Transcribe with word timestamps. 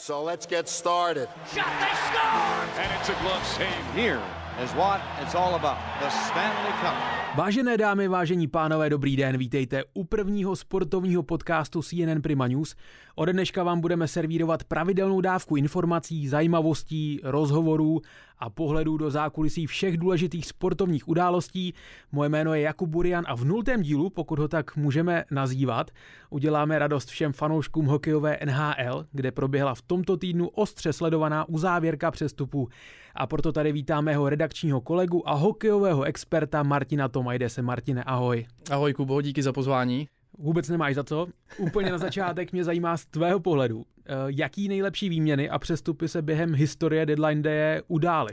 So 0.00 0.22
let's 0.22 0.46
get 0.46 0.68
started. 0.68 1.28
Shot, 1.54 1.66
they 1.80 1.94
score! 2.06 2.82
And 2.82 3.00
it's 3.00 3.08
a 3.08 3.16
glove 3.22 3.44
save. 3.44 3.84
Here 3.94 4.20
is 4.64 4.70
what 4.74 5.00
it's 5.22 5.34
all 5.34 5.54
about 5.54 5.78
the 6.00 6.10
Stanley 6.10 6.72
Cup. 6.80 6.94
Vážené 7.36 7.76
dámy, 7.76 8.08
vážení 8.08 8.46
pánové, 8.46 8.90
dobrý 8.90 9.16
den, 9.16 9.38
vítejte 9.38 9.84
u 9.94 10.04
prvního 10.04 10.56
sportovního 10.56 11.22
podcastu 11.22 11.82
CNN 11.82 12.22
Prima 12.22 12.46
News. 12.46 12.76
Ode 13.14 13.32
dneška 13.32 13.62
vám 13.62 13.80
budeme 13.80 14.08
servírovat 14.08 14.64
pravidelnou 14.64 15.20
dávku 15.20 15.56
informací, 15.56 16.28
zajímavostí, 16.28 17.20
rozhovorů 17.24 18.00
a 18.38 18.50
pohledů 18.50 18.96
do 18.96 19.10
zákulisí 19.10 19.66
všech 19.66 19.96
důležitých 19.96 20.46
sportovních 20.46 21.08
událostí. 21.08 21.74
Moje 22.12 22.28
jméno 22.28 22.54
je 22.54 22.60
Jakub 22.60 22.90
Burian 22.90 23.24
a 23.28 23.36
v 23.36 23.44
nultém 23.44 23.82
dílu, 23.82 24.10
pokud 24.10 24.38
ho 24.38 24.48
tak 24.48 24.76
můžeme 24.76 25.24
nazývat, 25.30 25.90
uděláme 26.30 26.78
radost 26.78 27.08
všem 27.08 27.32
fanouškům 27.32 27.86
hokejové 27.86 28.38
NHL, 28.44 29.06
kde 29.12 29.32
proběhla 29.32 29.74
v 29.74 29.82
tomto 29.82 30.16
týdnu 30.16 30.48
ostře 30.48 30.92
sledovaná 30.92 31.48
uzávěrka 31.48 32.10
přestupu. 32.10 32.68
A 33.14 33.26
proto 33.26 33.52
tady 33.52 33.72
vítáme 33.72 34.12
jeho 34.12 34.28
redakčního 34.28 34.80
kolegu 34.80 35.28
a 35.28 35.34
hokejového 35.34 36.02
experta 36.02 36.62
Martina 36.62 37.08
Tomajdese. 37.08 37.62
Martine, 37.62 38.04
ahoj. 38.04 38.46
Ahoj 38.70 38.94
Kubo, 38.94 39.22
díky 39.22 39.42
za 39.42 39.52
pozvání. 39.52 40.08
Vůbec 40.38 40.68
nemáš 40.68 40.94
za 40.94 41.04
co. 41.04 41.26
Úplně 41.58 41.90
na 41.90 41.98
začátek 41.98 42.52
mě 42.52 42.64
zajímá 42.64 42.96
z 42.96 43.06
tvého 43.06 43.40
pohledu, 43.40 43.84
jaký 44.26 44.68
nejlepší 44.68 45.08
výměny 45.08 45.50
a 45.50 45.58
přestupy 45.58 46.08
se 46.08 46.22
během 46.22 46.54
historie 46.54 47.06
Deadline 47.06 47.42
Day 47.42 47.80
udály? 47.88 48.32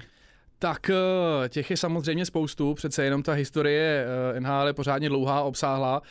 Tak 0.60 0.90
eh, 0.90 1.50
těch 1.50 1.72
je 1.72 1.78
samozřejmě 1.78 2.26
spoustu, 2.26 2.74
přece 2.74 3.04
jenom 3.04 3.24
ta 3.24 3.34
historie 3.34 4.06
eh, 4.36 4.40
NHL 4.40 4.68
je 4.68 4.74
pořádně 4.74 5.10
dlouhá, 5.10 5.42
obsáhlá. 5.42 6.02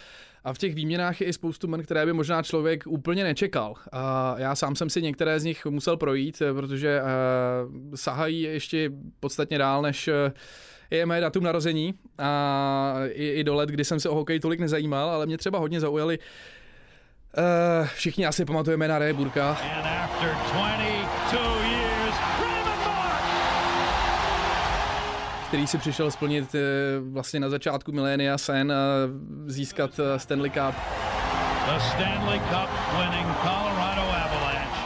A 0.44 0.52
v 0.52 0.58
těch 0.58 0.74
výměnách 0.74 1.20
je 1.20 1.26
i 1.26 1.32
spoustu 1.32 1.68
men, 1.68 1.82
které 1.82 2.06
by 2.06 2.12
možná 2.12 2.42
člověk 2.42 2.86
úplně 2.86 3.24
nečekal. 3.24 3.74
A 3.92 4.34
já 4.38 4.54
sám 4.54 4.76
jsem 4.76 4.90
si 4.90 5.02
některé 5.02 5.40
z 5.40 5.44
nich 5.44 5.66
musel 5.66 5.96
projít, 5.96 6.42
protože 6.52 7.00
sahají 7.94 8.42
ještě 8.42 8.90
podstatně 9.20 9.58
dál 9.58 9.82
než 9.82 10.10
je 10.90 11.06
mé 11.06 11.20
datum 11.20 11.44
narození 11.44 11.94
a 12.18 12.94
i, 13.06 13.28
i 13.28 13.44
do 13.44 13.54
let, 13.54 13.68
kdy 13.68 13.84
jsem 13.84 14.00
se 14.00 14.08
o 14.08 14.14
hokej 14.14 14.40
tolik 14.40 14.60
nezajímal, 14.60 15.10
ale 15.10 15.26
mě 15.26 15.38
třeba 15.38 15.58
hodně 15.58 15.80
zaujaly 15.80 16.18
Uh, 17.38 17.86
všichni 17.86 18.26
asi 18.26 18.44
pamatujeme 18.44 18.88
na 18.88 18.98
Ray 18.98 19.12
Burka. 19.12 19.56
který 25.48 25.66
si 25.66 25.78
přišel 25.78 26.10
splnit 26.10 26.54
uh, 26.54 26.60
vlastně 27.12 27.40
na 27.40 27.48
začátku 27.48 27.92
milénia 27.92 28.38
sen 28.38 28.72
a 28.72 28.76
získat 29.46 29.98
uh, 29.98 30.04
Stanley 30.16 30.50
Cup. 30.50 30.74
The 31.66 31.80
Stanley 31.80 32.38
Cup 32.38 32.70
winning 32.98 33.36
Colorado 33.42 34.02
Avalanche. 34.02 34.80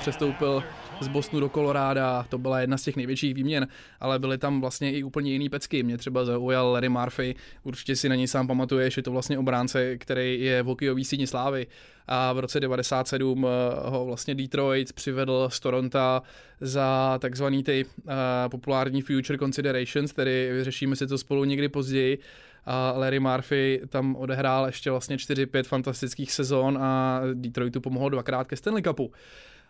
Přestoupil 0.00 0.64
z 1.00 1.08
Bosnu 1.08 1.40
do 1.40 1.48
Koloráda, 1.48 2.26
to 2.28 2.38
byla 2.38 2.60
jedna 2.60 2.78
z 2.78 2.82
těch 2.82 2.96
největších 2.96 3.34
výměn, 3.34 3.68
ale 4.00 4.18
byly 4.18 4.38
tam 4.38 4.60
vlastně 4.60 4.92
i 4.92 5.02
úplně 5.02 5.32
jiný 5.32 5.48
pecky. 5.48 5.82
Mě 5.82 5.98
třeba 5.98 6.24
zaujal 6.24 6.72
Larry 6.72 6.88
Murphy, 6.88 7.34
určitě 7.62 7.96
si 7.96 8.08
na 8.08 8.14
něj 8.14 8.28
sám 8.28 8.46
pamatuješ, 8.46 8.96
je 8.96 9.02
to 9.02 9.10
vlastně 9.10 9.38
obránce, 9.38 9.98
který 9.98 10.40
je 10.40 10.62
v 10.62 10.66
hokejový 10.66 11.04
síni 11.04 11.26
slávy 11.26 11.66
a 12.06 12.32
v 12.32 12.38
roce 12.38 12.60
97 12.60 13.46
eh, 13.46 13.48
ho 13.90 14.04
vlastně 14.04 14.34
Detroit 14.34 14.92
přivedl 14.92 15.48
z 15.52 15.60
Toronto 15.60 16.22
za 16.60 17.18
takzvaný 17.18 17.62
ty 17.62 17.84
uh, 17.84 18.12
populární 18.48 19.02
future 19.02 19.38
considerations, 19.38 20.12
tedy 20.12 20.50
vyřešíme 20.52 20.96
si 20.96 21.06
to 21.06 21.18
spolu 21.18 21.44
někdy 21.44 21.68
později 21.68 22.18
a 22.66 22.92
Larry 22.96 23.20
Murphy 23.20 23.80
tam 23.88 24.16
odehrál 24.16 24.66
ještě 24.66 24.90
vlastně 24.90 25.16
4-5 25.16 25.62
fantastických 25.62 26.32
sezon 26.32 26.78
a 26.78 27.20
Detroitu 27.34 27.80
pomohl 27.80 28.10
dvakrát 28.10 28.48
ke 28.48 28.56
Stanley 28.56 28.82
Cupu. 28.82 29.12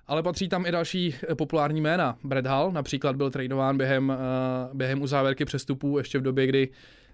Ale 0.06 0.22
patří 0.22 0.48
tam 0.48 0.66
i 0.66 0.72
další 0.72 1.14
eh, 1.28 1.34
populární 1.34 1.80
jména. 1.80 2.18
Brad 2.24 2.46
Hall 2.46 2.72
například 2.72 3.16
byl 3.16 3.30
tradován 3.30 3.76
během, 3.76 4.08
uh, 4.08 4.76
během 4.76 5.02
uzávěrky 5.02 5.44
přestupů 5.44 5.98
ještě 5.98 6.18
v 6.18 6.22
době, 6.22 6.46
kdy, 6.46 6.68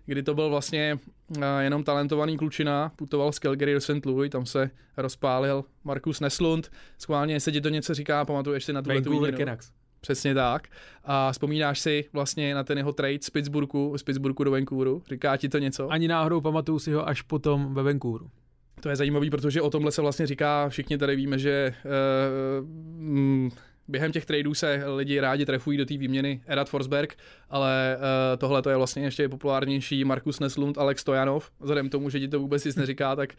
kdy 0.07 0.23
to 0.23 0.35
byl 0.35 0.51
vlastně 0.51 0.99
uh, 1.37 1.43
jenom 1.61 1.85
talentovaný 1.85 2.37
klučina, 2.37 2.93
putoval 2.97 3.33
z 3.33 3.39
Calgary 3.39 3.75
do 3.75 3.81
St. 3.81 4.07
Louis, 4.07 4.31
tam 4.31 4.47
se 4.47 4.71
rozpálil 4.97 5.65
Markus 5.85 6.21
Neslund. 6.21 6.71
Schválně, 6.99 7.35
jestli 7.35 7.53
ti 7.53 7.61
to 7.61 7.69
něco 7.69 7.95
říká, 7.95 8.25
pamatuješ 8.25 8.65
si 8.65 8.73
na 8.73 8.83
tu 8.83 8.91
Canucks. 9.37 9.73
Přesně 10.01 10.35
tak. 10.35 10.69
A 11.05 11.33
vzpomínáš 11.33 11.81
si 11.81 12.05
vlastně 12.13 12.55
na 12.55 12.65
ten 12.65 12.79
jeho 12.79 12.93
trade 12.93 13.19
z 13.23 13.31
Pittsburghu, 13.31 13.99
z 13.99 14.03
Pittsburghu 14.03 14.45
do 14.45 14.51
Vancouveru? 14.51 15.03
Říká 15.09 15.37
ti 15.37 15.49
to 15.49 15.59
něco? 15.59 15.91
Ani 15.91 16.09
náhodou 16.09 16.41
pamatuju 16.41 16.79
si 16.79 16.93
ho 16.93 17.09
až 17.09 17.23
potom 17.23 17.75
ve 17.75 17.83
Vancouveru. 17.83 18.31
To 18.81 18.89
je 18.89 18.97
zajímavý, 18.97 19.31
protože 19.31 19.63
o 19.63 19.71
tomhle 19.71 19.93
se 19.93 20.03
vlastně 20.03 20.27
říká, 20.27 20.69
všichni 20.69 20.99
tady 20.99 21.17
víme, 21.17 21.39
že 21.39 21.75
uh, 21.85 23.49
během 23.89 24.13
těch 24.13 24.27
tradeů 24.27 24.55
se 24.55 24.83
lidi 24.97 25.21
rádi 25.21 25.47
trefují 25.47 25.79
do 25.79 25.87
té 25.87 25.97
výměny 25.97 26.41
Erat 26.47 26.69
Forsberg, 26.69 27.17
ale 27.51 27.97
uh, 27.97 28.39
tohle 28.39 28.63
to 28.63 28.71
je 28.71 28.77
vlastně 28.77 29.03
ještě 29.03 29.29
populárnější 29.29 30.05
Markus 30.05 30.41
Neslund, 30.41 30.79
Alex 30.79 31.01
Stojanov. 31.01 31.51
Vzhledem 31.61 31.89
tomu, 31.89 32.11
že 32.11 32.21
ti 32.21 32.29
to 32.29 32.41
vůbec 32.41 32.65
nic 32.65 32.77
neříká, 32.77 33.17
tak 33.17 33.35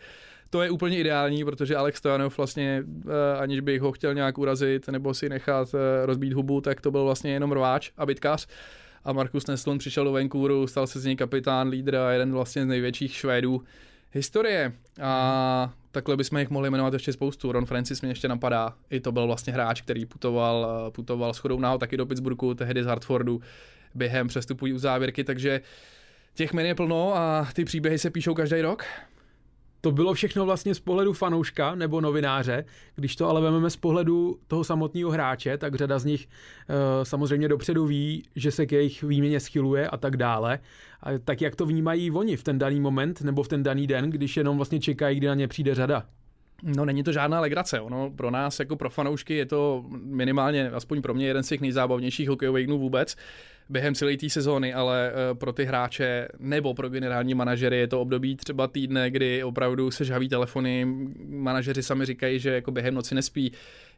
to 0.50 0.62
je 0.62 0.70
úplně 0.70 0.98
ideální, 0.98 1.46
protože 1.46 1.76
Alex 1.76 1.98
Stojanov 1.98 2.38
vlastně, 2.38 2.84
uh, 2.86 3.12
aniž 3.40 3.60
bych 3.60 3.82
ho 3.82 3.92
chtěl 3.92 4.14
nějak 4.14 4.38
urazit 4.38 4.88
nebo 4.88 5.14
si 5.14 5.30
nechat 5.30 5.74
uh, 5.74 5.80
rozbít 6.04 6.34
hubu, 6.34 6.62
tak 6.62 6.82
to 6.82 6.92
byl 6.92 7.04
vlastně 7.04 7.32
jenom 7.32 7.52
rváč 7.52 7.92
a 7.98 8.06
bitkař 8.06 8.48
a 9.04 9.14
Markus 9.14 9.48
Neslund 9.48 9.80
přišel 9.80 10.04
do 10.04 10.12
Vancouveru, 10.12 10.68
stal 10.68 10.88
se 10.88 11.00
z 11.00 11.06
něj 11.06 11.16
kapitán, 11.16 11.68
lídr 11.68 11.96
a 11.96 12.12
jeden 12.12 12.32
vlastně 12.32 12.64
z 12.64 12.68
největších 12.68 13.14
Švédů 13.14 13.62
historie. 14.12 14.74
A 15.02 15.74
takhle 15.92 16.18
bychom 16.18 16.40
jich 16.40 16.50
mohli 16.50 16.70
jmenovat 16.70 16.94
ještě 16.94 17.14
spoustu. 17.14 17.52
Ron 17.52 17.66
Francis 17.66 18.02
mě 18.02 18.12
ještě 18.12 18.28
napadá. 18.28 18.74
I 18.90 19.00
to 19.00 19.12
byl 19.12 19.28
vlastně 19.28 19.54
hráč, 19.54 19.82
který 19.82 20.06
putoval, 20.06 20.92
putoval 20.96 21.34
s 21.34 21.44
náho 21.60 21.78
taky 21.78 21.98
do 21.98 22.06
Pittsburghu, 22.06 22.54
tehdy 22.54 22.84
z 22.84 22.86
Hartfordu 22.86 23.42
během 23.96 24.28
přestupu 24.28 24.78
závěrky, 24.78 25.24
takže 25.24 25.62
těch 26.34 26.54
men 26.54 26.66
je 26.66 26.76
plno 26.76 27.16
a 27.16 27.48
ty 27.54 27.66
příběhy 27.66 27.98
se 27.98 28.10
píšou 28.10 28.34
každý 28.34 28.62
rok. 28.62 28.86
To 29.82 29.92
bylo 29.92 30.14
všechno 30.14 30.46
vlastně 30.46 30.76
z 30.76 30.80
pohledu 30.80 31.14
fanouška 31.14 31.76
nebo 31.76 32.02
novináře, 32.02 32.66
když 32.96 33.16
to 33.16 33.30
ale 33.30 33.42
vezmeme 33.42 33.70
z 33.70 33.76
pohledu 33.76 34.40
toho 34.48 34.64
samotného 34.64 35.12
hráče, 35.12 35.58
tak 35.58 35.76
řada 35.76 36.00
z 36.00 36.06
nich 36.06 36.28
e, 36.28 37.06
samozřejmě 37.06 37.48
dopředu 37.48 37.86
ví, 37.86 38.24
že 38.36 38.52
se 38.52 38.66
k 38.66 38.72
jejich 38.72 39.04
výměně 39.04 39.40
schyluje 39.40 39.88
a 39.88 39.98
tak 39.98 40.18
dále. 40.18 40.60
A 41.04 41.10
tak 41.24 41.42
jak 41.42 41.56
to 41.56 41.66
vnímají 41.66 42.12
oni 42.12 42.38
v 42.38 42.44
ten 42.44 42.60
daný 42.60 42.80
moment 42.80 43.22
nebo 43.22 43.44
v 43.44 43.48
ten 43.48 43.64
daný 43.64 43.88
den, 43.88 44.10
když 44.10 44.38
jenom 44.38 44.58
vlastně 44.58 44.80
čekají, 44.80 45.18
kdy 45.18 45.28
na 45.28 45.34
ně 45.34 45.48
přijde 45.48 45.76
řada? 45.76 46.06
No 46.64 46.86
není 46.86 47.04
to 47.04 47.12
žádná 47.12 47.42
legrace, 47.42 47.82
ono 47.82 48.12
pro 48.12 48.32
nás 48.32 48.60
jako 48.60 48.76
pro 48.76 48.90
fanoušky 48.90 49.36
je 49.36 49.46
to 49.46 49.86
minimálně, 50.04 50.70
aspoň 50.70 51.02
pro 51.02 51.14
mě, 51.14 51.28
jeden 51.28 51.44
z 51.44 51.48
těch 51.48 51.62
nejzábavnějších 51.62 52.30
hokejových 52.30 52.68
dnů 52.68 52.80
vůbec 52.80 53.16
během 53.70 53.96
celé 53.96 54.18
té 54.18 54.30
sezóny, 54.30 54.74
ale 54.74 55.12
eh, 55.12 55.36
pro 55.36 55.54
ty 55.54 55.66
hráče 55.66 56.28
nebo 56.40 56.74
pro 56.74 56.90
generální 56.90 57.34
manažery 57.34 57.78
je 57.78 57.88
to 57.88 58.02
období 58.02 58.36
třeba 58.36 58.68
týdne, 58.68 59.12
kdy 59.12 59.44
opravdu 59.44 59.92
se 59.92 60.06
žhaví 60.06 60.30
telefony, 60.30 60.88
manažeři 61.30 61.84
sami 61.84 62.06
říkají, 62.06 62.40
že 62.40 62.50
jako 62.54 62.72
během 62.72 62.94
noci 62.94 63.16
nespí, 63.16 63.52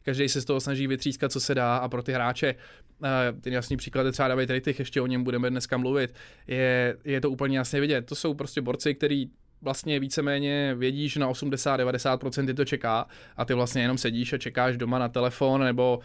každý 0.04 0.30
se 0.30 0.42
z 0.42 0.46
toho 0.46 0.60
snaží 0.60 0.88
vytřískat, 0.88 1.32
co 1.32 1.40
se 1.40 1.56
dá 1.56 1.78
a 1.78 1.90
pro 1.90 2.04
ty 2.04 2.14
hráče, 2.14 2.56
eh, 3.04 3.10
ten 3.42 3.54
jasný 3.54 3.78
příklad 3.78 4.06
je 4.06 4.12
třeba 4.12 4.28
David 4.28 4.50
Reitich, 4.50 4.80
ještě 4.80 5.02
o 5.02 5.08
něm 5.08 5.24
budeme 5.24 5.50
dneska 5.50 5.78
mluvit, 5.78 6.14
je, 6.48 6.98
je 7.06 7.22
to 7.22 7.30
úplně 7.30 7.58
jasně 7.58 7.82
vidět. 7.82 8.06
To 8.06 8.16
jsou 8.16 8.34
prostě 8.34 8.62
borci, 8.62 8.96
který 8.96 9.30
vlastně 9.64 10.00
víceméně 10.00 10.76
vědí, 10.76 11.10
že 11.10 11.20
na 11.20 11.30
80-90% 11.30 12.46
ty 12.46 12.54
to 12.54 12.66
čeká 12.66 13.08
a 13.38 13.46
ty 13.46 13.54
vlastně 13.54 13.82
jenom 13.82 13.98
sedíš 13.98 14.34
a 14.34 14.38
čekáš 14.38 14.78
doma 14.78 15.00
na 15.00 15.10
telefon 15.10 15.64
nebo 15.64 15.98
uh, 15.98 16.04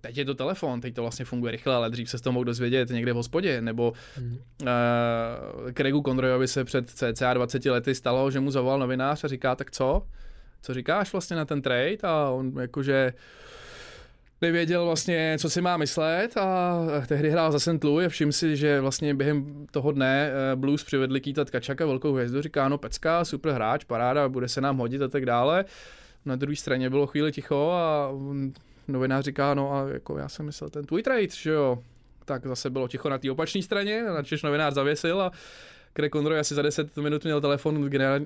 teď 0.00 0.16
je 0.16 0.24
to 0.24 0.34
telefon, 0.34 0.80
teď 0.80 0.94
to 0.94 1.02
vlastně 1.02 1.24
funguje 1.24 1.52
rychle, 1.52 1.74
ale 1.74 1.90
dřív 1.90 2.10
se 2.10 2.18
to 2.18 2.32
mohl 2.32 2.44
dozvědět 2.44 2.90
někde 2.90 3.12
v 3.12 3.16
hospodě, 3.16 3.60
nebo 3.60 3.92
hmm. 4.16 4.38
uh, 4.60 5.72
Craigu 5.72 6.02
Conroyovi 6.02 6.48
se 6.48 6.64
před 6.64 6.90
cca 6.90 7.34
20 7.34 7.64
lety 7.64 7.94
stalo, 7.94 8.30
že 8.30 8.40
mu 8.40 8.50
zavolal 8.50 8.78
novinář 8.78 9.24
a 9.24 9.28
říká, 9.28 9.54
tak 9.54 9.70
co? 9.70 10.02
Co 10.62 10.74
říkáš 10.74 11.12
vlastně 11.12 11.36
na 11.36 11.44
ten 11.44 11.62
trade? 11.62 11.96
A 12.02 12.30
on 12.30 12.52
jakože 12.60 13.12
nevěděl 14.42 14.84
vlastně, 14.84 15.36
co 15.40 15.50
si 15.50 15.60
má 15.60 15.76
myslet 15.76 16.36
a 16.36 16.78
tehdy 17.06 17.30
hrál 17.30 17.52
za 17.52 17.58
St. 17.58 17.84
Louis 17.84 18.06
a 18.06 18.08
všim 18.08 18.32
si, 18.32 18.56
že 18.56 18.80
vlastně 18.80 19.14
během 19.14 19.66
toho 19.70 19.92
dne 19.92 20.30
eh, 20.32 20.56
Blues 20.56 20.84
přivedli 20.84 21.20
Kýta 21.20 21.44
Tkačaka, 21.44 21.86
velkou 21.86 22.12
hvězdu, 22.12 22.42
říká, 22.42 22.68
no 22.68 22.78
pecka, 22.78 23.24
super 23.24 23.52
hráč, 23.52 23.84
paráda, 23.84 24.28
bude 24.28 24.48
se 24.48 24.60
nám 24.60 24.76
hodit 24.76 25.02
a 25.02 25.08
tak 25.08 25.26
dále. 25.26 25.64
Na 26.24 26.36
druhé 26.36 26.56
straně 26.56 26.90
bylo 26.90 27.06
chvíli 27.06 27.32
ticho 27.32 27.70
a 27.70 28.10
novinář 28.88 29.24
říká, 29.24 29.54
no 29.54 29.72
a 29.72 29.88
jako 29.88 30.18
já 30.18 30.28
jsem 30.28 30.46
myslel 30.46 30.70
ten 30.70 30.84
tvůj 30.84 31.02
trade, 31.02 31.28
že 31.28 31.50
jo. 31.50 31.78
Tak 32.24 32.46
zase 32.46 32.70
bylo 32.70 32.88
ticho 32.88 33.08
na 33.08 33.18
té 33.18 33.30
opačné 33.30 33.62
straně, 33.62 34.02
načež 34.02 34.42
novinář 34.42 34.74
zavěsil 34.74 35.22
a 35.22 35.32
Craig 35.92 36.12
Conroy 36.12 36.38
asi 36.38 36.54
za 36.54 36.62
10 36.62 36.96
minut 36.96 37.24
měl 37.24 37.40
telefon 37.40 37.84
generál, 37.84 38.20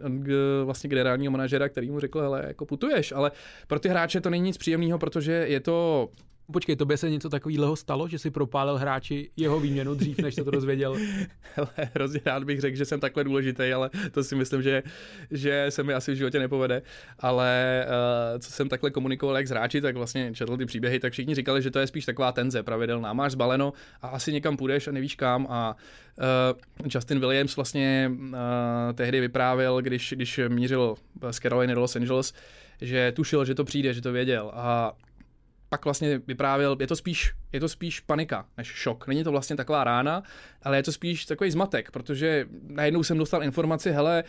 vlastně 0.65 0.89
generálního 0.89 1.31
manažera, 1.31 1.69
který 1.69 1.91
mu 1.91 2.01
řekl, 2.01 2.21
hele, 2.21 2.45
jako 2.47 2.67
putuješ, 2.67 3.13
ale 3.13 3.31
pro 3.67 3.79
ty 3.79 3.89
hráče 3.89 4.21
to 4.21 4.31
není 4.31 4.45
nic 4.45 4.57
příjemného, 4.57 4.99
protože 4.99 5.33
je 5.33 5.61
to 5.61 6.09
Počkej, 6.53 6.77
tobě 6.77 6.97
se 6.97 7.11
něco 7.11 7.29
takového 7.29 7.77
stalo, 7.77 8.09
že 8.09 8.19
si 8.19 8.31
propálil 8.31 8.77
hráči 8.77 9.31
jeho 9.37 9.61
výměnu 9.61 9.95
dřív, 9.95 10.19
než 10.19 10.35
se 10.35 10.45
to 10.45 10.51
dozvěděl? 10.51 10.97
Hele, 11.55 11.69
hrozně 11.95 12.21
rád 12.27 12.45
bych 12.45 12.61
řekl, 12.61 12.77
že 12.77 12.85
jsem 12.85 13.01
takhle 13.01 13.25
důležitý, 13.25 13.73
ale 13.73 13.91
to 14.11 14.25
si 14.25 14.35
myslím, 14.35 14.63
že, 14.63 14.83
že 15.31 15.67
se 15.69 15.83
mi 15.83 15.95
asi 15.95 16.13
v 16.13 16.17
životě 16.17 16.39
nepovede. 16.39 16.83
Ale 17.19 17.87
uh, 17.87 18.39
co 18.39 18.53
jsem 18.53 18.69
takhle 18.69 18.91
komunikoval 18.91 19.37
jak 19.37 19.47
s 19.47 19.51
hráči, 19.51 19.81
tak 19.81 19.97
vlastně 19.97 20.35
četl 20.35 20.57
ty 20.57 20.67
příběhy, 20.67 21.01
tak 21.01 21.13
všichni 21.13 21.35
říkali, 21.35 21.63
že 21.63 21.71
to 21.71 21.79
je 21.79 21.87
spíš 21.87 22.05
taková 22.05 22.33
tenze 22.33 22.63
pravidelná. 22.63 23.13
Máš 23.13 23.33
zbaleno 23.33 23.73
a 24.03 24.09
asi 24.09 24.33
někam 24.33 24.57
půjdeš 24.57 24.89
a 24.89 24.93
nevíš 24.93 25.15
kam. 25.15 25.47
A 25.51 25.77
uh, 26.19 26.89
Justin 26.95 27.21
Williams 27.21 27.57
vlastně 27.57 28.13
uh, 28.13 28.37
tehdy 28.95 29.21
vyprávěl, 29.21 29.83
když, 29.83 30.15
když 30.17 30.41
mířil 30.49 30.95
z 31.31 31.37
Caroliny 31.41 31.75
do 31.75 31.81
Los 31.81 31.97
Angeles, 31.97 32.35
že 32.81 33.13
tušil, 33.13 33.45
že 33.45 33.55
to 33.55 33.65
přijde, 33.65 33.95
že 33.95 34.03
to 34.03 34.13
věděl. 34.13 34.51
A 34.55 34.93
pak 35.69 35.85
vlastně 35.85 36.19
vyprávěl, 36.19 36.77
je 36.81 36.87
to 36.87 36.97
spíš, 36.97 37.33
je 37.53 37.61
to 37.61 37.69
spíš 37.69 38.01
panika 38.01 38.47
než 38.57 38.67
šok. 38.67 39.07
Není 39.07 39.25
to 39.25 39.31
vlastně 39.31 39.57
taková 39.57 39.85
rána, 39.85 40.23
ale 40.63 40.77
je 40.77 40.83
to 40.83 40.93
spíš 40.93 41.27
takový 41.27 41.51
zmatek, 41.51 41.91
protože 41.91 42.47
najednou 42.63 43.03
jsem 43.03 43.19
dostal 43.19 43.43
informaci, 43.43 43.93
hele, 43.93 44.25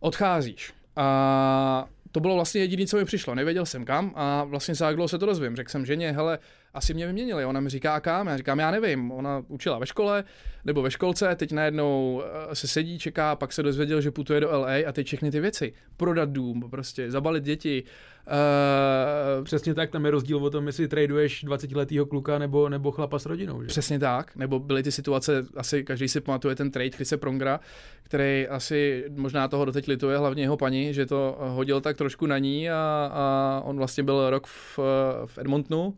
odcházíš. 0.00 0.72
A 0.96 1.88
to 2.12 2.20
bylo 2.20 2.34
vlastně 2.34 2.60
jediné, 2.60 2.86
co 2.86 2.96
mi 2.96 3.04
přišlo. 3.04 3.34
Nevěděl 3.34 3.66
jsem 3.66 3.84
kam 3.84 4.12
a 4.14 4.44
vlastně 4.44 4.74
záglo 4.74 5.08
se 5.08 5.18
to 5.18 5.26
dozvím. 5.26 5.56
Řekl 5.56 5.70
jsem 5.70 5.86
ženě, 5.86 6.12
hele, 6.12 6.38
asi 6.74 6.94
mě 6.94 7.06
vyměnili. 7.06 7.44
Ona 7.44 7.60
mi 7.60 7.70
říká, 7.70 8.00
kam? 8.00 8.26
Já 8.26 8.36
říkám, 8.36 8.58
já 8.58 8.70
nevím. 8.70 9.10
Ona 9.10 9.42
učila 9.48 9.78
ve 9.78 9.86
škole 9.86 10.24
nebo 10.64 10.82
ve 10.82 10.90
školce, 10.90 11.34
teď 11.36 11.52
najednou 11.52 12.22
eh, 12.50 12.54
se 12.54 12.68
sedí, 12.68 12.98
čeká, 12.98 13.36
pak 13.36 13.52
se 13.52 13.62
dozvěděl, 13.62 14.00
že 14.00 14.10
putuje 14.10 14.40
do 14.40 14.50
LA 14.50 14.74
a 14.88 14.92
teď 14.92 15.06
všechny 15.06 15.30
ty 15.30 15.40
věci. 15.40 15.72
Prodat 15.96 16.28
dům, 16.30 16.64
prostě 16.70 17.10
zabalit 17.10 17.44
děti, 17.44 17.84
Uh, 18.26 19.44
Přesně 19.44 19.74
tak, 19.74 19.90
tam 19.90 20.04
je 20.04 20.10
rozdíl 20.10 20.44
o 20.44 20.50
tom, 20.50 20.66
jestli 20.66 20.88
traduješ 20.88 21.44
20-letého 21.44 22.06
kluka 22.06 22.38
nebo, 22.38 22.68
nebo 22.68 22.90
chlapa 22.90 23.18
s 23.18 23.26
rodinou. 23.26 23.62
Že? 23.62 23.68
Přesně 23.68 23.98
tak, 23.98 24.36
nebo 24.36 24.58
byly 24.58 24.82
ty 24.82 24.92
situace, 24.92 25.46
asi 25.56 25.84
každý 25.84 26.08
si 26.08 26.20
pamatuje 26.20 26.54
ten 26.54 26.70
trade 26.70 26.90
Chrise 26.90 27.16
Prongra, 27.16 27.60
který 28.02 28.48
asi 28.48 29.04
možná 29.16 29.48
toho 29.48 29.64
doteď 29.64 29.88
lituje, 29.88 30.18
hlavně 30.18 30.42
jeho 30.42 30.56
paní, 30.56 30.94
že 30.94 31.06
to 31.06 31.36
hodil 31.38 31.80
tak 31.80 31.96
trošku 31.96 32.26
na 32.26 32.38
ní 32.38 32.70
a, 32.70 33.10
a 33.12 33.62
on 33.64 33.76
vlastně 33.76 34.02
byl 34.02 34.30
rok 34.30 34.46
v, 34.46 34.78
v 35.26 35.38
Edmontonu. 35.38 35.94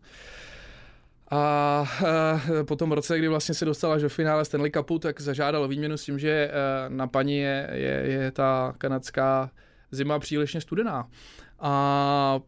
A, 1.31 1.37
a 1.37 1.85
po 2.67 2.75
tom 2.75 2.91
roce, 2.91 3.17
kdy 3.17 3.27
vlastně 3.27 3.55
se 3.55 3.65
dostala 3.65 3.97
do 3.97 4.09
finále 4.09 4.45
Stanley 4.45 4.71
Cupu, 4.71 4.99
tak 4.99 5.21
zažádal 5.21 5.67
výměnu 5.67 5.97
s 5.97 6.05
tím, 6.05 6.19
že 6.19 6.29
e, 6.29 6.51
na 6.89 7.07
paní 7.07 7.37
je, 7.37 7.69
je, 7.73 8.03
je 8.05 8.31
ta 8.31 8.73
kanadská 8.77 9.51
zima 9.91 10.19
přílišně 10.19 10.61
studená 10.61 11.07
a 11.59 12.39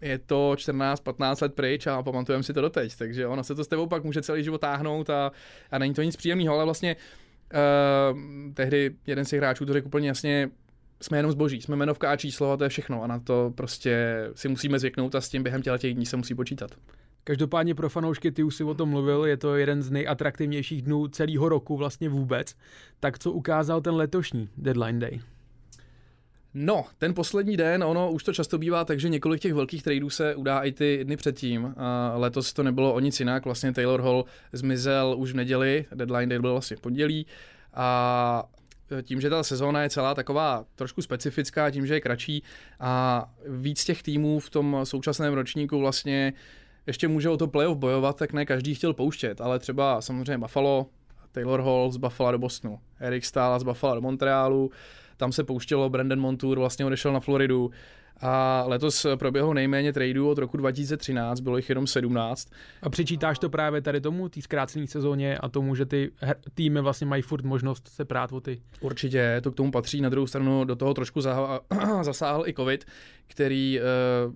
je 0.00 0.18
to 0.18 0.52
14-15 0.56 1.42
let 1.42 1.54
pryč 1.54 1.86
a 1.86 2.02
pamatujeme 2.02 2.42
si 2.42 2.52
to 2.52 2.60
doteď, 2.60 2.96
takže 2.96 3.26
ono 3.26 3.44
se 3.44 3.54
to 3.54 3.64
s 3.64 3.68
tebou 3.68 3.86
pak 3.86 4.04
může 4.04 4.22
celý 4.22 4.44
život 4.44 4.60
táhnout 4.60 5.10
a, 5.10 5.32
a 5.70 5.78
není 5.78 5.94
to 5.94 6.02
nic 6.02 6.16
příjemného, 6.16 6.54
ale 6.54 6.64
vlastně 6.64 6.96
uh, 6.96 8.18
tehdy 8.54 8.90
jeden 9.06 9.24
z 9.24 9.30
těch 9.30 9.38
hráčů 9.38 9.66
to 9.66 9.72
řekl 9.72 9.86
úplně 9.86 10.08
jasně, 10.08 10.50
jsme 11.00 11.18
jenom 11.18 11.32
zboží, 11.32 11.62
jsme 11.62 11.76
jmenovka 11.76 12.10
a 12.10 12.16
číslo 12.16 12.52
a 12.52 12.56
to 12.56 12.64
je 12.64 12.70
všechno 12.70 13.02
a 13.02 13.06
na 13.06 13.18
to 13.18 13.52
prostě 13.54 14.24
si 14.34 14.48
musíme 14.48 14.78
zvyknout 14.78 15.14
a 15.14 15.20
s 15.20 15.28
tím 15.28 15.42
během 15.42 15.62
těch 15.62 15.94
dní 15.94 16.06
se 16.06 16.16
musí 16.16 16.34
počítat. 16.34 16.70
Každopádně 17.24 17.74
pro 17.74 17.88
fanoušky, 17.88 18.32
ty 18.32 18.42
už 18.42 18.54
si 18.54 18.64
o 18.64 18.74
tom 18.74 18.88
mluvil, 18.88 19.24
je 19.24 19.36
to 19.36 19.56
jeden 19.56 19.82
z 19.82 19.90
nejatraktivnějších 19.90 20.82
dnů 20.82 21.08
celého 21.08 21.48
roku 21.48 21.76
vlastně 21.76 22.08
vůbec. 22.08 22.56
Tak 23.00 23.18
co 23.18 23.32
ukázal 23.32 23.80
ten 23.80 23.94
letošní 23.94 24.48
Deadline 24.56 24.98
Day? 24.98 25.20
No, 26.54 26.84
ten 26.98 27.14
poslední 27.14 27.56
den, 27.56 27.84
ono 27.84 28.12
už 28.12 28.24
to 28.24 28.32
často 28.32 28.58
bývá, 28.58 28.84
takže 28.84 29.08
několik 29.08 29.40
těch 29.40 29.54
velkých 29.54 29.82
tradeů 29.82 30.10
se 30.10 30.34
udá 30.34 30.60
i 30.60 30.72
ty 30.72 31.04
dny 31.04 31.16
předtím. 31.16 31.74
A 31.76 32.12
letos 32.16 32.52
to 32.52 32.62
nebylo 32.62 32.94
o 32.94 33.00
nic 33.00 33.20
jinak, 33.20 33.44
vlastně 33.44 33.72
Taylor 33.72 34.02
Hall 34.02 34.24
zmizel 34.52 35.14
už 35.18 35.32
v 35.32 35.36
neděli, 35.36 35.84
deadline 35.94 36.26
day 36.26 36.38
byl 36.38 36.50
vlastně 36.50 36.76
pondělí 36.76 37.26
a 37.74 38.44
tím, 39.02 39.20
že 39.20 39.30
ta 39.30 39.42
sezóna 39.42 39.82
je 39.82 39.90
celá 39.90 40.14
taková 40.14 40.64
trošku 40.74 41.02
specifická, 41.02 41.70
tím, 41.70 41.86
že 41.86 41.94
je 41.94 42.00
kratší 42.00 42.42
a 42.80 43.24
víc 43.48 43.84
těch 43.84 44.02
týmů 44.02 44.40
v 44.40 44.50
tom 44.50 44.80
současném 44.84 45.34
ročníku 45.34 45.78
vlastně 45.78 46.32
ještě 46.86 47.08
může 47.08 47.28
o 47.28 47.36
to 47.36 47.46
playoff 47.46 47.78
bojovat, 47.78 48.16
tak 48.16 48.32
ne 48.32 48.46
každý 48.46 48.74
chtěl 48.74 48.92
pouštět, 48.92 49.40
ale 49.40 49.58
třeba 49.58 50.00
samozřejmě 50.00 50.38
Buffalo, 50.38 50.86
Taylor 51.32 51.60
Hall 51.60 51.90
z 51.90 51.96
Buffalo 51.96 52.32
do 52.32 52.38
Bostonu, 52.38 52.78
Eric 53.00 53.24
Stahl 53.24 53.60
z 53.60 53.62
Buffalo 53.62 53.94
do 53.94 54.00
Montrealu, 54.00 54.70
tam 55.16 55.32
se 55.32 55.44
pouštělo, 55.44 55.90
Brandon 55.90 56.20
Montour 56.20 56.58
vlastně 56.58 56.86
odešel 56.86 57.12
na 57.12 57.20
Floridu 57.20 57.70
a 58.20 58.64
letos 58.66 59.06
proběhlo 59.16 59.54
nejméně 59.54 59.92
tradeů 59.92 60.28
od 60.28 60.38
roku 60.38 60.56
2013, 60.56 61.40
bylo 61.40 61.56
jich 61.56 61.68
jenom 61.68 61.86
17. 61.86 62.48
A 62.82 62.90
přičítáš 62.90 63.38
to 63.38 63.50
právě 63.50 63.80
tady 63.80 64.00
tomu, 64.00 64.28
té 64.28 64.42
zkrácené 64.42 64.86
sezóně 64.86 65.38
a 65.38 65.48
tomu, 65.48 65.74
že 65.74 65.86
ty 65.86 66.10
týmy 66.54 66.80
vlastně 66.80 67.06
mají 67.06 67.22
furt 67.22 67.44
možnost 67.44 67.88
se 67.88 68.04
prát 68.04 68.32
o 68.32 68.40
ty? 68.40 68.60
Určitě, 68.80 69.40
to 69.42 69.52
k 69.52 69.54
tomu 69.54 69.70
patří. 69.70 70.00
Na 70.00 70.08
druhou 70.08 70.26
stranu 70.26 70.64
do 70.64 70.76
toho 70.76 70.94
trošku 70.94 71.20
zasáhl 72.02 72.48
i 72.48 72.54
covid, 72.54 72.84
který 73.26 73.80
uh, 73.80 74.34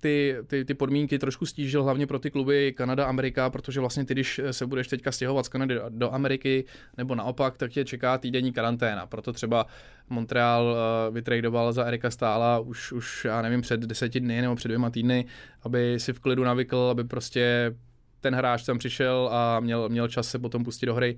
ty, 0.00 0.36
ty, 0.46 0.64
ty 0.64 0.74
podmínky 0.74 1.18
trošku 1.18 1.46
stížil 1.46 1.84
hlavně 1.84 2.06
pro 2.06 2.18
ty 2.18 2.30
kluby 2.30 2.72
Kanada, 2.76 3.06
Amerika, 3.06 3.50
protože 3.50 3.80
vlastně 3.80 4.04
ty, 4.04 4.14
když 4.14 4.40
se 4.50 4.66
budeš 4.66 4.88
teďka 4.88 5.12
stěhovat 5.12 5.46
z 5.46 5.48
Kanady 5.48 5.78
do 5.88 6.14
Ameriky 6.14 6.64
nebo 6.96 7.14
naopak, 7.14 7.56
tak 7.56 7.70
tě 7.70 7.84
čeká 7.84 8.18
týdenní 8.18 8.52
karanténa. 8.52 9.06
Proto 9.06 9.32
třeba 9.32 9.66
Montreal 10.10 10.64
uh, 10.64 11.14
vytradoval 11.14 11.72
za 11.72 11.84
Erika 11.84 12.10
Stála 12.10 12.58
už, 12.58 12.92
už, 12.92 13.24
já 13.24 13.42
nevím, 13.42 13.60
před 13.60 13.80
deseti 13.80 14.20
dny 14.20 14.42
nebo 14.42 14.54
před 14.54 14.68
dvěma 14.68 14.90
týdny, 14.90 15.24
aby 15.62 16.00
si 16.00 16.12
v 16.12 16.20
klidu 16.20 16.44
navykl, 16.44 16.88
aby 16.90 17.04
prostě 17.04 17.74
ten 18.20 18.34
hráč 18.34 18.62
tam 18.62 18.78
přišel 18.78 19.28
a 19.32 19.60
měl, 19.60 19.88
měl 19.88 20.08
čas 20.08 20.28
se 20.28 20.38
potom 20.38 20.64
pustit 20.64 20.86
do 20.86 20.94
hry. 20.94 21.16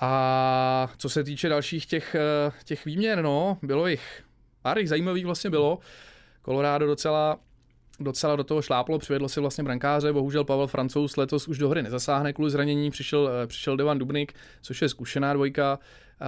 A 0.00 0.90
co 0.96 1.08
se 1.08 1.24
týče 1.24 1.48
dalších 1.48 1.86
těch, 1.86 2.14
eh, 2.14 2.52
těch 2.64 2.84
výměn, 2.84 3.22
no, 3.22 3.58
bylo 3.62 3.86
jich 3.86 4.22
pár 4.62 4.78
jich 4.78 4.88
zajímavých 4.88 5.26
vlastně 5.26 5.50
bylo. 5.50 5.78
Colorado 6.44 6.86
docela 6.86 7.38
docela 8.00 8.36
do 8.36 8.44
toho 8.44 8.62
šláplo, 8.62 8.98
přivedlo 8.98 9.28
si 9.28 9.40
vlastně 9.40 9.64
brankáře, 9.64 10.12
bohužel 10.12 10.44
Pavel 10.44 10.66
Francouz 10.66 11.16
letos 11.16 11.48
už 11.48 11.58
do 11.58 11.68
hry 11.68 11.82
nezasáhne 11.82 12.32
kvůli 12.32 12.50
zranění, 12.50 12.90
přišel, 12.90 13.30
eh, 13.42 13.46
přišel 13.46 13.76
Devan 13.76 13.98
Dubnik, 13.98 14.32
což 14.62 14.82
je 14.82 14.88
zkušená 14.88 15.32
dvojka. 15.32 15.78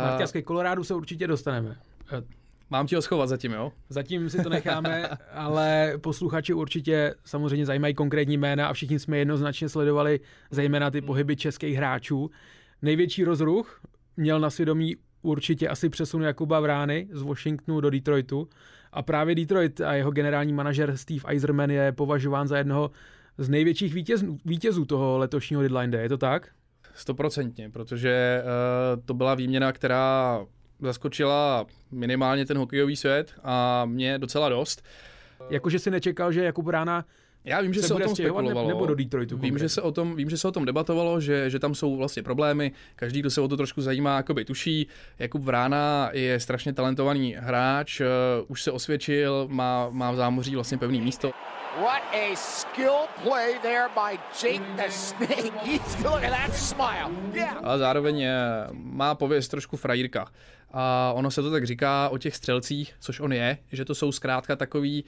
Martias, 0.02 0.32
ke 0.32 0.42
Kolorádu 0.42 0.84
se 0.84 0.94
určitě 0.94 1.26
dostaneme. 1.26 1.76
Eh, 2.12 2.22
Mám 2.70 2.86
ti 2.86 2.94
ho 2.94 3.02
schovat 3.02 3.28
zatím, 3.28 3.52
jo? 3.52 3.72
Zatím 3.88 4.30
si 4.30 4.42
to 4.42 4.48
necháme, 4.48 5.08
ale 5.32 5.92
posluchači 6.00 6.54
určitě 6.54 7.14
samozřejmě 7.24 7.66
zajímají 7.66 7.94
konkrétní 7.94 8.36
jména 8.36 8.68
a 8.68 8.72
všichni 8.72 8.98
jsme 8.98 9.18
jednoznačně 9.18 9.68
sledovali 9.68 10.20
zejména 10.50 10.90
ty 10.90 11.00
pohyby 11.00 11.36
českých 11.36 11.76
hráčů. 11.76 12.30
Největší 12.82 13.24
rozruch 13.24 13.80
měl 14.16 14.40
na 14.40 14.50
svědomí 14.50 14.96
určitě 15.22 15.68
asi 15.68 15.88
přesun 15.88 16.22
Jakuba 16.22 16.60
Vrány 16.60 17.08
z 17.12 17.22
Washingtonu 17.22 17.80
do 17.80 17.90
Detroitu. 17.90 18.48
A 18.92 19.02
právě 19.02 19.34
Detroit 19.34 19.80
a 19.80 19.94
jeho 19.94 20.10
generální 20.10 20.52
manažer 20.52 20.96
Steve 20.96 21.22
Eiserman 21.26 21.70
je 21.70 21.92
považován 21.92 22.48
za 22.48 22.58
jednoho 22.58 22.90
z 23.38 23.48
největších 23.48 23.94
vítězů, 23.94 24.38
vítězů 24.44 24.84
toho 24.84 25.18
letošního 25.18 25.62
deadline 25.62 25.92
day. 25.92 26.02
Je 26.02 26.08
to 26.08 26.18
tak? 26.18 26.48
Stoprocentně, 26.94 27.70
protože 27.70 28.42
uh, 28.42 29.02
to 29.04 29.14
byla 29.14 29.34
výměna, 29.34 29.72
která 29.72 30.40
zaskočila 30.80 31.66
minimálně 31.90 32.46
ten 32.46 32.58
hokejový 32.58 32.96
svět 32.96 33.34
a 33.44 33.84
mě 33.84 34.18
docela 34.18 34.48
dost. 34.48 34.84
Jakože 35.50 35.78
si 35.78 35.90
nečekal, 35.90 36.32
že 36.32 36.44
Jakub 36.44 36.68
Rána 36.68 37.04
já 37.44 37.60
vím, 37.60 37.74
že 37.74 37.82
se, 37.82 37.88
se 37.88 37.94
o 37.94 37.98
tom 37.98 38.16
spekulovalo. 38.16 38.68
Nebo 38.68 38.86
do 38.86 38.94
Detroitu. 38.94 39.38
Vím, 39.38 39.58
že 39.58 39.68
se 39.68 39.82
o 39.82 39.92
tom, 39.92 40.16
vím, 40.16 40.30
že 40.30 40.38
se 40.38 40.48
o 40.48 40.52
tom 40.52 40.64
debatovalo, 40.64 41.20
že, 41.20 41.50
že 41.50 41.58
tam 41.58 41.74
jsou 41.74 41.96
vlastně 41.96 42.22
problémy. 42.22 42.72
Každý, 42.96 43.20
kdo 43.20 43.30
se 43.30 43.40
o 43.40 43.48
to 43.48 43.56
trošku 43.56 43.82
zajímá, 43.82 44.16
jakoby 44.16 44.44
tuší. 44.44 44.86
Jakub 45.18 45.42
Vrána 45.42 46.10
je 46.12 46.40
strašně 46.40 46.72
talentovaný 46.72 47.36
hráč, 47.38 48.00
uh, 48.00 48.06
už 48.48 48.62
se 48.62 48.70
osvědčil, 48.70 49.46
má, 49.50 49.88
má 49.90 50.10
v 50.10 50.16
zámoří 50.16 50.54
vlastně 50.54 50.78
pevný 50.78 51.00
místo. 51.00 51.30
What 51.80 52.02
a 52.12 52.36
skill 52.36 53.08
play 53.22 53.58
there 53.62 53.88
by 53.94 54.18
Jake 54.42 54.64
the 54.76 54.90
Snake. 54.90 55.52
He's, 55.62 55.96
look 56.04 56.24
at 56.24 56.30
that 56.30 56.56
smile. 56.56 57.10
Yeah. 57.32 57.58
Ale 57.62 57.78
zároveň 57.78 58.18
je, 58.18 58.36
má 58.72 59.14
pověst 59.14 59.48
trošku 59.48 59.76
frajírka. 59.76 60.26
A 60.72 61.12
ono 61.14 61.30
se 61.30 61.42
to 61.42 61.50
tak 61.50 61.66
říká 61.66 62.08
o 62.08 62.18
těch 62.18 62.36
střelcích, 62.36 62.94
což 63.00 63.20
on 63.20 63.32
je, 63.32 63.58
že 63.72 63.84
to 63.84 63.94
jsou 63.94 64.12
zkrátka 64.12 64.56
takový 64.56 65.04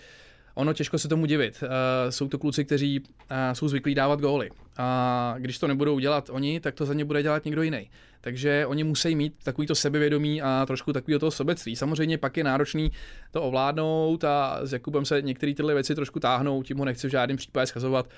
ono 0.56 0.72
těžko 0.72 0.98
se 0.98 1.08
tomu 1.08 1.26
divit. 1.26 1.62
Uh, 1.62 1.68
jsou 2.10 2.28
to 2.28 2.38
kluci, 2.38 2.64
kteří 2.64 3.00
uh, 3.00 3.06
jsou 3.52 3.68
zvyklí 3.68 3.94
dávat 3.94 4.20
góly. 4.20 4.50
A 4.78 5.34
když 5.38 5.58
to 5.58 5.66
nebudou 5.66 5.98
dělat 5.98 6.30
oni, 6.30 6.60
tak 6.60 6.74
to 6.74 6.86
za 6.86 6.94
ně 6.94 7.04
bude 7.04 7.22
dělat 7.22 7.44
někdo 7.44 7.62
jiný. 7.62 7.90
Takže 8.20 8.66
oni 8.66 8.84
musí 8.84 9.14
mít 9.14 9.34
takovýto 9.42 9.74
sebevědomí 9.74 10.42
a 10.42 10.64
trošku 10.66 10.92
takového 10.92 11.18
toho 11.18 11.30
sobectví. 11.30 11.76
Samozřejmě 11.76 12.18
pak 12.18 12.36
je 12.36 12.44
náročný 12.44 12.92
to 13.30 13.42
ovládnout 13.42 14.24
a 14.24 14.60
s 14.62 14.72
Jakubem 14.72 15.04
se 15.04 15.22
některé 15.22 15.54
tyhle 15.54 15.74
věci 15.74 15.94
trošku 15.94 16.20
táhnou, 16.20 16.62
tím 16.62 16.78
ho 16.78 16.84
nechci 16.84 17.08
v 17.08 17.10
žádném 17.10 17.36
případě 17.36 17.66
schazovat. 17.66 18.08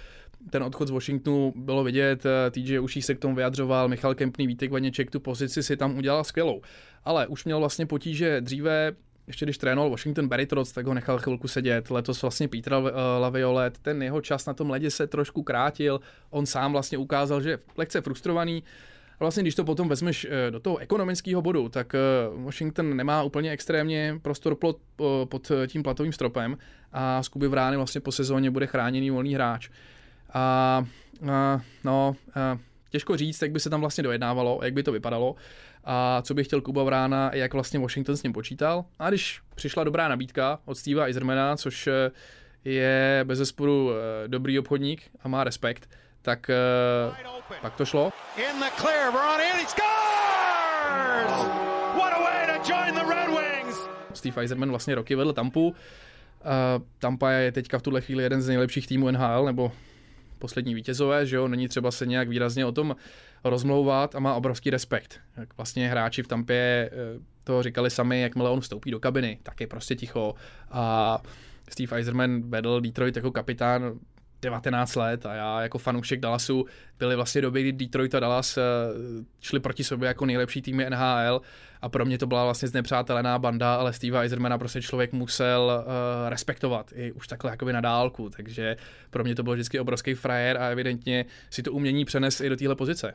Ten 0.51 0.63
odchod 0.63 0.89
z 0.89 0.91
Washingtonu 0.91 1.53
bylo 1.57 1.85
vidět, 1.85 2.27
eh, 2.27 2.51
TJ 2.51 2.79
Uší 2.79 3.03
se 3.03 3.15
k 3.15 3.19
tomu 3.19 3.35
vyjadřoval, 3.35 3.89
Michal 3.89 4.15
Kempný, 4.15 4.47
Vítek 4.47 4.71
Vaněček 4.71 5.11
tu 5.11 5.21
pozici 5.21 5.63
si 5.63 5.77
tam 5.77 5.99
udělal 5.99 6.25
skvělou. 6.25 6.63
Ale 7.05 7.27
už 7.27 7.45
měl 7.45 7.59
vlastně 7.59 7.87
potíže 7.87 8.41
dříve 8.41 8.93
ještě 9.29 9.47
když 9.47 9.59
trénoval 9.59 9.91
Washington 9.91 10.29
Barry 10.29 10.47
tak 10.75 10.87
ho 10.87 10.95
nechal 10.95 11.19
chvilku 11.19 11.49
sedět. 11.49 11.91
Letos 11.91 12.23
vlastně 12.23 12.49
Peter 12.49 12.73
Laviolet, 13.19 13.79
ten 13.79 14.03
jeho 14.03 14.21
čas 14.21 14.47
na 14.47 14.55
tom 14.55 14.71
ledě 14.71 14.91
se 14.91 15.07
trošku 15.07 15.43
krátil. 15.43 16.01
On 16.31 16.47
sám 16.47 16.73
vlastně 16.73 16.99
ukázal, 16.99 17.41
že 17.41 17.51
je 17.51 17.59
lehce 17.77 18.01
frustrovaný. 18.01 18.65
A 19.21 19.25
vlastně, 19.25 19.43
když 19.43 19.55
to 19.55 19.65
potom 19.65 19.89
vezmeš 19.89 20.27
eh, 20.31 20.51
do 20.51 20.61
toho 20.61 20.79
ekonomického 20.79 21.43
bodu, 21.43 21.69
tak 21.69 21.95
eh, 21.95 21.99
Washington 22.35 22.97
nemá 22.97 23.23
úplně 23.23 23.51
extrémně 23.51 24.19
prostor 24.23 24.55
pod, 24.55 24.79
pod 25.25 25.53
tím 25.67 25.83
platovým 25.83 26.13
stropem 26.13 26.59
a 26.93 27.23
Scooby 27.23 27.49
Vrány 27.49 27.77
vlastně 27.77 28.01
po 28.01 28.13
sezóně 28.13 28.51
bude 28.51 28.67
chráněný 28.67 29.11
volný 29.11 29.35
hráč. 29.35 29.69
A, 30.33 30.85
a 31.31 31.61
no, 31.85 32.17
a, 32.35 32.59
těžko 32.91 33.17
říct, 33.17 33.43
jak 33.43 33.51
by 33.51 33.61
se 33.61 33.71
tam 33.71 33.81
vlastně 33.81 34.03
dojednávalo, 34.03 34.61
jak 34.63 34.73
by 34.73 34.83
to 34.83 34.93
vypadalo 34.93 35.35
a 35.85 36.23
co 36.23 36.35
by 36.35 36.45
chtěl 36.45 36.61
Kuba 36.61 36.83
Vrána, 36.83 37.31
jak 37.35 37.53
vlastně 37.55 37.79
Washington 37.79 38.17
s 38.17 38.23
ním 38.23 38.33
počítal. 38.33 38.85
A 38.99 39.09
když 39.09 39.41
přišla 39.55 39.85
dobrá 39.85 40.09
nabídka 40.09 40.59
od 40.65 40.79
Steva 40.79 41.05
Eisermana, 41.05 41.57
což 41.57 41.87
eh, 41.87 42.11
je 42.65 43.21
bez 43.25 43.39
zesporu 43.39 43.91
dobrý 44.27 44.59
obchodník 44.59 45.03
a 45.23 45.29
má 45.29 45.45
respekt, 45.45 45.91
tak 46.23 46.51
pak 47.63 47.77
to 47.77 47.85
šlo. 47.85 48.13
Steve 54.15 54.43
Eiserman 54.43 54.71
vlastně 54.71 54.95
roky 54.95 55.15
vedl 55.15 55.33
Tampu. 55.33 55.75
Tampa 56.99 57.31
je 57.31 57.53
teďka 57.53 57.79
v 57.79 57.83
tuhle 57.83 58.01
chvíli 58.01 58.23
jeden 58.23 58.43
z 58.43 58.49
nejlepších 58.49 58.87
týmů 58.87 59.11
NHL, 59.11 59.45
nebo 59.45 59.73
poslední 60.39 60.75
vítězové, 60.75 61.27
že 61.27 61.37
jo, 61.37 61.49
není 61.49 61.69
třeba 61.69 61.91
se 61.91 62.07
nějak 62.07 62.29
výrazně 62.29 62.67
o 62.67 62.73
tom 62.73 62.97
rozmlouvat 63.45 64.15
a 64.15 64.21
má 64.21 64.35
obrovský 64.35 64.71
respekt. 64.71 65.21
Jak 65.37 65.57
vlastně 65.57 65.89
hráči 65.89 66.23
v 66.23 66.29
Tampě 66.29 66.91
eh, 66.93 67.21
to 67.45 67.63
říkali 67.63 67.91
sami, 67.91 68.21
jakmile 68.21 68.51
on 68.51 68.61
vstoupí 68.61 68.91
do 68.91 69.01
kabiny, 69.01 69.39
tak 69.43 69.61
je 69.61 69.67
prostě 69.67 69.97
ticho 69.97 70.35
a 70.71 71.23
Steve 71.71 71.97
Eiserman 71.97 72.51
vedl 72.51 72.81
Detroit 72.81 73.17
jako 73.17 73.31
kapitán 73.31 73.99
19 74.43 74.95
let 74.95 75.27
a 75.27 75.35
já 75.35 75.63
jako 75.63 75.79
fanoušek 75.79 76.21
Dallasu 76.21 76.67
byly 76.99 77.17
vlastně 77.17 77.41
doby, 77.41 77.63
kdy 77.63 77.73
Detroit 77.73 78.15
a 78.15 78.21
Dallas 78.21 78.59
eh, 78.59 78.63
šli 79.41 79.61
proti 79.61 79.85
sobě 79.85 80.07
jako 80.07 80.27
nejlepší 80.27 80.63
týmy 80.63 80.87
NHL 80.91 81.41
a 81.83 81.89
pro 81.89 82.05
mě 82.05 82.19
to 82.19 82.27
byla 82.27 82.45
vlastně 82.45 82.69
znepřátelená 82.69 83.39
banda, 83.39 83.75
ale 83.75 83.93
Steve 83.93 84.21
Eisermana 84.21 84.59
prostě 84.59 84.83
člověk 84.83 85.13
musel 85.13 85.85
uh, 85.87 86.29
respektovat 86.29 86.93
i 86.95 87.13
už 87.13 87.29
takhle 87.29 87.51
jakoby 87.51 87.73
na 87.73 87.81
dálku, 87.81 88.31
takže 88.31 88.77
pro 89.11 89.25
mě 89.25 89.35
to 89.35 89.43
byl 89.43 89.55
vždycky 89.55 89.81
obrovský 89.81 90.15
frajer 90.15 90.57
a 90.57 90.69
evidentně 90.69 91.25
si 91.51 91.63
to 91.63 91.73
umění 91.73 92.05
přenes 92.05 92.41
i 92.41 92.49
do 92.49 92.57
téhle 92.57 92.75
pozice. 92.75 93.15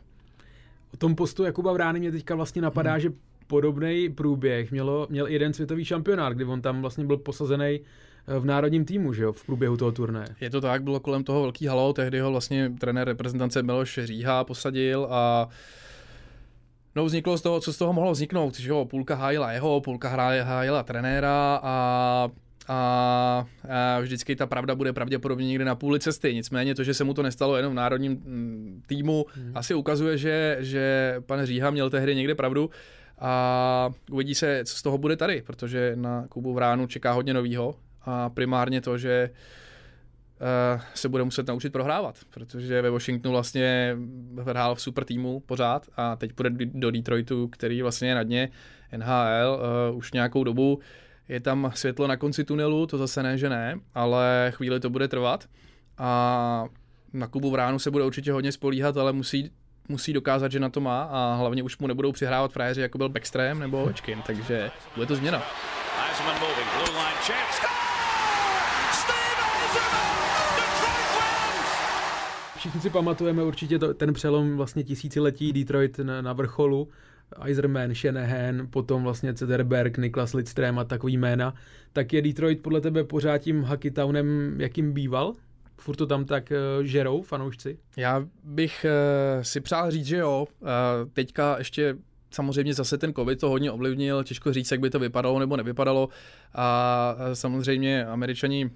O 0.93 0.97
tom 0.97 1.15
postu 1.15 1.43
Jakuba 1.43 1.73
Vrány 1.73 1.99
mě 1.99 2.11
teďka 2.11 2.35
vlastně 2.35 2.61
napadá, 2.61 2.91
hmm. 2.91 2.99
že 2.99 3.09
podobný 3.47 4.09
průběh 4.09 4.71
mělo, 4.71 5.07
měl 5.09 5.27
jeden 5.27 5.53
světový 5.53 5.85
šampionát, 5.85 6.33
kdy 6.33 6.45
on 6.45 6.61
tam 6.61 6.81
vlastně 6.81 7.05
byl 7.05 7.17
posazený 7.17 7.79
v 8.27 8.45
národním 8.45 8.85
týmu, 8.85 9.13
že 9.13 9.23
jo, 9.23 9.33
v 9.33 9.45
průběhu 9.45 9.77
toho 9.77 9.91
turné. 9.91 10.25
Je 10.41 10.49
to 10.49 10.61
tak, 10.61 10.83
bylo 10.83 10.99
kolem 10.99 11.23
toho 11.23 11.41
velký 11.41 11.67
halo, 11.67 11.93
tehdy 11.93 12.19
ho 12.19 12.31
vlastně 12.31 12.71
trenér 12.79 13.07
reprezentace 13.07 13.63
Miloš 13.63 13.99
Říha 14.03 14.43
posadil 14.43 15.07
a 15.09 15.49
No 16.95 17.05
vzniklo 17.05 17.37
z 17.37 17.41
toho, 17.41 17.59
co 17.59 17.73
z 17.73 17.77
toho 17.77 17.93
mohlo 17.93 18.11
vzniknout, 18.11 18.59
že 18.59 18.69
jo, 18.69 18.85
půlka 18.85 19.15
hájila 19.15 19.51
jeho, 19.51 19.81
půlka 19.81 20.09
hájila 20.43 20.83
trenéra 20.83 21.59
a 21.63 22.29
a, 22.67 23.45
a 23.69 23.99
vždycky 23.99 24.35
ta 24.35 24.45
pravda 24.45 24.75
bude 24.75 24.93
pravděpodobně 24.93 25.47
někde 25.47 25.65
na 25.65 25.75
půli 25.75 25.99
cesty. 25.99 26.33
Nicméně 26.33 26.75
to, 26.75 26.83
že 26.83 26.93
se 26.93 27.03
mu 27.03 27.13
to 27.13 27.23
nestalo 27.23 27.57
jenom 27.57 27.73
v 27.73 27.75
národním 27.75 28.11
mm, 28.11 28.83
týmu, 28.87 29.25
hmm. 29.35 29.51
asi 29.55 29.73
ukazuje, 29.73 30.17
že, 30.17 30.57
že 30.59 31.15
pan 31.25 31.45
Říha 31.45 31.69
měl 31.69 31.89
tehdy 31.89 32.15
někde 32.15 32.35
pravdu 32.35 32.69
a 33.19 33.89
uvidí 34.11 34.35
se, 34.35 34.61
co 34.65 34.77
z 34.77 34.81
toho 34.81 34.97
bude 34.97 35.15
tady, 35.15 35.41
protože 35.41 35.91
na 35.95 36.27
Kubu 36.29 36.53
v 36.53 36.57
ránu 36.57 36.87
čeká 36.87 37.11
hodně 37.11 37.33
novýho 37.33 37.75
a 38.03 38.29
primárně 38.29 38.81
to, 38.81 38.97
že 38.97 39.29
uh, 39.29 40.81
se 40.93 41.09
bude 41.09 41.23
muset 41.23 41.47
naučit 41.47 41.73
prohrávat, 41.73 42.15
protože 42.29 42.81
ve 42.81 42.89
Washingtonu 42.89 43.33
vlastně 43.33 43.97
hrál 44.43 44.75
v 44.75 44.81
super 44.81 45.03
týmu 45.03 45.39
pořád 45.39 45.87
a 45.97 46.15
teď 46.15 46.33
půjde 46.33 46.65
do 46.65 46.91
Detroitu, 46.91 47.47
který 47.47 47.81
vlastně 47.81 48.07
je 48.09 48.15
na 48.15 48.23
dně 48.23 48.49
NHL 48.97 49.59
uh, 49.59 49.65
eh, 49.89 49.91
už 49.91 50.13
nějakou 50.13 50.43
dobu. 50.43 50.79
Je 51.29 51.39
tam 51.39 51.71
světlo 51.75 52.07
na 52.07 52.17
konci 52.17 52.43
tunelu, 52.43 52.87
to 52.87 52.97
zase 52.97 53.23
ne, 53.23 53.37
že 53.37 53.49
ne, 53.49 53.79
ale 53.93 54.51
chvíli 54.55 54.79
to 54.79 54.89
bude 54.89 55.07
trvat 55.07 55.47
a 55.97 56.65
na 57.13 57.27
Kubu 57.27 57.51
v 57.51 57.55
ránu 57.55 57.79
se 57.79 57.91
bude 57.91 58.03
určitě 58.03 58.31
hodně 58.31 58.51
spolíhat, 58.51 58.97
ale 58.97 59.13
musí 59.13 59.51
musí 59.89 60.13
dokázat, 60.13 60.51
že 60.51 60.59
na 60.59 60.69
to 60.69 60.81
má 60.81 61.03
a 61.03 61.35
hlavně 61.35 61.63
už 61.63 61.77
mu 61.77 61.87
nebudou 61.87 62.11
přihrávat 62.11 62.51
frajeři, 62.51 62.81
jako 62.81 62.97
byl 62.97 63.09
Backstream 63.09 63.59
nebo 63.59 63.83
Ovečkin, 63.83 64.21
takže 64.25 64.71
bude 64.95 65.07
to 65.07 65.15
změna. 65.15 65.43
Všichni 72.57 72.81
si 72.81 72.89
pamatujeme 72.89 73.43
určitě 73.43 73.79
to, 73.79 73.93
ten 73.93 74.13
přelom 74.13 74.57
vlastně 74.57 74.83
tisíciletí 74.83 75.53
Detroit 75.53 75.99
na, 75.99 76.21
na 76.21 76.33
vrcholu. 76.33 76.87
Eiserman, 77.41 77.93
Shanahan, 77.93 78.67
potom 78.69 79.03
vlastně 79.03 79.33
Cederberg, 79.33 79.97
Niklas 79.97 80.33
Lidström 80.33 80.79
a 80.79 80.83
takový 80.83 81.17
jména. 81.17 81.53
Tak 81.93 82.13
je 82.13 82.21
Detroit 82.21 82.61
podle 82.61 82.81
tebe 82.81 83.03
pořád 83.03 83.37
tím 83.37 83.63
Hacketownem, 83.63 84.55
jakým 84.61 84.93
býval? 84.93 85.33
Furt 85.77 85.95
to 85.95 86.07
tam 86.07 86.25
tak 86.25 86.51
uh, 86.51 86.83
žerou 86.83 87.21
fanoušci? 87.21 87.77
Já 87.97 88.25
bych 88.43 88.85
uh, 88.85 89.43
si 89.43 89.61
přál 89.61 89.91
říct, 89.91 90.05
že 90.05 90.17
jo. 90.17 90.47
Uh, 90.61 90.67
teďka 91.13 91.57
ještě 91.57 91.95
samozřejmě 92.31 92.73
zase 92.73 92.97
ten 92.97 93.13
covid 93.13 93.39
to 93.39 93.49
hodně 93.49 93.71
ovlivnil, 93.71 94.23
těžko 94.23 94.53
říct, 94.53 94.71
jak 94.71 94.79
by 94.79 94.89
to 94.89 94.99
vypadalo 94.99 95.39
nebo 95.39 95.57
nevypadalo. 95.57 96.09
A 96.55 97.15
samozřejmě 97.33 98.05
američani 98.05 98.69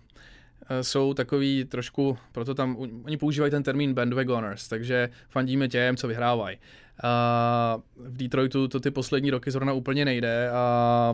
jsou 0.81 1.13
takový 1.13 1.65
trošku, 1.65 2.17
proto 2.31 2.55
tam, 2.55 2.77
oni 3.03 3.17
používají 3.17 3.51
ten 3.51 3.63
termín 3.63 3.93
bandwagoners, 3.93 4.67
takže 4.67 5.09
fandíme 5.29 5.67
těm, 5.67 5.97
co 5.97 6.07
vyhrávají. 6.07 6.57
A 7.03 7.77
v 7.97 8.17
Detroitu 8.17 8.67
to 8.67 8.79
ty 8.79 8.91
poslední 8.91 9.29
roky 9.29 9.51
zrovna 9.51 9.73
úplně 9.73 10.05
nejde 10.05 10.49
a 10.49 11.13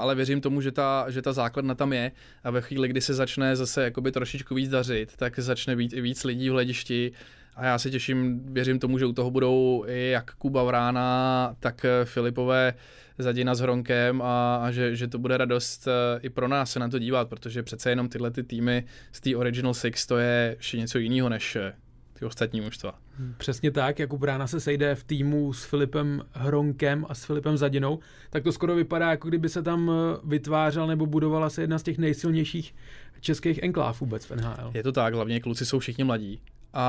ale 0.00 0.14
věřím 0.14 0.40
tomu, 0.40 0.60
že 0.60 0.72
ta, 0.72 1.06
že 1.08 1.22
ta 1.22 1.32
základna 1.32 1.74
tam 1.74 1.92
je 1.92 2.12
a 2.44 2.50
ve 2.50 2.60
chvíli, 2.60 2.88
kdy 2.88 3.00
se 3.00 3.14
začne 3.14 3.56
zase 3.56 3.84
jakoby 3.84 4.12
trošičku 4.12 4.54
víc 4.54 4.70
dařit, 4.70 5.16
tak 5.16 5.38
začne 5.38 5.76
být 5.76 5.92
i 5.92 6.00
víc 6.00 6.24
lidí 6.24 6.50
v 6.50 6.52
hledišti 6.52 7.12
a 7.56 7.64
já 7.64 7.78
se 7.78 7.90
těším, 7.90 8.40
věřím 8.44 8.78
tomu, 8.78 8.98
že 8.98 9.06
u 9.06 9.12
toho 9.12 9.30
budou 9.30 9.84
i 9.88 10.10
jak 10.10 10.34
Kuba 10.34 10.62
Vrána, 10.62 11.56
tak 11.60 11.86
Filipové 12.04 12.74
Zadina 13.18 13.54
s 13.54 13.60
Hronkem 13.60 14.22
a, 14.22 14.56
a 14.56 14.70
že, 14.70 14.96
že 14.96 15.08
to 15.08 15.18
bude 15.18 15.36
radost 15.36 15.88
eh, 15.88 16.20
i 16.22 16.30
pro 16.30 16.48
nás 16.48 16.70
se 16.70 16.78
na 16.78 16.88
to 16.88 16.98
dívat, 16.98 17.28
protože 17.28 17.62
přece 17.62 17.90
jenom 17.90 18.08
tyhle 18.08 18.30
ty 18.30 18.42
týmy 18.42 18.84
z 19.12 19.20
té 19.20 19.36
Original 19.36 19.74
Six 19.74 20.06
to 20.06 20.18
je 20.18 20.54
ještě 20.58 20.78
něco 20.78 20.98
jiného 20.98 21.28
než 21.28 21.56
eh, 21.56 21.72
ty 22.18 22.24
ostatní 22.24 22.60
mužstva. 22.60 22.98
Přesně 23.36 23.70
tak, 23.70 23.98
Jakub 23.98 24.20
Brána 24.20 24.46
se 24.46 24.60
sejde 24.60 24.94
v 24.94 25.04
týmu 25.04 25.52
s 25.52 25.64
Filipem 25.64 26.22
Hronkem 26.32 27.06
a 27.08 27.14
s 27.14 27.24
Filipem 27.24 27.56
Zadinou, 27.56 27.98
tak 28.30 28.42
to 28.42 28.52
skoro 28.52 28.74
vypadá, 28.74 29.10
jako 29.10 29.28
kdyby 29.28 29.48
se 29.48 29.62
tam 29.62 29.90
eh, 29.90 30.20
vytvářel 30.24 30.86
nebo 30.86 31.06
budovala 31.06 31.50
se 31.50 31.60
jedna 31.62 31.78
z 31.78 31.82
těch 31.82 31.98
nejsilnějších 31.98 32.74
českých 33.20 33.62
enkláv 33.62 34.00
vůbec 34.00 34.26
v 34.26 34.30
NHL. 34.30 34.70
Je 34.74 34.82
to 34.82 34.92
tak, 34.92 35.14
hlavně 35.14 35.40
kluci 35.40 35.66
jsou 35.66 35.78
všichni 35.78 36.04
mladí. 36.04 36.40
A, 36.72 36.82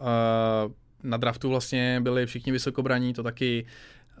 a 0.00 0.68
na 1.02 1.16
draftu 1.16 1.48
vlastně 1.48 2.00
byli 2.00 2.26
všichni 2.26 2.52
vysokobraní, 2.52 3.14
to 3.14 3.22
taky 3.22 3.66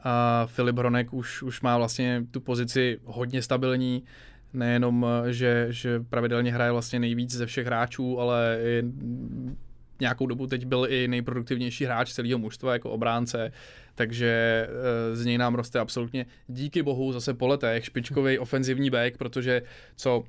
a 0.04 0.46
Filip 0.46 0.78
Hronek 0.78 1.12
už, 1.12 1.42
už 1.42 1.60
má 1.60 1.78
vlastně 1.78 2.26
tu 2.30 2.40
pozici 2.40 3.00
hodně 3.04 3.42
stabilní, 3.42 4.02
nejenom, 4.52 5.06
že, 5.26 5.66
že 5.70 6.00
pravidelně 6.00 6.52
hraje 6.52 6.72
vlastně 6.72 6.98
nejvíc 6.98 7.30
ze 7.30 7.46
všech 7.46 7.66
hráčů, 7.66 8.20
ale 8.20 8.58
i 8.62 8.82
nějakou 10.00 10.26
dobu 10.26 10.46
teď 10.46 10.66
byl 10.66 10.86
i 10.90 11.08
nejproduktivnější 11.08 11.84
hráč 11.84 12.12
celého 12.12 12.38
mužstva 12.38 12.72
jako 12.72 12.90
obránce, 12.90 13.52
takže 13.94 14.28
e, 15.12 15.16
z 15.16 15.24
něj 15.24 15.38
nám 15.38 15.54
roste 15.54 15.78
absolutně 15.78 16.26
díky 16.48 16.82
bohu 16.82 17.12
zase 17.12 17.34
po 17.34 17.46
letech 17.46 17.84
špičkový 17.84 18.38
ofenzivní 18.38 18.90
back, 18.90 19.16
protože 19.16 19.62
co 19.96 20.24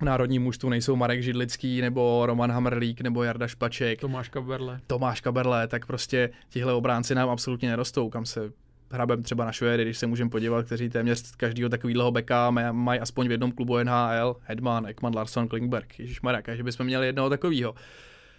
v 0.00 0.04
národním 0.04 0.42
mužstvu 0.42 0.68
nejsou 0.68 0.96
Marek 0.96 1.22
Židlický 1.22 1.80
nebo 1.80 2.26
Roman 2.26 2.52
Hamrlík 2.52 3.00
nebo 3.00 3.22
Jarda 3.22 3.46
Špaček. 3.46 4.00
Tomáš 4.00 4.28
Kaberle. 4.28 4.80
Tomáš 4.86 5.20
Kaberle, 5.20 5.68
tak 5.68 5.86
prostě 5.86 6.30
tihle 6.48 6.72
obránci 6.72 7.14
nám 7.14 7.28
absolutně 7.28 7.68
nerostou, 7.68 8.10
kam 8.10 8.26
se 8.26 8.52
hrabem 8.94 9.22
třeba 9.22 9.44
na 9.44 9.52
Švédy, 9.52 9.84
když 9.84 9.98
se 9.98 10.06
můžeme 10.06 10.30
podívat, 10.30 10.66
kteří 10.66 10.88
téměř 10.90 11.36
každého 11.36 11.68
takového 11.68 12.10
beka 12.10 12.50
mají 12.72 13.00
aspoň 13.00 13.28
v 13.28 13.30
jednom 13.30 13.52
klubu 13.52 13.78
NHL, 13.78 14.36
Hedman, 14.42 14.86
Ekman, 14.86 15.16
Larsson, 15.16 15.48
Klingberg. 15.48 15.98
Ježíš 15.98 16.20
Marek, 16.20 16.48
že 16.52 16.62
bychom 16.62 16.86
měli 16.86 17.06
jednoho 17.06 17.30
takového. 17.30 17.74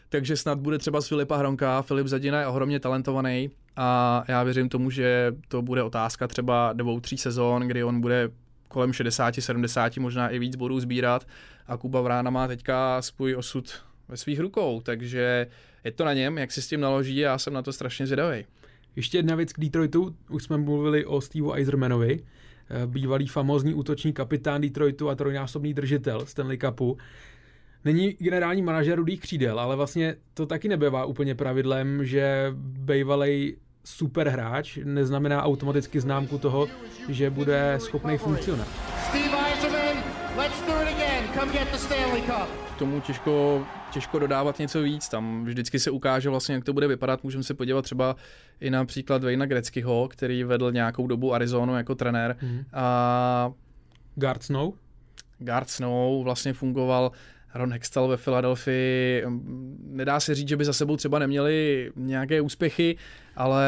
Takže 0.10 0.38
snad 0.38 0.60
bude 0.60 0.78
třeba 0.78 1.02
z 1.02 1.08
Filipa 1.08 1.38
Hronka. 1.38 1.82
Filip 1.82 2.08
Zadina 2.08 2.40
je 2.40 2.48
ohromně 2.48 2.80
talentovaný 2.80 3.52
a 3.76 4.24
já 4.28 4.44
věřím 4.44 4.70
tomu, 4.70 4.90
že 4.90 5.36
to 5.48 5.62
bude 5.62 5.84
otázka 5.84 6.28
třeba 6.28 6.74
dvou, 6.74 7.00
tří 7.00 7.18
sezón, 7.18 7.62
kdy 7.62 7.84
on 7.84 8.02
bude 8.02 8.30
kolem 8.68 8.94
60, 8.94 9.36
70, 9.40 9.98
možná 9.98 10.30
i 10.30 10.40
víc 10.40 10.56
bodů 10.56 10.80
sbírat 10.80 11.28
a 11.68 11.78
Kuba 11.78 12.02
Vrána 12.02 12.32
má 12.32 12.48
teďka 12.48 13.02
svůj 13.02 13.36
osud 13.36 13.74
ve 14.08 14.18
svých 14.18 14.40
rukou, 14.40 14.82
takže 14.82 15.48
je 15.84 15.92
to 15.92 16.06
na 16.06 16.14
něm, 16.14 16.38
jak 16.38 16.52
si 16.52 16.62
s 16.62 16.68
tím 16.68 16.82
naloží 16.82 17.26
a 17.26 17.30
já 17.30 17.38
jsem 17.38 17.54
na 17.54 17.62
to 17.62 17.74
strašně 17.74 18.06
zvědavý. 18.08 18.46
Ještě 18.96 19.18
jedna 19.18 19.36
věc 19.36 19.54
k 19.54 19.60
Detroitu, 19.60 20.16
už 20.30 20.44
jsme 20.44 20.58
mluvili 20.58 21.06
o 21.06 21.22
Steve 21.22 21.48
Eisermanovi, 21.54 22.20
bývalý 22.86 23.28
famózní 23.28 23.74
útočný 23.74 24.14
kapitán 24.14 24.62
Detroitu 24.62 25.10
a 25.10 25.16
trojnásobný 25.16 25.74
držitel 25.74 26.26
Stanley 26.26 26.58
Cupu. 26.58 26.98
Není 27.86 28.16
generální 28.20 28.62
manažer 28.62 28.98
rudých 28.98 29.22
křídel, 29.22 29.60
ale 29.60 29.76
vlastně 29.76 30.16
to 30.34 30.46
taky 30.46 30.68
nebývá 30.68 31.06
úplně 31.06 31.36
pravidlem, 31.36 32.06
že 32.06 32.54
bývalý 32.58 33.58
superhráč 33.84 34.80
neznamená 34.84 35.44
automaticky 35.44 36.00
známku 36.00 36.38
toho, 36.38 36.68
že 37.10 37.30
bude 37.30 37.76
schopný 37.78 38.18
funkcionovat. 38.18 38.68
Steve 39.10 39.38
Eiserman, 39.48 40.04
let's 40.38 40.62
do 40.62 40.74
it 40.82 40.96
again. 40.96 41.05
Come 41.40 41.52
get 41.52 41.72
the 41.72 41.78
Stanley 41.78 42.22
Cup. 42.22 42.50
K 42.76 42.80
tomu 42.80 43.02
těžko, 43.02 43.66
těžko 43.92 44.20
dodávat 44.20 44.60
něco 44.60 44.82
víc. 44.82 45.10
Tam 45.10 45.46
vždycky 45.46 45.80
se 45.80 45.92
ukáže 45.92 46.30
vlastně, 46.30 46.56
jak 46.56 46.64
to 46.64 46.74
bude 46.74 46.88
vypadat. 46.88 47.24
Můžeme 47.24 47.44
se 47.44 47.54
podívat 47.54 47.82
třeba 47.82 48.16
i 48.60 48.70
na 48.70 48.86
příklad 48.86 49.24
Vejna 49.24 49.46
Greckého, 49.46 50.08
který 50.08 50.44
vedl 50.44 50.72
nějakou 50.72 51.08
dobu 51.08 51.34
Arizonu 51.34 51.78
jako 51.78 51.96
trenér. 51.96 52.36
Mm-hmm. 52.42 52.64
A 52.74 53.52
Gard 54.16 54.44
Snow? 54.44 54.74
Gard 55.40 55.70
Snow 55.70 56.24
vlastně 56.24 56.54
fungoval 56.54 57.12
Ron 57.54 57.74
Hextall 57.74 58.08
ve 58.08 58.18
Filadelfii. 58.18 59.24
Nedá 59.80 60.20
se 60.20 60.36
říct, 60.36 60.50
že 60.50 60.58
by 60.58 60.66
za 60.66 60.74
sebou 60.74 60.98
třeba 60.98 61.20
neměli 61.20 61.92
nějaké 61.96 62.42
úspěchy, 62.42 62.98
ale 63.36 63.66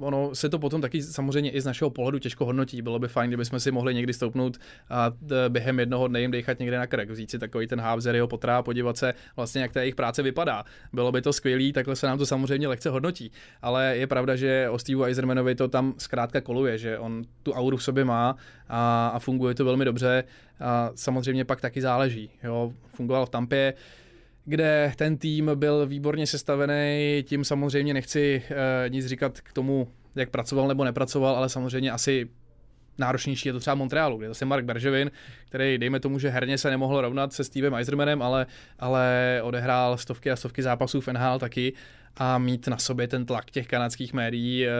ono 0.00 0.34
se 0.34 0.48
to 0.48 0.58
potom 0.58 0.80
taky 0.80 1.02
samozřejmě 1.02 1.50
i 1.50 1.60
z 1.60 1.66
našeho 1.66 1.90
pohledu 1.90 2.18
těžko 2.18 2.44
hodnotí. 2.44 2.82
Bylo 2.82 2.98
by 2.98 3.08
fajn, 3.08 3.30
kdybychom 3.30 3.60
si 3.60 3.70
mohli 3.70 3.94
někdy 3.94 4.12
stoupnout 4.12 4.58
a 4.90 5.12
během 5.48 5.80
jednoho 5.80 6.08
dne 6.08 6.20
jim 6.20 6.30
dechat 6.30 6.58
někde 6.58 6.78
na 6.78 6.86
krk, 6.86 7.10
vzít 7.10 7.30
si 7.30 7.38
takový 7.38 7.66
ten 7.66 7.80
Habzer, 7.80 8.14
jeho 8.14 8.28
potrá, 8.28 8.62
podívat 8.62 8.96
se 8.96 9.14
vlastně, 9.36 9.62
jak 9.62 9.72
ta 9.72 9.80
jejich 9.80 9.94
práce 9.94 10.22
vypadá. 10.22 10.64
Bylo 10.92 11.12
by 11.12 11.22
to 11.22 11.32
skvělé, 11.32 11.72
takhle 11.72 11.96
se 11.96 12.06
nám 12.06 12.18
to 12.18 12.26
samozřejmě 12.26 12.68
lehce 12.68 12.90
hodnotí. 12.90 13.30
Ale 13.62 13.96
je 13.96 14.06
pravda, 14.06 14.36
že 14.36 14.68
o 14.70 14.78
Steve 14.78 15.06
Eisermanovi 15.06 15.54
to 15.54 15.68
tam 15.68 15.94
zkrátka 15.98 16.40
koluje, 16.40 16.78
že 16.78 16.98
on 16.98 17.22
tu 17.42 17.52
auru 17.52 17.76
v 17.76 17.82
sobě 17.82 18.04
má 18.04 18.36
a, 18.68 19.08
a 19.08 19.18
funguje 19.18 19.54
to 19.54 19.64
velmi 19.64 19.84
dobře. 19.84 20.24
A 20.60 20.90
samozřejmě 20.94 21.44
pak 21.44 21.60
taky 21.60 21.80
záleží. 21.80 22.30
Jo. 22.42 22.72
Fungoval 22.94 23.26
v 23.26 23.30
Tampě, 23.30 23.74
kde 24.48 24.92
ten 24.96 25.18
tým 25.18 25.50
byl 25.54 25.86
výborně 25.86 26.26
sestavený, 26.26 27.24
tím 27.26 27.44
samozřejmě 27.44 27.94
nechci 27.94 28.42
uh, 28.50 28.92
nic 28.92 29.06
říkat 29.06 29.40
k 29.40 29.52
tomu, 29.52 29.88
jak 30.14 30.30
pracoval 30.30 30.68
nebo 30.68 30.84
nepracoval, 30.84 31.36
ale 31.36 31.48
samozřejmě 31.48 31.90
asi 31.90 32.28
náročnější 32.98 33.48
je 33.48 33.52
to 33.52 33.60
třeba 33.60 33.74
Montrealu, 33.74 34.18
kde 34.18 34.28
zase 34.28 34.44
Mark 34.44 34.64
Berževin, 34.64 35.10
který 35.48 35.78
dejme 35.78 36.00
tomu, 36.00 36.18
že 36.18 36.28
herně 36.28 36.58
se 36.58 36.70
nemohl 36.70 37.00
rovnat 37.00 37.32
se 37.32 37.44
Stevem 37.44 37.74
Eisermanem, 37.74 38.22
ale, 38.22 38.46
ale 38.78 39.40
odehrál 39.42 39.96
stovky 39.96 40.30
a 40.30 40.36
stovky 40.36 40.62
zápasů 40.62 41.00
v 41.00 41.08
NHL 41.08 41.38
taky 41.38 41.72
a 42.16 42.38
mít 42.38 42.68
na 42.68 42.78
sobě 42.78 43.08
ten 43.08 43.26
tlak 43.26 43.50
těch 43.50 43.66
kanadských 43.66 44.12
médií, 44.12 44.66
uh, 44.66 44.72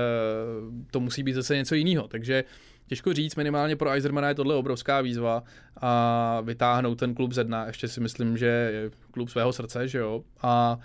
to 0.91 1.01
musí 1.01 1.23
být 1.23 1.33
zase 1.33 1.57
něco 1.57 1.75
jiného. 1.75 2.09
Takže 2.09 2.45
Těžko 2.88 3.12
říct, 3.12 3.37
minimálně 3.37 3.76
pro 3.76 3.90
Eisermana 3.90 4.28
je 4.28 4.35
tohle 4.35 4.54
obrovská 4.54 5.00
výzva 5.00 5.42
a 5.80 6.40
vytáhnout 6.40 6.99
ten 6.99 7.14
klub 7.14 7.33
ze 7.33 7.45
dna, 7.45 7.66
ještě 7.66 7.88
si 7.88 8.00
myslím, 8.00 8.37
že 8.37 8.47
je 8.47 8.90
klub 9.11 9.28
svého 9.28 9.52
srdce, 9.52 9.88
že 9.88 9.99
jo. 9.99 10.23
A 10.42 10.78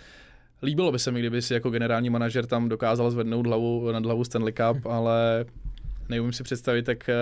líbilo 0.63 0.91
by 0.91 0.99
se 0.99 1.11
mi, 1.11 1.19
kdyby 1.19 1.41
si 1.41 1.53
jako 1.53 1.69
generální 1.69 2.09
manažer 2.09 2.45
tam 2.45 2.69
dokázal 2.69 3.11
zvednout 3.11 3.47
hlavu 3.47 3.91
nad 3.91 4.05
hlavu 4.05 4.23
Stanley 4.23 4.53
Cup, 4.53 4.85
ale 4.85 5.45
neumím 6.09 6.33
si 6.33 6.43
představit, 6.43 6.83
tak 6.83 7.09
eh, 7.09 7.15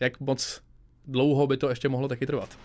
jak 0.00 0.20
moc 0.20 0.60
dlouho 1.06 1.46
by 1.46 1.56
to 1.56 1.68
ještě 1.68 1.88
mohlo 1.88 2.08
taky 2.08 2.26
trvat. 2.26 2.58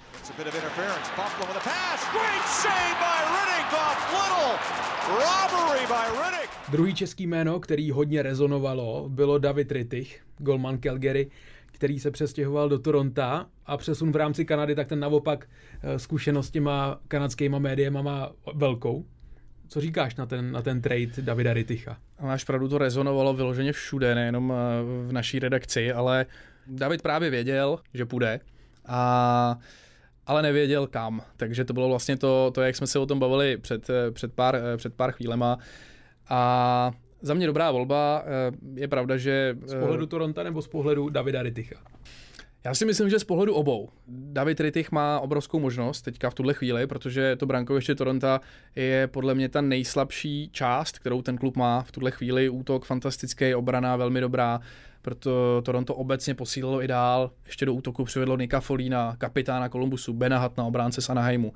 Druhý 6.72 6.96
český 6.96 7.28
jméno, 7.28 7.60
který 7.60 7.92
hodně 7.92 8.22
rezonovalo, 8.22 9.10
bylo 9.10 9.38
David 9.38 9.72
Rittich, 9.72 10.22
golman 10.38 10.78
Calgary, 10.78 11.32
který 11.66 12.00
se 12.00 12.12
přestěhoval 12.12 12.70
do 12.70 12.80
Toronto 12.80 13.46
a 13.66 13.78
přesun 13.78 14.12
v 14.12 14.16
rámci 14.16 14.46
Kanady, 14.46 14.76
tak 14.76 14.88
ten 14.88 15.00
naopak 15.00 15.50
eh, 15.82 16.00
zkušenost 16.00 16.50
těma 16.50 17.00
kanadskýma 17.08 17.60
médiema 17.60 18.02
má 18.02 18.32
velkou. 18.54 19.06
Co 19.68 19.82
říkáš 19.82 20.16
na 20.16 20.26
ten, 20.26 20.52
na 20.52 20.62
ten 20.62 20.82
trade 20.82 21.22
Davida 21.22 21.54
Ritticha? 21.54 21.98
Máš 22.22 22.44
pravdu, 22.44 22.68
to 22.68 22.78
rezonovalo 22.78 23.34
vyloženě 23.34 23.74
všude, 23.74 24.16
nejenom 24.16 24.54
eh, 24.54 24.56
v 25.08 25.12
naší 25.12 25.40
redakci, 25.40 25.92
ale 25.92 26.26
David 26.68 27.02
právě 27.02 27.30
věděl, 27.30 27.80
že 27.94 28.06
půjde 28.06 28.40
a 28.86 29.60
ale 30.26 30.42
nevěděl 30.42 30.88
kam. 30.88 31.22
Takže 31.38 31.66
to 31.66 31.74
bylo 31.74 31.90
vlastně 31.90 32.18
to, 32.18 32.52
to 32.56 32.62
jak 32.62 32.76
jsme 32.76 32.88
se 32.88 33.00
o 33.00 33.06
tom 33.06 33.20
bavili 33.20 33.58
před, 33.58 33.90
eh, 33.90 34.12
před, 34.12 34.34
pár, 34.34 34.58
před 34.78 34.94
pár 34.94 35.12
chvílema. 35.12 35.58
A 36.30 36.92
za 37.22 37.34
mě 37.34 37.48
dobrá 37.48 37.72
volba. 37.72 38.24
Eh, 38.26 38.52
je 38.82 38.88
pravda, 38.88 39.18
že... 39.18 39.58
Z 39.66 39.76
pohledu 39.76 40.06
Toronto 40.06 40.44
nebo 40.44 40.62
z 40.62 40.68
pohledu 40.68 41.10
Davida 41.10 41.44
Riticha? 41.44 41.76
Já 42.66 42.76
si 42.76 42.86
myslím, 42.86 43.10
že 43.10 43.20
z 43.20 43.24
pohledu 43.24 43.54
obou. 43.54 43.90
David 44.08 44.60
Rittich 44.60 44.92
má 44.92 45.20
obrovskou 45.20 45.60
možnost 45.60 46.02
teďka 46.02 46.30
v 46.30 46.34
tuhle 46.34 46.54
chvíli, 46.54 46.88
protože 46.88 47.36
to 47.36 47.46
brankoviště 47.46 47.96
Toronto 47.96 48.40
je 48.76 49.08
podle 49.08 49.36
mě 49.36 49.50
ta 49.50 49.62
nejslabší 49.62 50.50
část, 50.52 51.00
kterou 51.00 51.22
ten 51.22 51.38
klub 51.38 51.58
má 51.58 51.82
v 51.82 51.92
tuhle 51.92 52.12
chvíli. 52.12 52.50
Útok 52.50 52.86
fantastický, 52.86 53.56
obrana 53.56 53.96
velmi 53.96 54.22
dobrá, 54.22 54.60
proto 55.02 55.62
Toronto 55.66 55.96
obecně 55.96 56.36
posílilo 56.36 56.84
i 56.84 56.88
dál. 56.88 57.32
Ještě 57.46 57.66
do 57.66 57.74
útoku 57.74 58.04
přivedlo 58.04 58.38
Nika 58.38 58.60
Folína, 58.60 59.16
kapitána 59.18 59.70
Columbusu, 59.70 60.14
Bena 60.14 60.40
Hatna, 60.40 60.64
obránce 60.64 61.02
z 61.02 61.10
Anaheimu. 61.10 61.54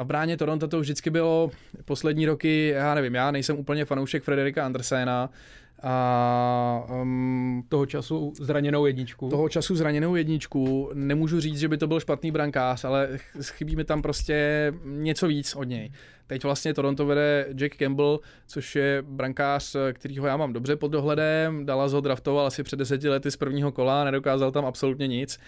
A 0.00 0.02
v 0.02 0.06
bráně 0.06 0.36
Toronto 0.36 0.68
to 0.68 0.80
vždycky 0.80 1.10
bylo 1.10 1.50
poslední 1.84 2.26
roky, 2.26 2.68
já 2.68 2.94
nevím, 2.94 3.14
já 3.14 3.30
nejsem 3.30 3.58
úplně 3.58 3.84
fanoušek 3.84 4.22
Frederika 4.22 4.66
Andersena, 4.66 5.30
a 5.82 6.84
um, 7.02 7.64
toho 7.68 7.86
času 7.86 8.32
zraněnou 8.40 8.86
jedničku. 8.86 9.28
Toho 9.28 9.48
času 9.48 9.76
zraněnou 9.76 10.14
jedničku. 10.14 10.90
Nemůžu 10.94 11.40
říct, 11.40 11.58
že 11.58 11.68
by 11.68 11.78
to 11.78 11.86
byl 11.86 12.00
špatný 12.00 12.30
brankář, 12.30 12.84
ale 12.84 13.08
chybí 13.42 13.76
mi 13.76 13.84
tam 13.84 14.02
prostě 14.02 14.72
něco 14.84 15.26
víc 15.26 15.54
od 15.54 15.64
něj. 15.64 15.92
Teď 16.26 16.44
vlastně 16.44 16.74
Toronto 16.74 17.06
vede 17.06 17.46
Jack 17.52 17.76
Campbell, 17.76 18.20
což 18.46 18.76
je 18.76 19.02
brankář, 19.06 19.76
kterýho 19.92 20.26
já 20.26 20.36
mám 20.36 20.52
dobře 20.52 20.76
pod 20.76 20.88
dohledem. 20.88 21.66
Dallas 21.66 21.92
ho 21.92 22.00
draftoval 22.00 22.46
asi 22.46 22.62
před 22.62 22.76
deseti 22.76 23.08
lety 23.08 23.30
z 23.30 23.36
prvního 23.36 23.72
kola, 23.72 24.04
nedokázal 24.04 24.50
tam 24.50 24.64
absolutně 24.64 25.06
nic 25.08 25.38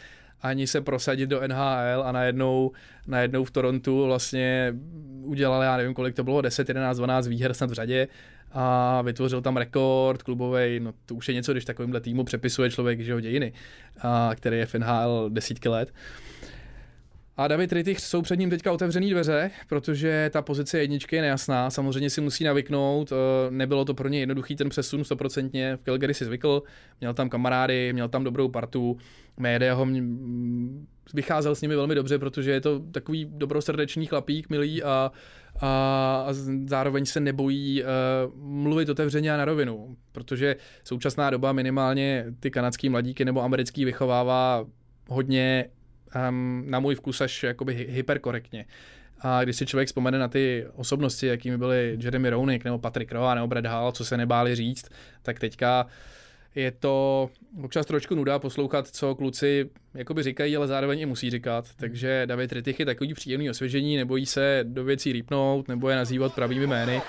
ani 0.43 0.67
se 0.67 0.81
prosadit 0.81 1.27
do 1.27 1.41
NHL 1.49 2.03
a 2.05 2.13
najednou, 2.13 2.73
najednou 3.07 3.45
v 3.45 3.51
Torontu 3.51 4.07
vlastně 4.07 4.75
udělal, 5.23 5.63
já 5.63 5.77
nevím 5.77 5.95
kolik 5.95 6.15
to 6.15 6.25
bylo, 6.25 6.41
10, 6.41 6.69
11, 6.69 6.97
12 6.97 7.27
výher 7.27 7.55
snad 7.55 7.71
v 7.71 7.73
řadě 7.73 8.09
a 8.53 9.03
vytvořil 9.03 9.43
tam 9.43 9.57
rekord 9.57 10.23
klubový, 10.23 10.81
no 10.81 10.93
to 11.07 11.15
už 11.15 11.29
je 11.29 11.35
něco, 11.35 11.53
když 11.53 11.65
takovýmhle 11.65 12.01
týmu 12.01 12.25
přepisuje 12.25 12.71
člověk, 12.71 13.01
že 13.01 13.15
ho 13.15 13.21
dějiny, 13.21 13.53
a, 14.01 14.31
který 14.35 14.59
je 14.59 14.67
v 14.67 14.75
NHL 14.75 15.31
desítky 15.31 15.69
let. 15.69 15.93
A 17.37 17.49
David 17.49 17.73
Rittich 17.73 18.01
jsou 18.01 18.23
před 18.23 18.39
ním 18.39 18.51
teďka 18.51 18.73
otevřený 18.73 19.11
dveře, 19.11 19.51
protože 19.69 20.31
ta 20.33 20.43
pozice 20.43 20.79
jedničky 20.79 21.17
je 21.17 21.23
nejasná. 21.23 21.71
Samozřejmě 21.71 22.11
si 22.11 22.21
musí 22.21 22.45
navyknout. 22.45 23.13
Eh, 23.13 23.51
nebylo 23.51 23.85
to 23.85 23.95
pro 23.95 24.09
ně 24.09 24.21
jednoduchý 24.21 24.57
ten 24.57 24.69
přesun 24.69 25.05
stoprocentně. 25.05 25.77
V 25.77 25.85
Calgary 25.85 26.15
si 26.15 26.25
zvykl, 26.25 26.63
měl 27.01 27.15
tam 27.15 27.29
kamarády, 27.29 27.93
měl 27.93 28.09
tam 28.09 28.25
dobrou 28.25 28.49
partu. 28.49 28.97
Média 29.37 29.75
ho 29.75 29.87
vycházel 31.15 31.55
s 31.55 31.63
nimi 31.63 31.77
velmi 31.77 31.95
dobře, 31.95 32.19
protože 32.19 32.51
je 32.51 32.61
to 32.61 32.81
takový 32.81 33.25
dobrosrdečný 33.31 34.07
chlapík, 34.07 34.51
milý 34.51 34.83
a, 34.83 34.89
a, 34.89 35.13
a 35.61 36.29
zároveň 36.67 37.05
se 37.05 37.21
nebojí 37.21 37.83
uh, 37.83 37.89
mluvit 38.35 38.89
otevřeně 38.89 39.35
a 39.35 39.37
na 39.37 39.45
rovinu, 39.45 39.97
protože 40.13 40.57
současná 40.85 41.31
doba 41.31 41.53
minimálně 41.53 42.27
ty 42.41 42.51
kanadský 42.51 42.89
mladíky 42.89 43.25
nebo 43.25 43.43
americký 43.43 43.85
vychovává 43.85 44.67
hodně 45.09 45.65
um, 46.29 46.65
na 46.69 46.81
můj 46.81 46.95
vkus 46.95 47.21
až 47.21 47.43
jakoby 47.43 47.87
hyperkorektně. 47.91 48.65
A 49.21 49.45
když 49.45 49.57
si 49.57 49.67
člověk 49.67 49.87
vzpomene 49.87 50.19
na 50.19 50.29
ty 50.29 50.67
osobnosti, 50.75 51.27
jakými 51.27 51.59
byli 51.59 51.99
Jeremy 52.03 52.31
Roenick 52.31 52.65
nebo 52.65 52.79
Patrick 52.79 53.13
Roa 53.13 53.35
nebo 53.35 53.47
Brad 53.47 53.67
Hall, 53.67 53.93
co 53.93 54.05
se 54.05 54.17
nebáli 54.17 54.55
říct, 54.55 54.89
tak 55.23 55.39
teďka 55.39 55.87
je 56.55 56.71
to 56.71 57.31
občas 57.65 57.87
trošku 57.87 58.15
nuda 58.15 58.39
poslouchat, 58.39 58.89
co 58.89 59.15
kluci 59.15 59.71
jakoby 59.95 60.23
říkají, 60.23 60.57
ale 60.57 60.67
zároveň 60.67 61.01
i 61.01 61.07
musí 61.07 61.31
říkat. 61.31 61.65
Takže 61.77 62.23
David 62.27 62.53
Rittich 62.53 62.81
je 62.81 62.87
takový 62.87 63.15
příjemný 63.15 63.51
osvěžení, 63.51 63.97
nebojí 63.97 64.27
se 64.27 64.61
do 64.63 64.85
věcí 64.85 65.13
rýpnout 65.13 65.69
nebo 65.69 65.89
je 65.89 65.97
nazývat 65.97 66.35
pravými 66.35 66.67
jmény. 66.67 67.03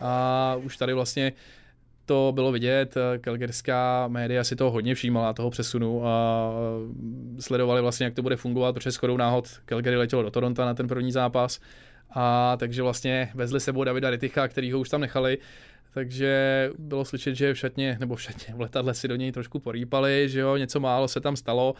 A 0.00 0.56
už 0.62 0.76
tady 0.76 0.92
vlastně 0.92 1.32
to 2.06 2.32
bylo 2.34 2.52
vidět, 2.52 2.94
kalgerská 3.20 4.08
média 4.08 4.44
si 4.44 4.56
toho 4.56 4.70
hodně 4.70 4.94
všímala, 4.94 5.32
toho 5.32 5.50
přesunu 5.50 6.06
a 6.06 6.52
sledovali 7.40 7.82
vlastně, 7.82 8.04
jak 8.04 8.14
to 8.14 8.22
bude 8.22 8.36
fungovat, 8.36 8.72
protože 8.72 8.90
shodou 8.90 9.16
náhod 9.16 9.48
Calgary 9.64 9.96
letělo 9.96 10.22
do 10.22 10.30
Toronto 10.30 10.64
na 10.64 10.74
ten 10.74 10.88
první 10.88 11.12
zápas 11.12 11.60
a 12.12 12.56
takže 12.56 12.82
vlastně 12.82 13.30
vezli 13.34 13.60
sebou 13.60 13.84
Davida 13.84 14.10
Riticha, 14.10 14.48
který 14.48 14.72
ho 14.72 14.80
už 14.80 14.88
tam 14.88 15.00
nechali, 15.00 15.38
takže 15.94 16.70
bylo 16.78 17.04
slyšet, 17.04 17.34
že 17.34 17.54
v 17.54 17.58
šatně, 17.58 17.96
nebo 18.00 18.14
v 18.14 18.22
šatně, 18.22 18.54
v 18.54 18.60
letadle 18.60 18.94
si 18.94 19.08
do 19.08 19.16
něj 19.16 19.32
trošku 19.32 19.58
porýpali, 19.58 20.28
že 20.28 20.40
jo, 20.40 20.56
něco 20.56 20.80
málo 20.80 21.08
se 21.08 21.20
tam 21.20 21.36
stalo, 21.36 21.74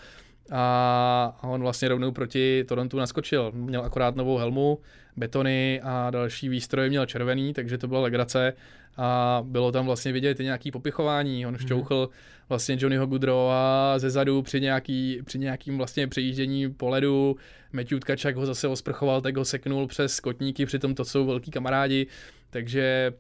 a 0.53 1.39
on 1.43 1.61
vlastně 1.61 1.89
rovnou 1.89 2.13
proti 2.13 2.65
Torontu 2.69 2.97
naskočil. 2.97 3.53
Měl 3.55 3.83
akorát 3.83 4.17
novou 4.17 4.37
helmu, 4.37 4.79
betony 5.17 5.81
a 5.85 6.11
další 6.11 6.49
výstroje 6.49 6.89
měl 6.89 7.07
červený, 7.07 7.53
takže 7.53 7.79
to 7.79 7.89
byla 7.89 8.01
legrace 8.01 8.53
a 8.97 9.43
bylo 9.47 9.73
tam 9.73 9.87
vlastně 9.87 10.13
vidět 10.13 10.41
i 10.41 10.45
nějaký 10.45 10.71
popichování. 10.71 11.47
On 11.47 11.59
šťouchl 11.59 12.09
vlastně 12.49 12.77
Johnnyho 12.79 13.07
Goodrowa 13.07 13.95
ze 13.99 14.11
zadu 14.11 14.43
při, 14.43 14.61
nějaký, 14.61 15.21
při 15.25 15.39
nějakým 15.39 15.77
vlastně 15.77 16.07
přejíždění 16.07 16.73
po 16.73 16.89
ledu. 16.89 17.37
Matthew 17.73 17.99
Tkačak 17.99 18.37
ho 18.37 18.47
zase 18.47 18.69
osprchoval, 18.69 19.21
tak 19.21 19.37
ho 19.37 19.45
seknul 19.45 19.87
přes 19.87 20.21
kotníky, 20.21 20.67
přitom 20.67 20.95
to 20.95 21.05
jsou 21.05 21.27
velký 21.27 21.51
kamarádi, 21.51 22.07
takže 22.51 23.13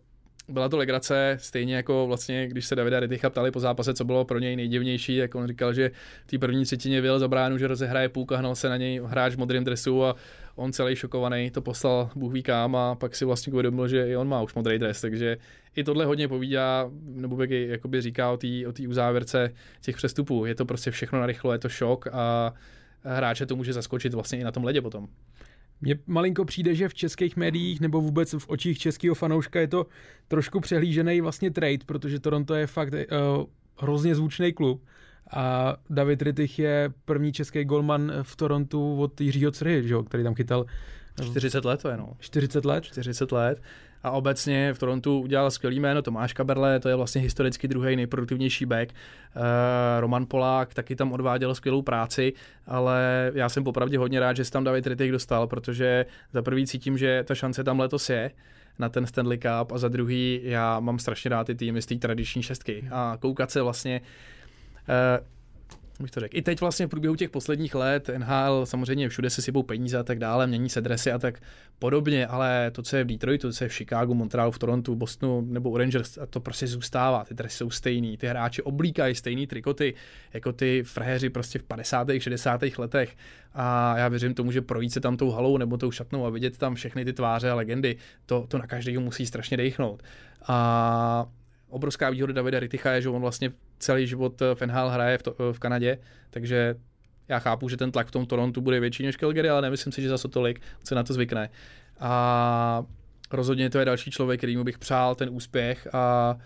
byla 0.50 0.68
to 0.68 0.76
legrace, 0.76 1.36
stejně 1.40 1.76
jako 1.76 2.06
vlastně, 2.06 2.48
když 2.48 2.66
se 2.66 2.76
Davida 2.76 3.00
Riticha 3.00 3.30
ptali 3.30 3.50
po 3.50 3.60
zápase, 3.60 3.94
co 3.94 4.04
bylo 4.04 4.24
pro 4.24 4.38
něj 4.38 4.56
nejdivnější, 4.56 5.16
jak 5.16 5.34
on 5.34 5.46
říkal, 5.46 5.74
že 5.74 5.90
v 6.26 6.30
té 6.30 6.38
první 6.38 6.64
třetině 6.64 7.00
vyjel 7.00 7.18
za 7.18 7.28
bránu, 7.28 7.58
že 7.58 7.66
rozehraje 7.66 8.08
půlka, 8.08 8.36
hnal 8.36 8.54
se 8.54 8.68
na 8.68 8.76
něj 8.76 9.00
hráč 9.04 9.34
v 9.34 9.38
modrém 9.38 9.64
dresu 9.64 10.04
a 10.04 10.16
on 10.56 10.72
celý 10.72 10.96
šokovaný 10.96 11.50
to 11.50 11.62
poslal 11.62 12.10
Bůh 12.14 12.32
ví 12.32 12.42
kam 12.42 12.76
a 12.76 12.94
pak 12.94 13.14
si 13.14 13.24
vlastně 13.24 13.52
uvědomil, 13.52 13.88
že 13.88 14.08
i 14.08 14.16
on 14.16 14.28
má 14.28 14.42
už 14.42 14.54
modrý 14.54 14.78
dres, 14.78 15.00
takže 15.00 15.36
i 15.76 15.84
tohle 15.84 16.04
hodně 16.04 16.28
povídá, 16.28 16.90
nebo 17.04 17.42
jak 17.42 17.50
jakoby 17.50 18.00
říká 18.00 18.30
o 18.30 18.36
té 18.36 18.46
o 18.66 18.88
uzávěrce 18.88 19.54
těch 19.80 19.96
přestupů. 19.96 20.46
Je 20.46 20.54
to 20.54 20.64
prostě 20.64 20.90
všechno 20.90 21.20
narychlo, 21.20 21.52
je 21.52 21.58
to 21.58 21.68
šok 21.68 22.06
a 22.12 22.54
hráče 23.02 23.46
to 23.46 23.56
může 23.56 23.72
zaskočit 23.72 24.14
vlastně 24.14 24.38
i 24.38 24.44
na 24.44 24.52
tom 24.52 24.64
ledě 24.64 24.82
potom. 24.82 25.08
Mně 25.80 25.98
malinko 26.06 26.44
přijde, 26.44 26.74
že 26.74 26.88
v 26.88 26.94
českých 26.94 27.36
médiích 27.36 27.80
nebo 27.80 28.00
vůbec 28.00 28.32
v 28.32 28.48
očích 28.48 28.78
českého 28.78 29.14
fanouška 29.14 29.60
je 29.60 29.68
to 29.68 29.86
trošku 30.28 30.60
přehlížený 30.60 31.20
vlastně 31.20 31.50
trade, 31.50 31.84
protože 31.86 32.20
Toronto 32.20 32.54
je 32.54 32.66
fakt 32.66 32.92
uh, 32.92 32.98
hrozně 33.78 34.14
zvučný 34.14 34.52
klub 34.52 34.84
a 35.30 35.76
David 35.90 36.22
Rittich 36.22 36.58
je 36.58 36.92
první 37.04 37.32
český 37.32 37.64
golman 37.64 38.12
v 38.22 38.36
Torontu 38.36 39.00
od 39.00 39.20
Jiřího 39.20 39.52
Crhy, 39.52 39.88
že 39.88 39.94
který 40.08 40.24
tam 40.24 40.34
chytal 40.34 40.66
40 41.24 41.64
let 41.64 41.82
to 41.82 41.88
je, 41.88 41.96
no. 41.96 42.16
40 42.18 42.64
let? 42.64 42.84
40 42.84 43.32
let 43.32 43.62
a 44.02 44.10
obecně 44.10 44.74
v 44.74 44.78
Torontu 44.78 45.20
udělal 45.20 45.50
skvělý 45.50 45.80
jméno 45.80 46.02
Tomáš 46.02 46.32
Kaberle, 46.32 46.80
to 46.80 46.88
je 46.88 46.94
vlastně 46.94 47.20
historicky 47.20 47.68
druhý 47.68 47.96
nejproduktivnější 47.96 48.66
back. 48.66 48.92
Uh, 49.36 49.42
Roman 50.00 50.26
Polák 50.26 50.74
taky 50.74 50.96
tam 50.96 51.12
odváděl 51.12 51.54
skvělou 51.54 51.82
práci, 51.82 52.32
ale 52.66 53.30
já 53.34 53.48
jsem 53.48 53.64
popravdě 53.64 53.98
hodně 53.98 54.20
rád, 54.20 54.36
že 54.36 54.44
se 54.44 54.50
tam 54.50 54.64
David 54.64 54.86
Rittig 54.86 55.12
dostal, 55.12 55.46
protože 55.46 56.06
za 56.32 56.42
prvý 56.42 56.66
cítím, 56.66 56.98
že 56.98 57.24
ta 57.26 57.34
šance 57.34 57.64
tam 57.64 57.80
letos 57.80 58.10
je 58.10 58.30
na 58.78 58.88
ten 58.88 59.06
Stanley 59.06 59.38
Cup 59.38 59.72
a 59.72 59.78
za 59.78 59.88
druhý 59.88 60.40
já 60.42 60.80
mám 60.80 60.98
strašně 60.98 61.28
rád 61.28 61.46
ty 61.46 61.54
týmy 61.54 61.82
z 61.82 61.86
té 61.86 61.94
tradiční 61.94 62.42
šestky 62.42 62.88
a 62.90 63.16
koukat 63.20 63.50
se 63.50 63.62
vlastně 63.62 64.00
uh, 64.00 65.26
bych 66.02 66.10
to 66.10 66.20
řekl. 66.20 66.36
I 66.36 66.42
teď 66.42 66.60
vlastně 66.60 66.86
v 66.86 66.88
průběhu 66.88 67.16
těch 67.16 67.30
posledních 67.30 67.74
let 67.74 68.10
NHL 68.18 68.66
samozřejmě 68.66 69.08
všude 69.08 69.30
se 69.30 69.42
sypou 69.42 69.62
peníze 69.62 69.98
a 69.98 70.02
tak 70.02 70.18
dále, 70.18 70.46
mění 70.46 70.68
se 70.68 70.80
dresy 70.80 71.12
a 71.12 71.18
tak 71.18 71.40
podobně, 71.78 72.26
ale 72.26 72.70
to, 72.70 72.82
co 72.82 72.96
je 72.96 73.04
v 73.04 73.06
Detroitu, 73.06 73.48
to, 73.48 73.52
co 73.52 73.64
je 73.64 73.68
v 73.68 73.72
Chicagu, 73.72 74.14
Montrealu, 74.14 74.50
v 74.50 74.58
Torontu, 74.58 74.96
Bostonu 74.96 75.40
nebo 75.40 75.70
u 75.70 75.76
Rangers, 75.76 76.18
to 76.30 76.40
prostě 76.40 76.66
zůstává. 76.66 77.24
Ty 77.24 77.34
dresy 77.34 77.56
jsou 77.56 77.70
stejný, 77.70 78.16
ty 78.16 78.26
hráči 78.26 78.62
oblíkají 78.62 79.14
stejný 79.14 79.46
trikoty, 79.46 79.94
jako 80.32 80.52
ty 80.52 80.82
frahéři 80.82 81.30
prostě 81.30 81.58
v 81.58 81.62
50. 81.62 82.08
60. 82.18 82.60
letech. 82.78 83.16
A 83.54 83.98
já 83.98 84.08
věřím 84.08 84.34
tomu, 84.34 84.52
že 84.52 84.60
projít 84.62 84.92
se 84.92 85.00
tam 85.00 85.16
tou 85.16 85.30
halou 85.30 85.56
nebo 85.56 85.76
tou 85.76 85.90
šatnou 85.90 86.26
a 86.26 86.30
vidět 86.30 86.58
tam 86.58 86.74
všechny 86.74 87.04
ty 87.04 87.12
tváře 87.12 87.50
a 87.50 87.54
legendy, 87.54 87.96
to, 88.26 88.46
to 88.48 88.58
na 88.58 88.66
každého 88.66 89.00
musí 89.00 89.26
strašně 89.26 89.56
dechnout. 89.56 90.02
A 90.46 91.26
obrovská 91.68 92.10
výhoda 92.10 92.32
Davida 92.32 92.60
Riticha 92.60 92.92
je, 92.92 93.02
že 93.02 93.08
on 93.08 93.20
vlastně 93.20 93.52
celý 93.80 94.06
život 94.06 94.42
v 94.54 94.66
NHL 94.66 94.88
hraje 94.88 95.18
v, 95.18 95.22
to, 95.22 95.52
v 95.52 95.58
Kanadě, 95.58 95.98
takže 96.30 96.74
já 97.28 97.38
chápu, 97.38 97.68
že 97.68 97.76
ten 97.76 97.92
tlak 97.92 98.06
v 98.06 98.10
tom 98.10 98.26
Torontu 98.26 98.60
bude 98.60 98.80
větší 98.80 99.02
než 99.02 99.16
Calgary, 99.16 99.48
ale 99.48 99.62
nemyslím 99.62 99.92
si, 99.92 100.02
že 100.02 100.08
zase 100.08 100.28
tolik 100.28 100.60
se 100.84 100.94
na 100.94 101.02
to 101.02 101.12
zvykne. 101.12 101.50
A 102.00 102.84
rozhodně 103.32 103.70
to 103.70 103.78
je 103.78 103.84
další 103.84 104.10
člověk, 104.10 104.40
kterýmu 104.40 104.64
bych 104.64 104.78
přál 104.78 105.14
ten 105.14 105.28
úspěch 105.32 105.94
a 105.94 106.36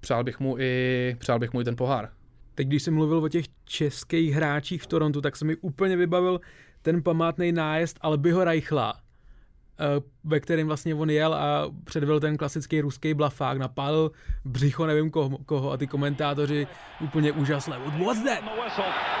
přál 0.00 0.24
bych 0.24 0.40
mu 0.40 0.58
i, 0.58 1.16
přál 1.18 1.38
bych 1.38 1.52
mu 1.52 1.60
i 1.60 1.64
ten 1.64 1.76
pohár. 1.76 2.08
Teď, 2.54 2.66
když 2.66 2.82
jsem 2.82 2.94
mluvil 2.94 3.18
o 3.18 3.28
těch 3.28 3.44
českých 3.64 4.34
hráčích 4.34 4.82
v 4.82 4.86
Torontu, 4.86 5.20
tak 5.20 5.36
se 5.36 5.44
mi 5.44 5.56
úplně 5.56 5.96
vybavil 5.96 6.40
ten 6.82 7.02
památný 7.02 7.52
nájezd 7.52 7.98
Albyho 8.00 8.44
Reichla, 8.44 8.94
Eh, 8.94 9.03
ve 10.24 10.40
kterém 10.40 10.66
vlastně 10.66 10.94
on 10.94 11.10
jel 11.10 11.34
a 11.34 11.70
předvedl 11.84 12.20
ten 12.20 12.36
klasický 12.36 12.80
ruský 12.80 13.14
blafák, 13.14 13.58
napálil 13.58 14.10
břicho 14.44 14.86
nevím 14.86 15.10
koho, 15.10 15.38
koho 15.38 15.72
a 15.72 15.76
ty 15.76 15.86
komentátoři 15.86 16.66
úplně 17.00 17.32
úžasné. 17.32 17.78
What 17.78 18.06
was 18.06 18.18
that? 18.18 18.44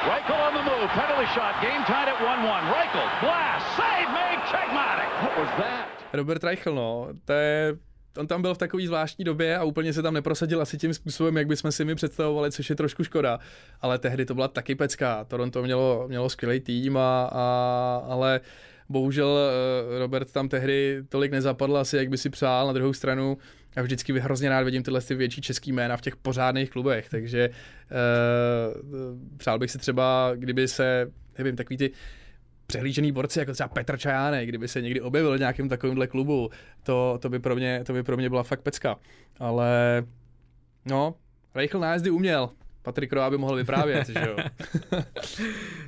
Reichel 0.04 0.36
on 0.48 0.54
the 0.54 0.70
move, 0.70 0.88
penalty 0.94 1.26
shot, 1.34 1.54
game 1.62 1.84
tied 1.86 2.08
at 2.08 2.18
1-1. 2.20 2.72
Reichel, 2.74 3.08
blast, 3.20 3.66
save 3.76 4.08
made, 4.12 4.42
checkmatic. 4.50 5.08
What 5.22 5.38
was 5.38 5.48
that? 5.56 5.88
Robert 6.12 6.44
Reichel, 6.44 6.74
no, 6.74 7.08
to 7.24 7.32
je 7.32 7.76
on 8.18 8.26
tam 8.26 8.42
byl 8.42 8.54
v 8.54 8.58
takové 8.58 8.86
zvláštní 8.86 9.24
době 9.24 9.58
a 9.58 9.64
úplně 9.64 9.92
se 9.92 10.02
tam 10.02 10.14
neprosadil 10.14 10.62
asi 10.62 10.78
tím 10.78 10.94
způsobem, 10.94 11.36
jak 11.36 11.46
bychom 11.46 11.72
si 11.72 11.84
mi 11.84 11.94
představovali, 11.94 12.52
což 12.52 12.70
je 12.70 12.76
trošku 12.76 13.04
škoda. 13.04 13.38
Ale 13.80 13.98
tehdy 13.98 14.24
to 14.24 14.34
byla 14.34 14.48
taky 14.48 14.74
pecka. 14.74 15.24
Toronto 15.24 15.62
mělo, 15.62 16.04
mělo 16.08 16.28
skvělý 16.28 16.60
tým, 16.60 16.96
a, 16.96 17.30
a, 17.32 18.02
ale 18.08 18.40
Bohužel 18.88 19.38
eh, 19.38 19.98
Robert 19.98 20.32
tam 20.32 20.48
tehdy 20.48 21.02
tolik 21.08 21.32
nezapadl 21.32 21.76
asi, 21.76 21.96
jak 21.96 22.08
by 22.08 22.18
si 22.18 22.30
přál. 22.30 22.66
Na 22.66 22.72
druhou 22.72 22.92
stranu 22.92 23.38
já 23.76 23.82
vždycky 23.82 24.20
hrozně 24.20 24.48
rád 24.48 24.62
vidím 24.62 24.82
tyhle 24.82 25.00
ty 25.00 25.14
větší 25.14 25.40
český 25.40 25.72
jména 25.72 25.96
v 25.96 26.00
těch 26.00 26.16
pořádných 26.16 26.70
klubech, 26.70 27.08
takže 27.08 27.50
uh, 27.50 27.56
přál 29.36 29.58
bych 29.58 29.70
si 29.70 29.78
třeba, 29.78 30.32
kdyby 30.34 30.68
se, 30.68 31.10
nevím, 31.38 31.56
takový 31.56 31.76
ty 31.76 31.90
přehlížený 32.66 33.12
borci, 33.12 33.38
jako 33.38 33.52
třeba 33.52 33.68
Petr 33.68 33.98
Čajánek, 33.98 34.48
kdyby 34.48 34.68
se 34.68 34.82
někdy 34.82 35.00
objevil 35.00 35.36
v 35.36 35.38
nějakém 35.38 35.68
takovémhle 35.68 36.06
klubu, 36.06 36.50
to, 36.82 37.18
to, 37.22 37.28
by 37.28 37.38
pro 37.38 37.56
mě, 37.56 37.84
to 37.86 37.92
by 37.92 38.02
pro 38.02 38.16
mě 38.16 38.30
byla 38.30 38.42
fakt 38.42 38.60
pecka. 38.60 38.96
Ale 39.38 40.02
no, 40.84 41.14
Reichl 41.54 41.78
nájezdy 41.78 42.10
uměl, 42.10 42.50
Patrik 42.82 43.12
Roa 43.12 43.30
by 43.30 43.38
mohl 43.38 43.56
vyprávět, 43.56 44.08
že 44.08 44.26
jo. 44.28 44.36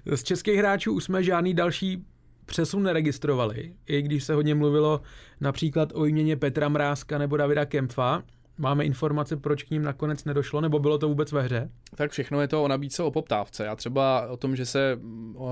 Z 0.17 0.23
českých 0.23 0.59
hráčů 0.59 0.93
už 0.93 1.05
jsme 1.05 1.23
žádný 1.23 1.55
další 1.55 2.05
přesun 2.47 2.83
neregistrovali, 2.83 3.73
i 3.87 4.03
když 4.03 4.25
se 4.25 4.35
hodně 4.35 4.55
mluvilo 4.55 5.01
například 5.41 5.93
o 5.95 6.05
jměně 6.05 6.37
Petra 6.37 6.69
Mrázka 6.69 7.19
nebo 7.19 7.37
Davida 7.37 7.65
Kempfa. 7.65 8.23
Máme 8.59 8.85
informace, 8.85 9.37
proč 9.37 9.63
k 9.63 9.71
ním 9.71 9.83
nakonec 9.83 10.25
nedošlo, 10.25 10.61
nebo 10.61 10.79
bylo 10.79 10.99
to 10.99 11.09
vůbec 11.09 11.33
ve 11.33 11.43
hře? 11.43 11.71
Tak 11.95 12.11
všechno 12.11 12.41
je 12.41 12.49
to 12.49 12.65
o 12.65 12.69
nabídce 12.69 13.03
o 13.03 13.11
poptávce. 13.11 13.65
Já 13.65 13.77
třeba 13.77 14.27
o 14.29 14.37
tom, 14.37 14.57
že 14.57 14.67
se 14.67 14.99
uh, 15.35 15.49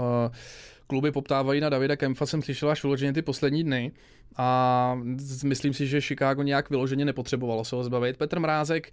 kluby 0.87 1.12
poptávají 1.12 1.61
na 1.61 1.68
Davida 1.68 1.97
Kempfa, 1.97 2.27
jsem 2.27 2.42
slyšel 2.42 2.70
až 2.70 2.83
vyloženě 2.83 3.12
ty 3.12 3.23
poslední 3.23 3.64
dny 3.64 3.92
a 4.37 4.99
myslím 5.44 5.75
si, 5.75 5.87
že 5.87 6.01
Chicago 6.01 6.42
nějak 6.42 6.70
vyloženě 6.70 7.05
nepotřebovalo 7.05 7.64
se 7.64 7.77
ho 7.77 7.85
zbavit. 7.85 8.16
Petr 8.16 8.40
Mrázek, 8.40 8.92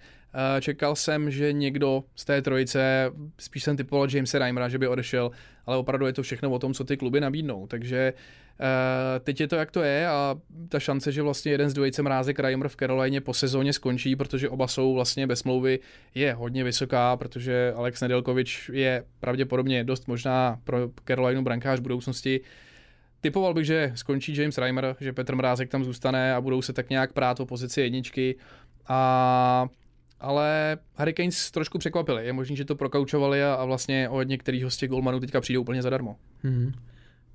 eh, 0.57 0.61
čekal 0.61 0.95
jsem, 0.95 1.31
že 1.31 1.53
někdo 1.53 2.03
z 2.15 2.25
té 2.25 2.41
trojice, 2.41 3.11
spíš 3.39 3.63
jsem 3.63 3.77
typoval 3.77 4.07
Jamesa 4.11 4.39
Reimera, 4.39 4.69
že 4.69 4.77
by 4.77 4.87
odešel, 4.87 5.31
ale 5.65 5.77
opravdu 5.77 6.05
je 6.05 6.13
to 6.13 6.23
všechno 6.23 6.51
o 6.51 6.59
tom, 6.59 6.73
co 6.73 6.83
ty 6.83 6.97
kluby 6.97 7.21
nabídnou. 7.21 7.67
Takže 7.67 7.97
eh, 7.97 8.50
teď 9.19 9.41
je 9.41 9.47
to, 9.47 9.55
jak 9.55 9.71
to 9.71 9.83
je 9.83 10.07
a 10.07 10.35
ta 10.69 10.79
šance, 10.79 11.11
že 11.11 11.21
vlastně 11.21 11.51
jeden 11.51 11.69
z 11.69 11.73
dvojice 11.73 12.01
Mrázek 12.01 12.39
Reimer 12.39 12.67
v 12.67 12.75
Carolině 12.75 13.21
po 13.21 13.33
sezóně 13.33 13.73
skončí, 13.73 14.15
protože 14.15 14.49
oba 14.49 14.67
jsou 14.67 14.93
vlastně 14.93 15.27
bez 15.27 15.39
smlouvy, 15.39 15.79
je 16.15 16.33
hodně 16.33 16.63
vysoká, 16.63 17.17
protože 17.17 17.73
Alex 17.75 18.01
Nedelkovič 18.01 18.69
je 18.73 19.03
pravděpodobně 19.19 19.83
dost 19.83 20.07
možná 20.07 20.59
pro 20.63 20.77
Carolinu 21.07 21.41
brankář 21.41 21.79
budoucnosti. 21.79 22.41
Typoval 23.21 23.53
bych, 23.53 23.65
že 23.65 23.91
skončí 23.95 24.35
James 24.37 24.57
Reimer, 24.57 24.95
že 24.99 25.13
Petr 25.13 25.35
Mrázek 25.35 25.69
tam 25.69 25.83
zůstane 25.83 26.33
a 26.35 26.41
budou 26.41 26.61
se 26.61 26.73
tak 26.73 26.89
nějak 26.89 27.13
prát 27.13 27.39
o 27.39 27.45
pozici 27.45 27.81
jedničky. 27.81 28.35
A 28.87 29.67
ale 30.19 30.77
Hurricanes 30.95 31.51
trošku 31.51 31.77
překvapili. 31.77 32.25
Je 32.25 32.33
možné, 32.33 32.55
že 32.55 32.65
to 32.65 32.75
prokaučovali 32.75 33.43
a, 33.43 33.53
a 33.53 33.65
vlastně 33.65 34.09
od 34.09 34.23
některých 34.23 34.65
z 34.67 34.77
těch 34.77 34.89
golmanů 34.89 35.19
teďka 35.19 35.41
přijdou 35.41 35.61
úplně 35.61 35.81
zadarmo. 35.81 36.15
Hmm. 36.43 36.71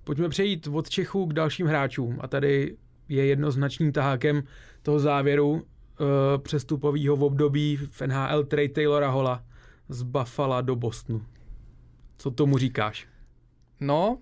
Pojďme 0.07 0.29
přejít 0.29 0.67
od 0.67 0.89
Čechů 0.89 1.27
k 1.27 1.33
dalším 1.33 1.67
hráčům. 1.67 2.19
A 2.21 2.29
tady 2.29 2.77
je 3.09 3.27
jednoznačným 3.27 3.93
tahákem 3.93 4.43
toho 4.83 4.99
závěru 4.99 5.51
uh, 5.51 5.63
přestupového 6.43 7.17
v 7.17 7.23
období 7.23 7.77
v 7.77 8.01
NHL 8.01 8.45
trade 8.45 8.69
Taylora 8.69 9.11
Hola 9.11 9.45
z 9.89 10.03
Buffalo 10.03 10.63
do 10.63 10.77
Bostonu. 10.77 11.23
Co 12.19 12.31
tomu 12.31 12.59
říkáš? 12.59 13.07
No, 13.81 14.19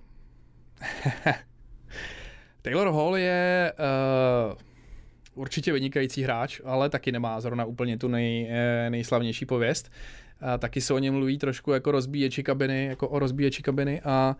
Taylor 2.62 2.86
Hall 2.86 3.16
je 3.16 3.72
uh, 3.78 4.58
určitě 5.34 5.72
vynikající 5.72 6.22
hráč, 6.22 6.60
ale 6.64 6.90
taky 6.90 7.12
nemá 7.12 7.40
zrovna 7.40 7.64
úplně 7.64 7.98
tu 7.98 8.08
nej, 8.08 8.48
eh, 8.50 8.90
nejslavnější 8.90 9.46
pověst. 9.46 9.90
Uh, 10.42 10.48
taky 10.58 10.80
se 10.80 10.94
o 10.94 10.98
něm 10.98 11.14
mluví 11.14 11.38
trošku 11.38 11.72
jako 11.72 11.90
rozbíječi 11.90 12.42
kabiny, 12.42 12.86
jako 12.86 13.08
o 13.08 13.18
rozbíječi 13.18 13.62
kabiny 13.62 14.00
a 14.00 14.36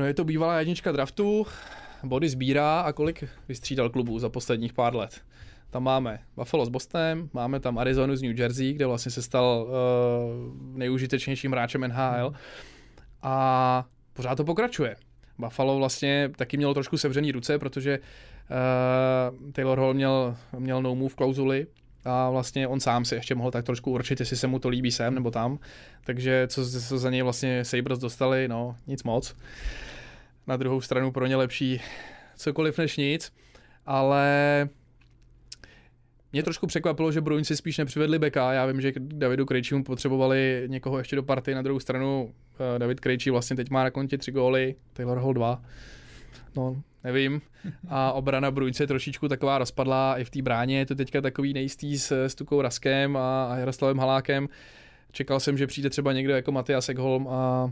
no 0.00 0.06
je 0.06 0.14
to 0.14 0.24
bývalá 0.24 0.58
jednička 0.58 0.92
draftu, 0.92 1.46
body 2.04 2.28
sbírá 2.28 2.80
a 2.80 2.92
kolik 2.92 3.24
vystřídal 3.48 3.90
klubů 3.90 4.18
za 4.18 4.28
posledních 4.28 4.72
pár 4.72 4.96
let. 4.96 5.20
Tam 5.70 5.82
máme 5.82 6.18
Buffalo 6.36 6.66
s 6.66 6.68
Bostonem, 6.68 7.30
máme 7.32 7.60
tam 7.60 7.78
Arizonu 7.78 8.16
z 8.16 8.22
New 8.22 8.40
Jersey, 8.40 8.72
kde 8.72 8.86
vlastně 8.86 9.12
se 9.12 9.22
stal 9.22 9.66
uh, 9.66 10.78
nejužitečnějším 10.78 11.52
hráčem 11.52 11.80
NHL. 11.80 12.32
a 13.22 13.84
pořád 14.12 14.34
to 14.34 14.44
pokračuje. 14.44 14.96
Buffalo 15.38 15.78
vlastně 15.78 16.30
taky 16.36 16.56
mělo 16.56 16.74
trošku 16.74 16.98
sevřený 16.98 17.32
ruce, 17.32 17.58
protože 17.58 17.98
uh, 17.98 19.52
Taylor 19.52 19.78
Hall 19.78 19.94
měl, 19.94 20.36
měl 20.58 20.82
no 20.82 20.94
move 20.94 21.14
klauzuli 21.14 21.66
a 22.04 22.30
vlastně 22.30 22.68
on 22.68 22.80
sám 22.80 23.04
si 23.04 23.14
ještě 23.14 23.34
mohl 23.34 23.50
tak 23.50 23.64
trošku 23.64 23.90
určit, 23.90 24.20
jestli 24.20 24.36
se 24.36 24.46
mu 24.46 24.58
to 24.58 24.68
líbí 24.68 24.90
sem 24.90 25.14
nebo 25.14 25.30
tam. 25.30 25.58
Takže 26.04 26.46
co, 26.48 26.70
co 26.70 26.98
za 26.98 27.10
něj 27.10 27.22
vlastně 27.22 27.64
Sabres 27.64 27.98
dostali, 27.98 28.48
no 28.48 28.76
nic 28.86 29.02
moc. 29.02 29.36
Na 30.46 30.56
druhou 30.56 30.80
stranu 30.80 31.12
pro 31.12 31.26
ně 31.26 31.36
lepší 31.36 31.80
cokoliv 32.36 32.78
než 32.78 32.96
nic, 32.96 33.32
ale 33.86 34.68
mě 36.32 36.42
trošku 36.42 36.66
překvapilo, 36.66 37.12
že 37.12 37.20
Bruins 37.20 37.48
si 37.48 37.56
spíš 37.56 37.78
nepřivedli 37.78 38.18
beka. 38.18 38.52
Já 38.52 38.66
vím, 38.66 38.80
že 38.80 38.92
Davidu 38.96 39.46
Krejčímu 39.46 39.84
potřebovali 39.84 40.64
někoho 40.66 40.98
ještě 40.98 41.16
do 41.16 41.22
party. 41.22 41.54
Na 41.54 41.62
druhou 41.62 41.80
stranu 41.80 42.24
uh, 42.24 42.78
David 42.78 43.00
Krejčí 43.00 43.30
vlastně 43.30 43.56
teď 43.56 43.70
má 43.70 43.84
na 43.84 43.90
kontě 43.90 44.18
tři 44.18 44.32
góly, 44.32 44.74
Taylor 44.92 45.18
Hall 45.18 45.34
dva. 45.34 45.62
No, 46.56 46.82
nevím. 47.04 47.42
A 47.88 48.12
obrana 48.12 48.50
Bruins 48.50 48.80
je 48.80 48.86
trošičku 48.86 49.28
taková 49.28 49.58
rozpadlá. 49.58 50.18
I 50.18 50.24
v 50.24 50.30
té 50.30 50.42
bráně 50.42 50.78
je 50.78 50.86
to 50.86 50.94
teďka 50.94 51.20
takový 51.20 51.52
nejistý 51.52 51.98
s, 51.98 52.24
s 52.24 52.34
Tukou 52.34 52.62
Raskem 52.62 53.16
a, 53.16 53.44
a 53.52 53.56
Jaroslavem 53.56 53.98
Halákem. 53.98 54.48
Čekal 55.12 55.40
jsem, 55.40 55.58
že 55.58 55.66
přijde 55.66 55.90
třeba 55.90 56.12
někdo 56.12 56.34
jako 56.34 56.52
Matias 56.52 56.88
Ekholm 56.88 57.28
a 57.28 57.70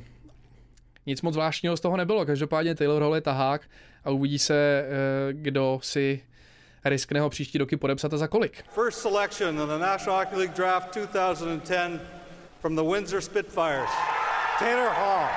nic 1.06 1.22
moc 1.22 1.34
zvláštního 1.34 1.76
z 1.76 1.80
toho 1.80 1.96
nebylo. 1.96 2.26
Každopádně 2.26 2.74
Taylor 2.74 3.02
Hall 3.02 3.14
je 3.14 3.20
tahák 3.20 3.62
a 4.04 4.10
uvidí 4.10 4.38
se, 4.38 4.84
eh, 4.84 5.32
kdo 5.32 5.80
si 5.82 6.20
riskne 6.84 7.20
ho 7.20 7.30
příští 7.30 7.58
roky 7.58 7.76
podepsat 7.76 8.14
a 8.14 8.16
za 8.16 8.26
kolik. 8.26 8.64
First 8.74 8.98
selection 8.98 9.60
in 9.60 9.66
the 9.66 9.78
National 9.78 10.18
Hockey 10.18 10.38
League 10.38 10.56
Draft 10.56 10.94
2010 10.94 12.00
from 12.60 12.76
the 12.76 12.82
Windsor 12.82 13.20
Spitfires, 13.20 13.90
Taylor 14.58 14.88
Hall. 14.88 15.28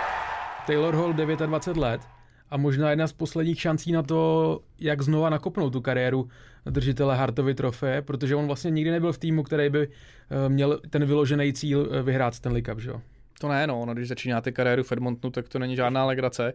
Taylor 0.67 0.95
Hall 0.95 1.13
29 1.13 1.77
let 1.77 2.10
a 2.51 2.57
možná 2.57 2.89
jedna 2.89 3.07
z 3.07 3.13
posledních 3.13 3.61
šancí 3.61 3.91
na 3.91 4.03
to, 4.03 4.59
jak 4.79 5.01
znova 5.01 5.29
nakopnout 5.29 5.73
tu 5.73 5.81
kariéru 5.81 6.29
držitele 6.65 7.15
Hartovy 7.15 7.53
trofeje, 7.53 8.01
protože 8.01 8.35
on 8.35 8.47
vlastně 8.47 8.71
nikdy 8.71 8.91
nebyl 8.91 9.13
v 9.13 9.17
týmu, 9.17 9.43
který 9.43 9.69
by 9.69 9.87
eh, 9.87 10.49
měl 10.49 10.79
ten 10.89 11.05
vyložený 11.05 11.53
cíl 11.53 11.89
eh, 11.91 12.01
vyhrát 12.01 12.35
Stanley 12.35 12.61
Cup, 12.61 12.79
že 12.79 12.89
jo? 12.89 13.01
To 13.39 13.47
ne, 13.47 13.67
no, 13.67 13.85
no, 13.85 13.93
když 13.93 14.07
začínáte 14.07 14.51
kariéru 14.51 14.83
v 14.83 14.91
Edmontonu, 14.91 15.31
tak 15.31 15.49
to 15.49 15.59
není 15.59 15.75
žádná 15.75 16.05
legrace 16.05 16.53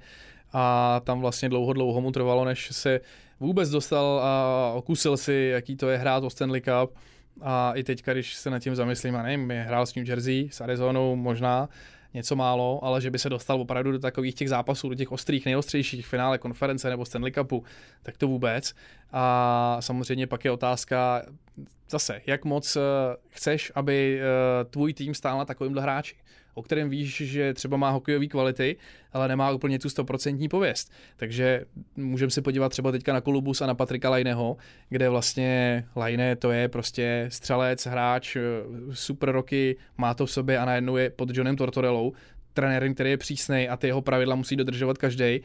a 0.52 1.00
tam 1.04 1.20
vlastně 1.20 1.48
dlouho, 1.48 1.72
dlouho 1.72 2.00
mu 2.00 2.12
trvalo, 2.12 2.44
než 2.44 2.68
se 2.72 3.00
vůbec 3.40 3.70
dostal 3.70 4.20
a 4.24 4.72
okusil 4.74 5.16
si, 5.16 5.48
jaký 5.52 5.76
to 5.76 5.88
je 5.88 5.98
hrát 5.98 6.24
o 6.24 6.30
Stanley 6.30 6.60
Cup. 6.60 6.98
A 7.42 7.72
i 7.74 7.84
teď, 7.84 8.04
když 8.04 8.34
se 8.34 8.50
nad 8.50 8.58
tím 8.58 8.74
zamyslím, 8.74 9.16
a 9.16 9.22
nevím, 9.22 9.50
hrál 9.50 9.86
s 9.86 9.94
New 9.94 10.08
Jersey, 10.08 10.48
s 10.52 10.60
Arizonou 10.60 11.16
možná, 11.16 11.68
něco 12.14 12.36
málo, 12.36 12.84
ale 12.84 13.00
že 13.00 13.10
by 13.10 13.18
se 13.18 13.30
dostal 13.30 13.60
opravdu 13.60 13.92
do 13.92 13.98
takových 13.98 14.34
těch 14.34 14.48
zápasů, 14.48 14.88
do 14.88 14.94
těch 14.94 15.12
ostrých, 15.12 15.46
nejostřejších 15.46 16.06
finále 16.06 16.38
konference 16.38 16.90
nebo 16.90 17.04
Stanley 17.04 17.32
Cupu, 17.32 17.64
tak 18.02 18.16
to 18.16 18.28
vůbec. 18.28 18.74
A 19.12 19.76
samozřejmě 19.80 20.26
pak 20.26 20.44
je 20.44 20.50
otázka 20.50 21.22
zase, 21.90 22.20
jak 22.26 22.44
moc 22.44 22.76
eh, 22.76 22.80
chceš, 23.28 23.72
aby 23.74 24.20
eh, 24.20 24.64
tvůj 24.64 24.94
tým 24.94 25.14
stál 25.14 25.38
na 25.38 25.44
takovýmhle 25.44 25.82
hráči 25.82 26.16
o 26.56 26.62
kterém 26.62 26.90
víš, 26.90 27.16
že 27.16 27.54
třeba 27.54 27.76
má 27.76 27.90
hokejové 27.90 28.26
kvality, 28.26 28.76
ale 29.12 29.28
nemá 29.28 29.50
úplně 29.50 29.78
tu 29.78 29.88
100% 29.88 30.48
pověst. 30.48 30.92
Takže 31.16 31.64
můžeme 31.96 32.30
se 32.30 32.42
podívat 32.42 32.68
třeba 32.68 32.92
teďka 32.92 33.12
na 33.12 33.20
Kolubus 33.20 33.60
a 33.62 33.66
na 33.66 33.74
Patrika 33.74 34.10
Lajneho, 34.10 34.56
kde 34.88 35.08
vlastně 35.08 35.84
Lajne 35.96 36.36
to 36.36 36.50
je 36.50 36.68
prostě 36.68 37.26
střelec, 37.28 37.86
hráč, 37.86 38.36
super 38.92 39.32
roky, 39.32 39.76
má 39.96 40.14
to 40.14 40.26
v 40.26 40.30
sobě 40.30 40.58
a 40.58 40.64
najednou 40.64 40.96
je 40.96 41.10
pod 41.10 41.36
Johnem 41.36 41.56
Tortorellou, 41.56 42.12
trenérem, 42.52 42.94
který 42.94 43.10
je 43.10 43.16
přísný 43.16 43.68
a 43.68 43.76
ty 43.76 43.86
jeho 43.86 44.02
pravidla 44.02 44.34
musí 44.34 44.56
dodržovat 44.56 44.98
každý. 44.98 45.40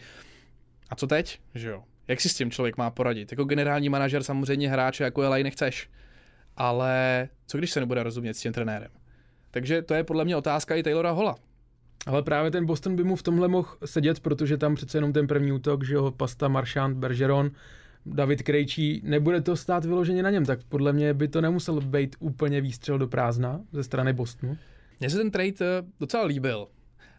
A 0.90 0.96
co 0.96 1.08
teď? 1.08 1.40
Že 1.56 1.70
jo? 1.70 1.84
Jak 2.08 2.22
si 2.22 2.30
s 2.30 2.36
tím 2.36 2.52
člověk 2.52 2.78
má 2.78 2.90
poradit? 2.90 3.32
Jako 3.32 3.44
generální 3.44 3.90
manažer 3.90 4.24
samozřejmě 4.24 4.70
hráče 4.70 5.04
jako 5.04 5.22
je 5.22 5.28
Lajne 5.28 5.50
chceš. 5.50 5.90
Ale 6.58 7.30
co 7.48 7.58
když 7.58 7.72
se 7.72 7.80
nebude 7.80 8.04
rozumět 8.04 8.34
s 8.34 8.42
tím 8.42 8.54
trenérem? 8.54 9.01
Takže 9.52 9.82
to 9.82 9.94
je 9.94 10.04
podle 10.04 10.26
mě 10.26 10.36
otázka 10.36 10.76
i 10.76 10.84
Taylora 10.84 11.12
Hola. 11.12 11.36
Ale 12.06 12.24
právě 12.24 12.52
ten 12.52 12.66
Boston 12.66 12.96
by 12.96 13.04
mu 13.04 13.16
v 13.16 13.24
tomhle 13.24 13.48
mohl 13.48 13.68
sedět, 13.86 14.20
protože 14.20 14.58
tam 14.58 14.76
přece 14.76 14.98
jenom 14.98 15.14
ten 15.14 15.28
první 15.28 15.52
útok, 15.52 15.86
že 15.86 15.94
jo, 15.94 16.12
Pasta, 16.12 16.48
Marchand, 16.48 16.98
Bergeron, 16.98 17.52
David 18.06 18.42
Krejčí, 18.42 19.02
nebude 19.04 19.42
to 19.42 19.56
stát 19.56 19.86
vyloženě 19.86 20.24
na 20.24 20.30
něm, 20.30 20.46
tak 20.46 20.60
podle 20.70 20.94
mě 20.94 21.14
by 21.14 21.28
to 21.28 21.42
nemusel 21.42 21.82
být 21.82 22.16
úplně 22.20 22.62
výstřel 22.62 22.98
do 22.98 23.08
prázdna 23.08 23.62
ze 23.72 23.84
strany 23.84 24.14
Bostonu. 24.14 24.58
Mně 25.00 25.10
se 25.10 25.18
ten 25.18 25.32
trade 25.32 25.54
eh, 25.62 25.84
docela 26.00 26.26
líbil, 26.26 26.68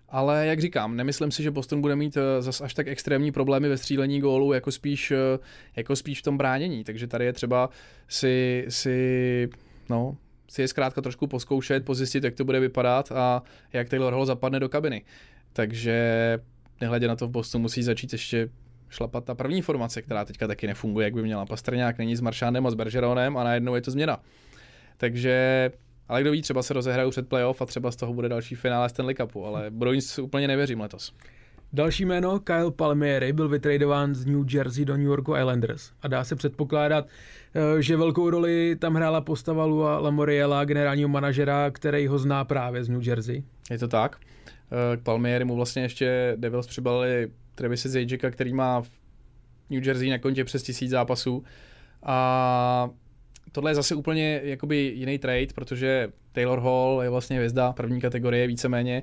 ale 0.09 0.47
jak 0.47 0.61
říkám, 0.61 0.97
nemyslím 0.97 1.31
si, 1.31 1.43
že 1.43 1.51
Boston 1.51 1.81
bude 1.81 1.97
mít 1.97 2.17
eh, 2.17 2.43
zas 2.43 2.61
až 2.61 2.75
tak 2.75 2.89
extrémní 2.89 3.33
problémy 3.33 3.69
ve 3.69 3.77
střílení 3.77 4.21
gólu, 4.21 4.53
jako 4.53 4.73
spíš, 4.73 5.11
eh, 5.11 5.39
jako 5.77 5.97
spíš 5.97 6.21
v 6.21 6.23
tom 6.23 6.39
bránění. 6.39 6.85
Takže 6.85 7.07
tady 7.07 7.25
je 7.25 7.33
třeba 7.33 7.71
si, 8.09 8.65
si 8.69 9.49
no, 9.91 10.17
si 10.53 10.63
je 10.63 10.69
zkrátka 10.69 11.01
trošku 11.01 11.27
poskoušet, 11.27 11.85
pozjistit, 11.85 12.25
jak 12.25 12.35
to 12.35 12.45
bude 12.45 12.61
vypadat 12.61 13.13
a 13.13 13.43
jak 13.73 13.89
Taylor 13.89 14.13
Hall 14.13 14.27
zapadne 14.27 14.61
do 14.61 14.69
kabiny. 14.69 15.05
Takže 15.53 16.39
nehledě 16.81 17.09
na 17.09 17.17
to 17.17 17.27
v 17.27 17.31
Bostonu 17.31 17.63
musí 17.63 17.83
začít 17.83 18.13
ještě 18.13 18.49
šlapat 18.89 19.25
ta 19.25 19.35
první 19.35 19.63
formace, 19.63 20.03
která 20.03 20.25
teďka 20.25 20.47
taky 20.47 20.67
nefunguje, 20.67 21.05
jak 21.05 21.15
by 21.15 21.23
měla. 21.23 21.47
Pastrňák 21.47 21.99
není 21.99 22.17
s 22.17 22.21
Maršánem 22.21 22.67
a 22.67 22.71
s 22.71 22.75
Bergeronem 22.75 23.37
a 23.37 23.45
najednou 23.45 23.75
je 23.75 23.81
to 23.81 23.91
změna. 23.91 24.21
Takže 24.97 25.71
ale 26.09 26.21
kdo 26.21 26.31
ví, 26.31 26.43
třeba 26.43 26.63
se 26.63 26.75
rozehrajou 26.75 27.11
před 27.11 27.29
playoff 27.29 27.63
a 27.63 27.67
třeba 27.67 27.91
z 27.91 27.97
toho 27.97 28.15
bude 28.15 28.29
další 28.29 28.55
finále 28.55 28.89
Stanley 28.89 29.15
Cupu, 29.15 29.47
ale 29.47 29.71
Bruins 29.71 30.19
úplně 30.19 30.49
nevěřím 30.49 30.81
letos. 30.81 31.15
Další 31.75 32.05
jméno, 32.05 32.41
Kyle 32.41 32.71
Palmieri, 32.71 33.33
byl 33.33 33.49
vytradován 33.49 34.15
z 34.15 34.27
New 34.27 34.55
Jersey 34.55 34.85
do 34.85 34.97
New 34.97 35.07
Yorku 35.07 35.37
Islanders 35.37 35.91
a 36.03 36.09
dá 36.09 36.25
se 36.25 36.37
předpokládat, 36.37 37.09
eh, 37.55 37.83
že 37.83 37.97
velkou 37.97 38.31
roli 38.31 38.77
tam 38.79 38.95
hrála 38.95 39.21
postava 39.21 39.65
Lua 39.65 39.99
Lamoriela, 39.99 40.65
generálního 40.65 41.09
manažera, 41.09 41.71
který 41.71 42.07
ho 42.07 42.19
zná 42.19 42.45
právě 42.45 42.85
z 42.85 42.89
New 42.89 43.09
Jersey. 43.09 43.43
Je 43.71 43.79
to 43.79 43.89
tak. 43.89 44.17
Eh, 44.47 44.97
k 44.97 45.01
Palmieri 45.03 45.45
mu 45.45 45.57
vlastně 45.57 45.83
ještě 45.83 46.35
Devils 46.37 46.67
přibalili 46.67 47.29
Travis 47.55 47.87
Zajčeka, 47.87 48.31
který 48.31 48.55
má 48.55 48.83
v 48.83 48.91
New 49.71 49.87
Jersey 49.87 50.11
na 50.11 50.19
kontě 50.19 50.45
přes 50.45 50.63
tisíc 50.63 50.91
zápasů 50.91 51.45
a 52.03 52.91
tohle 53.53 53.71
je 53.71 53.75
zase 53.75 53.95
úplně 53.95 54.41
jakoby 54.45 54.77
jiný 54.77 55.19
trade, 55.19 55.47
protože 55.55 56.09
Taylor 56.33 56.61
Hall 56.61 57.01
je 57.03 57.11
vlastně 57.11 57.37
hvězda 57.37 57.73
první 57.73 58.01
kategorie 58.01 58.47
víceméně 58.47 59.03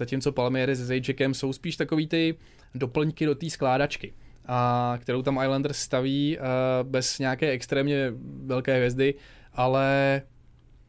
zatímco 0.00 0.32
Palmieri 0.32 0.76
se 0.76 0.84
Zajčekem 0.84 1.34
jsou 1.34 1.52
spíš 1.52 1.76
takový 1.76 2.06
ty 2.06 2.34
doplňky 2.74 3.26
do 3.26 3.34
té 3.34 3.50
skládačky, 3.50 4.12
a 4.46 4.98
kterou 4.98 5.22
tam 5.22 5.40
Islanders 5.42 5.78
staví 5.78 6.38
uh, 6.38 6.44
bez 6.88 7.18
nějaké 7.18 7.50
extrémně 7.50 8.12
velké 8.44 8.76
hvězdy, 8.76 9.14
ale 9.52 10.22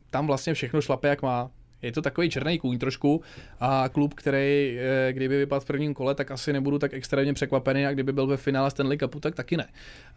tam 0.09 0.27
vlastně 0.27 0.53
všechno 0.53 0.81
šlape 0.81 1.07
jak 1.07 1.21
má. 1.21 1.51
Je 1.81 1.91
to 1.91 2.01
takový 2.01 2.29
černý 2.29 2.59
kůň 2.59 2.77
trošku 2.77 3.21
a 3.59 3.89
klub, 3.89 4.13
který 4.13 4.77
eh, 4.79 5.13
kdyby 5.13 5.37
vypadl 5.37 5.59
v 5.59 5.65
prvním 5.65 5.93
kole, 5.93 6.15
tak 6.15 6.31
asi 6.31 6.53
nebudu 6.53 6.79
tak 6.79 6.93
extrémně 6.93 7.33
překvapený 7.33 7.85
a 7.85 7.91
kdyby 7.91 8.13
byl 8.13 8.27
ve 8.27 8.37
finále 8.37 8.71
Stanley 8.71 8.97
Cupu, 8.97 9.19
tak 9.19 9.35
taky 9.35 9.57
ne. 9.57 9.67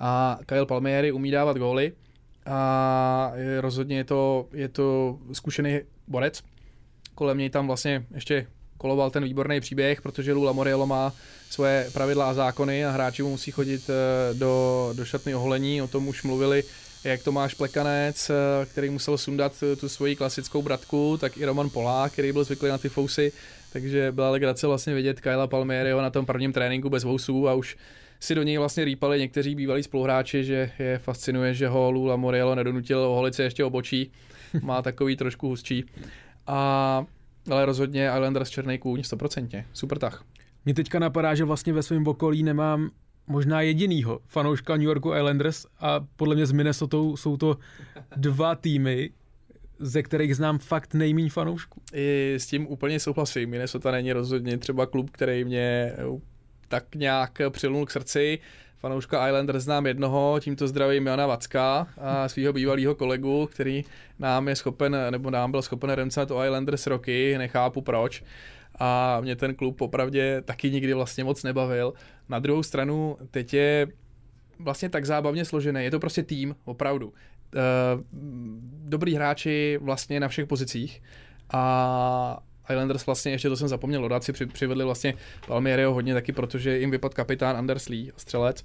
A 0.00 0.38
Kyle 0.46 0.66
Palmieri 0.66 1.12
umí 1.12 1.30
dávat 1.30 1.56
góly 1.56 1.92
a 2.46 3.32
rozhodně 3.60 3.96
je 3.96 4.04
to, 4.04 4.48
je 4.52 4.68
to 4.68 5.18
zkušený 5.32 5.80
borec. 6.08 6.42
Kolem 7.14 7.38
něj 7.38 7.50
tam 7.50 7.66
vlastně 7.66 8.06
ještě 8.14 8.46
koloval 8.78 9.10
ten 9.10 9.24
výborný 9.24 9.60
příběh, 9.60 10.02
protože 10.02 10.32
Lula 10.32 10.52
Moriello 10.52 10.86
má 10.86 11.12
svoje 11.50 11.90
pravidla 11.92 12.30
a 12.30 12.34
zákony 12.34 12.84
a 12.84 12.90
hráči 12.90 13.22
mu 13.22 13.30
musí 13.30 13.50
chodit 13.50 13.90
eh, 13.90 14.34
do, 14.34 14.90
do 14.92 15.04
šatny 15.04 15.34
oholení, 15.34 15.82
o 15.82 15.88
tom 15.88 16.08
už 16.08 16.22
mluvili 16.22 16.64
jak 17.04 17.22
Tomáš 17.22 17.54
Plekanec, 17.54 18.30
eh, 18.30 18.66
který 18.66 18.90
musel 18.90 19.18
sundat 19.18 19.52
eh, 19.62 19.76
tu 19.76 19.88
svoji 19.88 20.16
klasickou 20.16 20.62
bratku, 20.62 21.16
tak 21.20 21.36
i 21.36 21.44
Roman 21.44 21.70
Polák, 21.70 22.12
který 22.12 22.32
byl 22.32 22.44
zvyklý 22.44 22.68
na 22.68 22.78
ty 22.78 22.88
fousy, 22.88 23.32
takže 23.72 24.12
byla 24.12 24.30
legrace 24.30 24.66
vlastně 24.66 24.94
vidět 24.94 25.20
Kyla 25.20 25.46
Palmieriho 25.46 26.02
na 26.02 26.10
tom 26.10 26.26
prvním 26.26 26.52
tréninku 26.52 26.90
bez 26.90 27.04
vousů 27.04 27.48
a 27.48 27.54
už 27.54 27.76
si 28.20 28.34
do 28.34 28.42
něj 28.42 28.58
vlastně 28.58 28.84
rýpali 28.84 29.18
někteří 29.18 29.54
bývalí 29.54 29.82
spoluhráči, 29.82 30.44
že 30.44 30.70
je 30.78 30.98
fascinuje, 30.98 31.54
že 31.54 31.68
ho 31.68 31.90
Lula 31.90 32.16
Moriello 32.16 32.54
nedonutil 32.54 32.98
oholit 32.98 33.34
se 33.34 33.42
ještě 33.42 33.64
obočí, 33.64 34.10
má 34.62 34.82
takový 34.82 35.16
trošku 35.16 35.48
hustší. 35.48 35.84
A 36.46 37.04
ale 37.50 37.66
rozhodně 37.66 38.06
Islanders 38.06 38.50
černý 38.50 38.78
kůň, 38.78 39.00
100%. 39.00 39.64
Super 39.72 39.98
tah. 39.98 40.24
Mě 40.64 40.74
teďka 40.74 40.98
napadá, 40.98 41.34
že 41.34 41.44
vlastně 41.44 41.72
ve 41.72 41.82
svém 41.82 42.06
okolí 42.06 42.42
nemám 42.42 42.90
možná 43.26 43.60
jedinýho 43.60 44.20
fanouška 44.26 44.76
New 44.76 44.86
Yorku 44.86 45.14
Islanders 45.14 45.66
a 45.80 46.00
podle 46.16 46.34
mě 46.34 46.46
s 46.46 46.52
Minnesota 46.52 46.96
jsou 46.96 47.36
to 47.36 47.58
dva 48.16 48.54
týmy, 48.54 49.10
ze 49.78 50.02
kterých 50.02 50.36
znám 50.36 50.58
fakt 50.58 50.94
nejméně 50.94 51.30
fanoušků. 51.30 51.80
I 51.92 52.34
s 52.34 52.46
tím 52.46 52.66
úplně 52.66 53.00
souhlasím. 53.00 53.50
Minnesota 53.50 53.90
není 53.90 54.12
rozhodně 54.12 54.58
třeba 54.58 54.86
klub, 54.86 55.10
který 55.10 55.44
mě 55.44 55.92
tak 56.68 56.94
nějak 56.94 57.38
přilnul 57.50 57.86
k 57.86 57.90
srdci 57.90 58.38
fanouška 58.78 59.28
Islander 59.28 59.60
znám 59.60 59.86
jednoho, 59.86 60.40
tímto 60.40 60.68
zdravím 60.68 61.06
Jana 61.06 61.26
Vacka 61.26 61.86
a 61.98 62.28
svého 62.28 62.52
bývalého 62.52 62.94
kolegu, 62.94 63.48
který 63.52 63.84
nám 64.18 64.48
je 64.48 64.56
schopen, 64.56 64.96
nebo 65.10 65.30
nám 65.30 65.50
byl 65.50 65.62
schopen 65.62 65.90
remcat 65.90 66.30
o 66.30 66.44
Islanders 66.44 66.86
roky, 66.86 67.38
nechápu 67.38 67.80
proč. 67.80 68.24
a 68.78 69.20
mě 69.20 69.36
ten 69.36 69.54
klub 69.54 69.76
popravdě 69.76 70.42
taky 70.44 70.70
nikdy 70.70 70.94
vlastně 70.94 71.24
moc 71.24 71.42
nebavil. 71.42 71.92
Na 72.28 72.38
druhou 72.38 72.62
stranu 72.62 73.16
teď 73.30 73.54
je 73.54 73.86
vlastně 74.58 74.88
tak 74.88 75.04
zábavně 75.04 75.44
složený, 75.44 75.84
je 75.84 75.90
to 75.90 76.00
prostě 76.00 76.22
tým, 76.22 76.56
opravdu. 76.64 77.12
Eh, 77.56 77.60
dobrý 78.84 79.14
hráči 79.14 79.78
vlastně 79.82 80.20
na 80.20 80.28
všech 80.28 80.46
pozicích 80.46 81.02
a 81.52 82.38
Islanders 82.70 83.06
vlastně, 83.06 83.32
ještě 83.32 83.48
to 83.48 83.56
jsem 83.56 83.68
zapomněl 83.68 84.20
si 84.20 84.32
při, 84.32 84.46
přivedli 84.46 84.84
vlastně 84.84 85.14
Palmieriho 85.46 85.94
hodně 85.94 86.14
taky, 86.14 86.32
protože 86.32 86.78
jim 86.78 86.90
vypadl 86.90 87.14
kapitán 87.14 87.56
Anders 87.56 87.88
Lee, 87.88 88.12
střelec, 88.16 88.64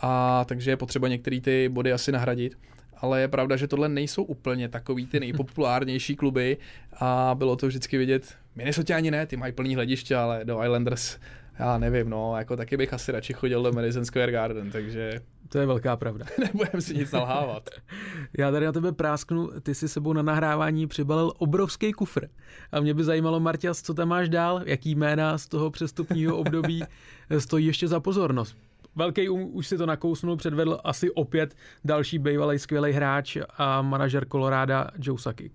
a 0.00 0.44
takže 0.44 0.70
je 0.70 0.76
potřeba 0.76 1.08
některé 1.08 1.40
ty 1.40 1.68
body 1.68 1.92
asi 1.92 2.12
nahradit. 2.12 2.58
Ale 3.00 3.20
je 3.20 3.28
pravda, 3.28 3.56
že 3.56 3.68
tohle 3.68 3.88
nejsou 3.88 4.22
úplně 4.22 4.68
takový 4.68 5.06
ty 5.06 5.20
nejpopulárnější 5.20 6.16
kluby 6.16 6.56
a 7.00 7.34
bylo 7.38 7.56
to 7.56 7.66
vždycky 7.66 7.98
vidět, 7.98 8.34
Minnesota 8.56 8.96
ani 8.96 9.10
ne, 9.10 9.26
ty 9.26 9.36
mají 9.36 9.52
plný 9.52 9.74
hlediště, 9.74 10.16
ale 10.16 10.44
do 10.44 10.62
Islanders 10.64 11.18
já 11.58 11.78
nevím, 11.78 12.10
no, 12.10 12.36
jako 12.38 12.56
taky 12.56 12.76
bych 12.76 12.92
asi 12.92 13.12
radši 13.12 13.32
chodil 13.32 13.62
do 13.62 13.72
Madison 13.72 14.04
Square 14.04 14.32
Garden, 14.32 14.70
takže... 14.70 15.20
To 15.48 15.58
je 15.58 15.66
velká 15.66 15.96
pravda. 15.96 16.26
Nebudem 16.38 16.80
si 16.80 16.94
nic 16.94 17.12
nalhávat. 17.12 17.70
Já 18.38 18.50
tady 18.50 18.66
na 18.66 18.72
tebe 18.72 18.92
prásknu, 18.92 19.50
ty 19.62 19.74
si 19.74 19.88
sebou 19.88 20.12
na 20.12 20.22
nahrávání 20.22 20.86
přibalil 20.86 21.32
obrovský 21.38 21.92
kufr. 21.92 22.28
A 22.72 22.80
mě 22.80 22.94
by 22.94 23.04
zajímalo, 23.04 23.40
Marťas, 23.40 23.82
co 23.82 23.94
tam 23.94 24.08
máš 24.08 24.28
dál, 24.28 24.62
jaký 24.64 24.94
jména 24.94 25.38
z 25.38 25.48
toho 25.48 25.70
přestupního 25.70 26.36
období 26.36 26.82
stojí 27.38 27.66
ještě 27.66 27.88
za 27.88 28.00
pozornost. 28.00 28.56
Velký 28.96 29.28
um 29.28 29.50
už 29.52 29.66
si 29.66 29.78
to 29.78 29.86
nakousnul, 29.86 30.36
předvedl 30.36 30.80
asi 30.84 31.10
opět 31.10 31.54
další 31.84 32.18
bývalý 32.18 32.58
skvělý 32.58 32.92
hráč 32.92 33.36
a 33.58 33.82
manažer 33.82 34.28
Colorado 34.28 34.74
Joe 34.98 35.18
Sakic. 35.18 35.52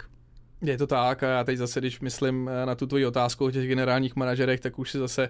Je 0.61 0.77
to 0.77 0.87
tak 0.87 1.23
a 1.23 1.27
já 1.27 1.43
teď 1.43 1.57
zase, 1.57 1.79
když 1.79 1.99
myslím 1.99 2.49
na 2.65 2.75
tu 2.75 2.87
tvoji 2.87 3.05
otázku 3.05 3.45
o 3.45 3.51
těch 3.51 3.67
generálních 3.67 4.15
manažerech, 4.15 4.59
tak 4.59 4.79
už 4.79 4.91
si 4.91 4.97
zase 4.97 5.29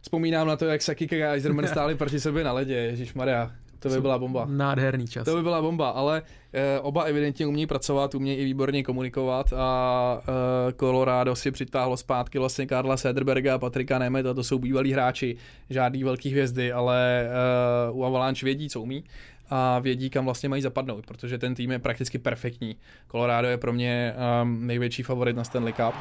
vzpomínám 0.00 0.46
na 0.46 0.56
to, 0.56 0.64
jak 0.64 0.82
Sakik 0.82 1.12
a 1.12 1.32
Eiserman 1.32 1.66
stáli 1.66 1.94
proti 1.94 2.20
sobě 2.20 2.44
na 2.44 2.52
ledě, 2.52 2.74
Ježíš 2.74 3.14
Maria. 3.14 3.50
To 3.80 3.88
by 3.88 4.00
byla 4.00 4.18
bomba. 4.18 4.46
Nádherný 4.50 5.06
čas. 5.06 5.24
To 5.24 5.36
by 5.36 5.42
byla 5.42 5.62
bomba, 5.62 5.90
ale 5.90 6.22
e, 6.52 6.80
oba 6.80 7.02
evidentně 7.02 7.46
umějí 7.46 7.66
pracovat, 7.66 8.14
umějí 8.14 8.38
i 8.38 8.44
výborně 8.44 8.82
komunikovat 8.82 9.52
a 9.56 10.20
e, 10.68 10.72
Colorado 10.72 11.36
si 11.36 11.50
přitáhlo 11.50 11.96
zpátky 11.96 12.38
vlastně 12.38 12.66
Karla 12.66 12.96
Sederberga 12.96 13.54
a 13.54 13.58
Patrika 13.58 13.98
Nemeta, 13.98 14.34
to 14.34 14.44
jsou 14.44 14.58
bývalí 14.58 14.92
hráči, 14.92 15.36
žádný 15.70 16.04
velký 16.04 16.30
hvězdy, 16.30 16.72
ale 16.72 17.22
e, 17.22 17.90
u 17.90 18.04
Avalanche 18.04 18.46
vědí, 18.46 18.68
co 18.68 18.80
umí 18.80 19.04
a 19.50 19.78
vědí, 19.78 20.10
kam 20.10 20.24
vlastně 20.24 20.48
mají 20.48 20.62
zapadnout, 20.62 21.06
protože 21.06 21.38
ten 21.38 21.54
tým 21.54 21.70
je 21.70 21.78
prakticky 21.78 22.18
perfektní. 22.18 22.76
Colorado 23.10 23.48
je 23.48 23.56
pro 23.56 23.72
mě 23.72 24.14
um, 24.42 24.66
největší 24.66 25.02
favorit 25.02 25.36
na 25.36 25.44
Stanley 25.44 25.72
Cup. 25.72 25.94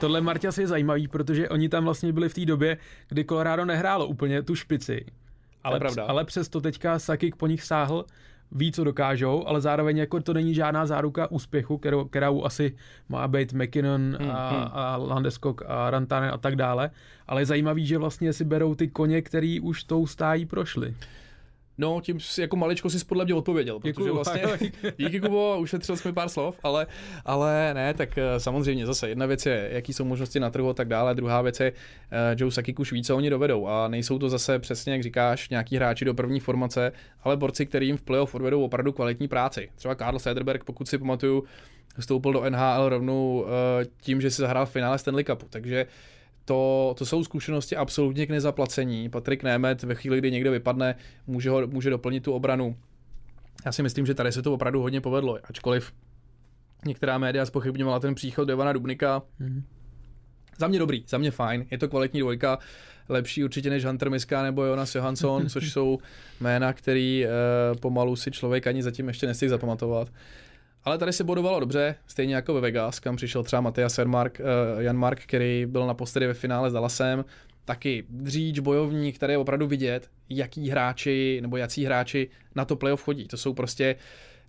Tohle 0.00 0.20
Marťas 0.20 0.58
je 0.58 0.66
zajímavý, 0.66 1.08
protože 1.08 1.48
oni 1.48 1.68
tam 1.68 1.84
vlastně 1.84 2.12
byli 2.12 2.28
v 2.28 2.34
té 2.34 2.44
době, 2.44 2.76
kdy 3.08 3.24
Colorado 3.24 3.64
nehrálo 3.64 4.06
úplně 4.06 4.42
tu 4.42 4.54
špici. 4.54 5.04
Ale, 5.64 5.80
ale 6.06 6.24
přesto 6.24 6.60
teďka 6.60 6.98
Sakik 6.98 7.36
po 7.36 7.46
nich 7.46 7.62
sáhl, 7.62 8.04
ví, 8.52 8.72
co 8.72 8.84
dokážou, 8.84 9.46
ale 9.46 9.60
zároveň 9.60 9.96
jako 9.96 10.20
to 10.20 10.34
není 10.34 10.54
žádná 10.54 10.86
záruka 10.86 11.30
úspěchu, 11.30 11.78
kterou, 11.78 12.04
kterou 12.04 12.44
asi 12.44 12.76
má 13.08 13.28
být 13.28 13.52
McKinnon 13.52 14.16
a, 14.20 14.48
hmm, 14.48 14.60
hmm. 14.60 14.68
a 14.72 14.96
Landeskog 14.96 15.62
a 15.66 15.90
Rantanen 15.90 16.30
a 16.34 16.38
tak 16.38 16.56
dále. 16.56 16.90
Ale 17.26 17.40
je 17.40 17.46
zajímavý, 17.46 17.86
že 17.86 17.98
vlastně 17.98 18.32
si 18.32 18.44
berou 18.44 18.74
ty 18.74 18.88
koně, 18.88 19.22
který 19.22 19.60
už 19.60 19.84
tou 19.84 20.06
stájí 20.06 20.46
prošli. 20.46 20.94
No, 21.80 22.00
tím 22.00 22.20
si 22.20 22.40
jako 22.40 22.56
maličko 22.56 22.90
si 22.90 23.04
podle 23.04 23.24
mě 23.24 23.34
odpověděl, 23.34 23.78
protože 23.78 23.92
Děkuju. 23.92 24.14
vlastně, 24.14 24.42
díky 24.96 25.20
Kubo, 25.20 25.58
ušetřil 25.60 25.96
jsme 25.96 26.12
pár 26.12 26.28
slov, 26.28 26.58
ale, 26.62 26.86
ale 27.24 27.74
ne, 27.74 27.94
tak 27.94 28.18
eh, 28.18 28.40
samozřejmě 28.40 28.86
zase 28.86 29.08
jedna 29.08 29.26
věc 29.26 29.46
je, 29.46 29.68
jaký 29.72 29.92
jsou 29.92 30.04
možnosti 30.04 30.40
na 30.40 30.50
trhu 30.50 30.68
a 30.68 30.74
tak 30.74 30.88
dále, 30.88 31.14
druhá 31.14 31.42
věc 31.42 31.60
je, 31.60 31.72
uh, 31.72 31.76
Joe 32.40 32.52
Sakik 32.52 32.78
už 32.78 32.92
ví, 32.92 33.02
co 33.02 33.16
oni 33.16 33.30
dovedou 33.30 33.66
a 33.66 33.88
nejsou 33.88 34.18
to 34.18 34.28
zase 34.28 34.58
přesně, 34.58 34.92
jak 34.92 35.02
říkáš, 35.02 35.48
nějaký 35.48 35.76
hráči 35.76 36.04
do 36.04 36.14
první 36.14 36.40
formace, 36.40 36.92
ale 37.22 37.36
borci, 37.36 37.66
který 37.66 37.86
jim 37.86 37.96
v 37.96 38.02
playoff 38.02 38.34
odvedou 38.34 38.64
opravdu 38.64 38.92
kvalitní 38.92 39.28
práci. 39.28 39.68
Třeba 39.74 39.94
Karl 39.94 40.18
Sederberg, 40.18 40.64
pokud 40.64 40.88
si 40.88 40.98
pamatuju, 40.98 41.44
vstoupil 41.98 42.32
do 42.32 42.50
NHL 42.50 42.88
rovnou 42.88 43.40
uh, 43.40 43.48
tím, 44.00 44.20
že 44.20 44.30
si 44.30 44.42
zahrál 44.42 44.66
v 44.66 44.70
finále 44.70 44.98
Stanley 44.98 45.24
Cupu, 45.24 45.46
takže 45.50 45.84
uh, 45.84 45.90
to, 46.50 46.94
to 46.98 47.06
jsou 47.06 47.24
zkušenosti 47.24 47.76
absolutně 47.76 48.26
k 48.26 48.30
nezaplacení. 48.30 49.08
Patrik 49.08 49.42
Német 49.42 49.82
ve 49.82 49.94
chvíli, 49.94 50.18
kdy 50.18 50.30
někdo 50.30 50.52
vypadne, 50.52 50.94
může, 51.26 51.50
ho, 51.50 51.66
může 51.66 51.90
doplnit 51.90 52.24
tu 52.24 52.32
obranu. 52.32 52.76
Já 53.66 53.72
si 53.72 53.82
myslím, 53.82 54.06
že 54.06 54.14
tady 54.14 54.32
se 54.32 54.42
to 54.42 54.54
opravdu 54.54 54.82
hodně 54.82 55.00
povedlo, 55.00 55.38
ačkoliv 55.44 55.92
některá 56.86 57.18
média 57.18 57.46
spochybňovala 57.46 58.00
ten 58.00 58.14
příchod 58.14 58.48
Devana 58.48 58.72
Dubnika. 58.72 59.22
Mm-hmm. 59.40 59.62
Za 60.58 60.68
mě 60.68 60.78
dobrý, 60.78 61.04
za 61.08 61.18
mě 61.18 61.30
fajn, 61.30 61.66
je 61.70 61.78
to 61.78 61.88
kvalitní 61.88 62.20
dvojka, 62.20 62.58
lepší 63.08 63.44
určitě 63.44 63.70
než 63.70 63.84
Hunter 63.84 64.10
Miska 64.10 64.42
nebo 64.42 64.64
Jonas 64.64 64.94
Johansson, 64.94 65.48
což 65.48 65.72
jsou 65.72 65.98
jména, 66.40 66.72
který 66.72 67.24
eh, 67.24 67.28
pomalu 67.80 68.16
si 68.16 68.30
člověk 68.30 68.66
ani 68.66 68.82
zatím 68.82 69.08
ještě 69.08 69.26
nestihl 69.26 69.50
zapamatovat. 69.50 70.08
Ale 70.84 70.98
tady 70.98 71.12
se 71.12 71.24
bodovalo 71.24 71.60
dobře, 71.60 71.94
stejně 72.06 72.34
jako 72.34 72.54
ve 72.54 72.60
Vegas, 72.60 73.00
kam 73.00 73.16
přišel 73.16 73.42
třeba 73.42 73.60
Matias 73.60 73.98
Janmark, 73.98 74.40
uh, 74.40 74.82
Jan 74.82 74.96
Mark, 74.96 75.20
který 75.20 75.66
byl 75.66 75.86
naposledy 75.86 76.26
ve 76.26 76.34
finále 76.34 76.70
s 76.70 76.72
Dallasem. 76.72 77.24
Taky 77.64 78.04
dříč, 78.08 78.58
bojovník, 78.58 79.16
který 79.16 79.32
je 79.32 79.38
opravdu 79.38 79.66
vidět, 79.66 80.10
jaký 80.28 80.70
hráči 80.70 81.38
nebo 81.42 81.56
jací 81.56 81.84
hráči 81.84 82.28
na 82.54 82.64
to 82.64 82.76
playoff 82.76 83.02
chodí. 83.02 83.28
To 83.28 83.36
jsou 83.36 83.54
prostě 83.54 83.96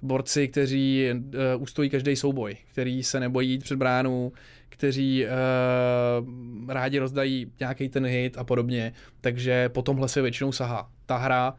borci, 0.02 0.48
kteří 0.48 1.10
uh, 1.13 1.62
ustojí 1.62 1.89
každý 1.89 2.15
souboj, 2.15 2.58
který 2.72 3.04
se 3.04 3.20
nebojí 3.20 3.50
jít 3.50 3.63
před 3.63 3.76
bránu, 3.76 4.32
kteří 4.70 5.26
uh, 5.26 6.72
rádi 6.74 7.00
rozdají 7.00 7.52
nějaký 7.60 7.89
ten 7.89 8.06
hit 8.06 8.38
a 8.38 8.44
podobně. 8.44 8.94
Takže 9.22 9.70
po 9.70 9.82
tomhle 9.82 10.10
se 10.10 10.22
většinou 10.22 10.52
sahá. 10.52 10.89
Ta 11.06 11.17
hra 11.17 11.56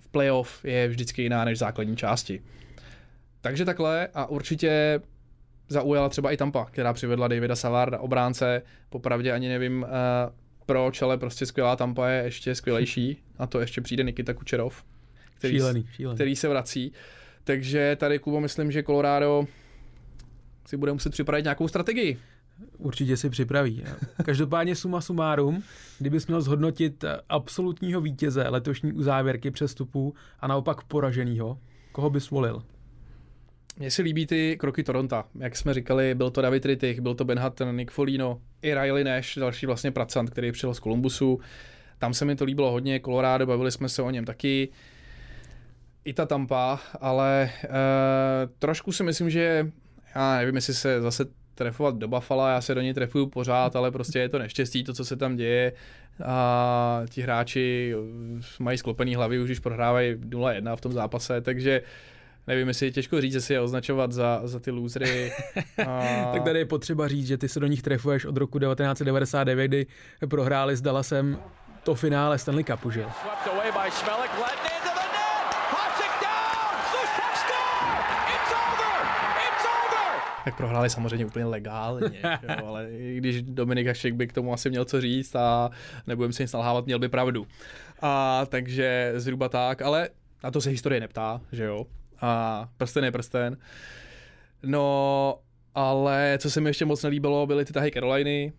v 0.00 0.08
playoff 0.08 0.64
je 0.64 0.88
vždycky 0.88 1.22
jiná 1.22 1.44
než 1.44 1.54
v 1.54 1.60
základní 1.60 1.96
části. 1.96 2.42
Takže 3.44 3.64
takhle 3.64 4.08
a 4.14 4.26
určitě 4.26 5.00
zaujala 5.68 6.08
třeba 6.08 6.30
i 6.32 6.36
Tampa, 6.36 6.64
která 6.64 6.92
přivedla 6.92 7.28
Davida 7.28 7.56
Savarda, 7.56 7.98
obránce, 7.98 8.62
popravdě 8.90 9.32
ani 9.32 9.48
nevím 9.48 9.82
uh, 9.82 9.88
proč, 10.66 11.02
ale 11.02 11.18
prostě 11.18 11.46
skvělá 11.46 11.76
Tampa 11.76 12.08
je 12.08 12.24
ještě 12.24 12.54
skvělejší 12.54 13.22
a 13.38 13.46
to 13.46 13.60
ještě 13.60 13.80
přijde 13.80 14.02
Nikita 14.02 14.34
Kučerov, 14.34 14.84
který, 15.34 15.54
šílený, 15.54 15.86
šílený. 15.92 16.16
který 16.16 16.36
se 16.36 16.48
vrací. 16.48 16.92
Takže 17.44 17.96
tady, 18.00 18.18
Kubo, 18.18 18.40
myslím, 18.40 18.72
že 18.72 18.82
Colorado 18.82 19.46
si 20.66 20.76
bude 20.76 20.92
muset 20.92 21.10
připravit 21.10 21.42
nějakou 21.42 21.68
strategii. 21.68 22.18
Určitě 22.78 23.16
si 23.16 23.30
připraví. 23.30 23.84
Každopádně 24.24 24.76
suma 24.76 25.00
sumárum, 25.00 25.62
kdybys 25.98 26.26
měl 26.26 26.40
zhodnotit 26.40 27.04
absolutního 27.28 28.00
vítěze 28.00 28.48
letošní 28.48 28.92
uzávěrky 28.92 29.50
přestupů 29.50 30.14
a 30.40 30.46
naopak 30.46 30.84
poraženýho, 30.84 31.58
koho 31.92 32.10
bys 32.10 32.30
volil? 32.30 32.62
Mně 33.76 33.90
se 33.90 34.02
líbí 34.02 34.26
ty 34.26 34.56
kroky 34.56 34.82
Toronto. 34.82 35.24
Jak 35.38 35.56
jsme 35.56 35.74
říkali, 35.74 36.14
byl 36.14 36.30
to 36.30 36.42
David 36.42 36.64
Rittich, 36.66 37.00
byl 37.00 37.14
to 37.14 37.24
Ben 37.24 37.38
Hutton, 37.38 37.76
Nick 37.76 37.90
Folino, 37.90 38.40
i 38.62 38.74
Riley 38.74 39.04
Nash, 39.04 39.38
další 39.38 39.66
vlastně 39.66 39.90
pracant, 39.90 40.30
který 40.30 40.52
přijel 40.52 40.74
z 40.74 40.80
Kolumbusu. 40.80 41.40
Tam 41.98 42.14
se 42.14 42.24
mi 42.24 42.36
to 42.36 42.44
líbilo 42.44 42.70
hodně, 42.70 43.00
Colorado, 43.00 43.46
bavili 43.46 43.70
jsme 43.70 43.88
se 43.88 44.02
o 44.02 44.10
něm 44.10 44.24
taky. 44.24 44.68
I 46.04 46.12
ta 46.12 46.26
Tampa, 46.26 46.80
ale 47.00 47.50
uh, 47.64 47.70
trošku 48.58 48.92
si 48.92 49.02
myslím, 49.02 49.30
že 49.30 49.70
já 50.14 50.36
nevím, 50.36 50.54
jestli 50.54 50.74
se 50.74 51.00
zase 51.00 51.24
trefovat 51.54 51.96
do 51.96 52.08
Buffalo, 52.08 52.48
já 52.48 52.60
se 52.60 52.74
do 52.74 52.80
něj 52.80 52.94
trefuju 52.94 53.26
pořád, 53.26 53.76
ale 53.76 53.90
prostě 53.90 54.18
je 54.18 54.28
to 54.28 54.38
neštěstí, 54.38 54.84
to, 54.84 54.92
co 54.92 55.04
se 55.04 55.16
tam 55.16 55.36
děje 55.36 55.72
a 56.24 57.02
ti 57.10 57.22
hráči 57.22 57.94
mají 58.58 58.78
sklopený 58.78 59.14
hlavy, 59.14 59.38
už 59.38 59.48
když 59.48 59.58
prohrávají 59.58 60.14
0-1 60.14 60.76
v 60.76 60.80
tom 60.80 60.92
zápase, 60.92 61.40
takže 61.40 61.80
uh, 61.80 61.86
nevím, 62.46 62.68
jestli 62.68 62.86
je 62.86 62.92
těžko 62.92 63.20
říct, 63.20 63.34
jestli 63.34 63.54
je 63.54 63.60
označovat 63.60 64.12
za, 64.12 64.40
za 64.44 64.60
ty 64.60 64.70
lůzry. 64.70 65.32
A... 65.86 66.30
tak 66.32 66.42
tady 66.42 66.58
je 66.58 66.64
potřeba 66.64 67.08
říct, 67.08 67.26
že 67.26 67.38
ty 67.38 67.48
se 67.48 67.60
do 67.60 67.66
nich 67.66 67.82
trefuješ 67.82 68.24
od 68.24 68.36
roku 68.36 68.58
1999, 68.58 69.68
kdy 69.68 69.86
prohráli 70.28 70.76
s 70.76 70.80
Dallasem 70.80 71.38
to 71.82 71.94
finále 71.94 72.38
Stanley 72.38 72.64
Cupu, 72.64 72.90
že? 72.90 73.04
tak 80.44 80.56
prohráli 80.56 80.90
samozřejmě 80.90 81.26
úplně 81.26 81.44
legálně, 81.44 82.22
jo, 82.42 82.66
ale 82.66 82.90
i 82.90 83.16
když 83.16 83.42
Dominik 83.42 83.86
Hašek 83.86 84.14
by 84.14 84.26
k 84.26 84.32
tomu 84.32 84.52
asi 84.52 84.70
měl 84.70 84.84
co 84.84 85.00
říct 85.00 85.36
a 85.36 85.70
nebudem 86.06 86.32
si 86.32 86.42
nic 86.42 86.52
nalhávat, 86.52 86.86
měl 86.86 86.98
by 86.98 87.08
pravdu. 87.08 87.46
A 88.02 88.42
takže 88.48 89.12
zhruba 89.16 89.48
tak, 89.48 89.82
ale 89.82 90.08
na 90.44 90.50
to 90.50 90.60
se 90.60 90.70
historie 90.70 91.00
neptá, 91.00 91.40
že 91.52 91.64
jo 91.64 91.86
a 92.20 92.68
prsten 92.76 93.04
je 93.04 93.12
prsten. 93.12 93.56
No, 94.62 95.38
ale 95.74 96.38
co 96.40 96.50
se 96.50 96.60
mi 96.60 96.68
ještě 96.70 96.84
moc 96.84 97.02
nelíbilo, 97.02 97.46
byly 97.46 97.64
ty 97.64 97.72
tahy 97.72 97.90
Caroliny, 97.90 98.52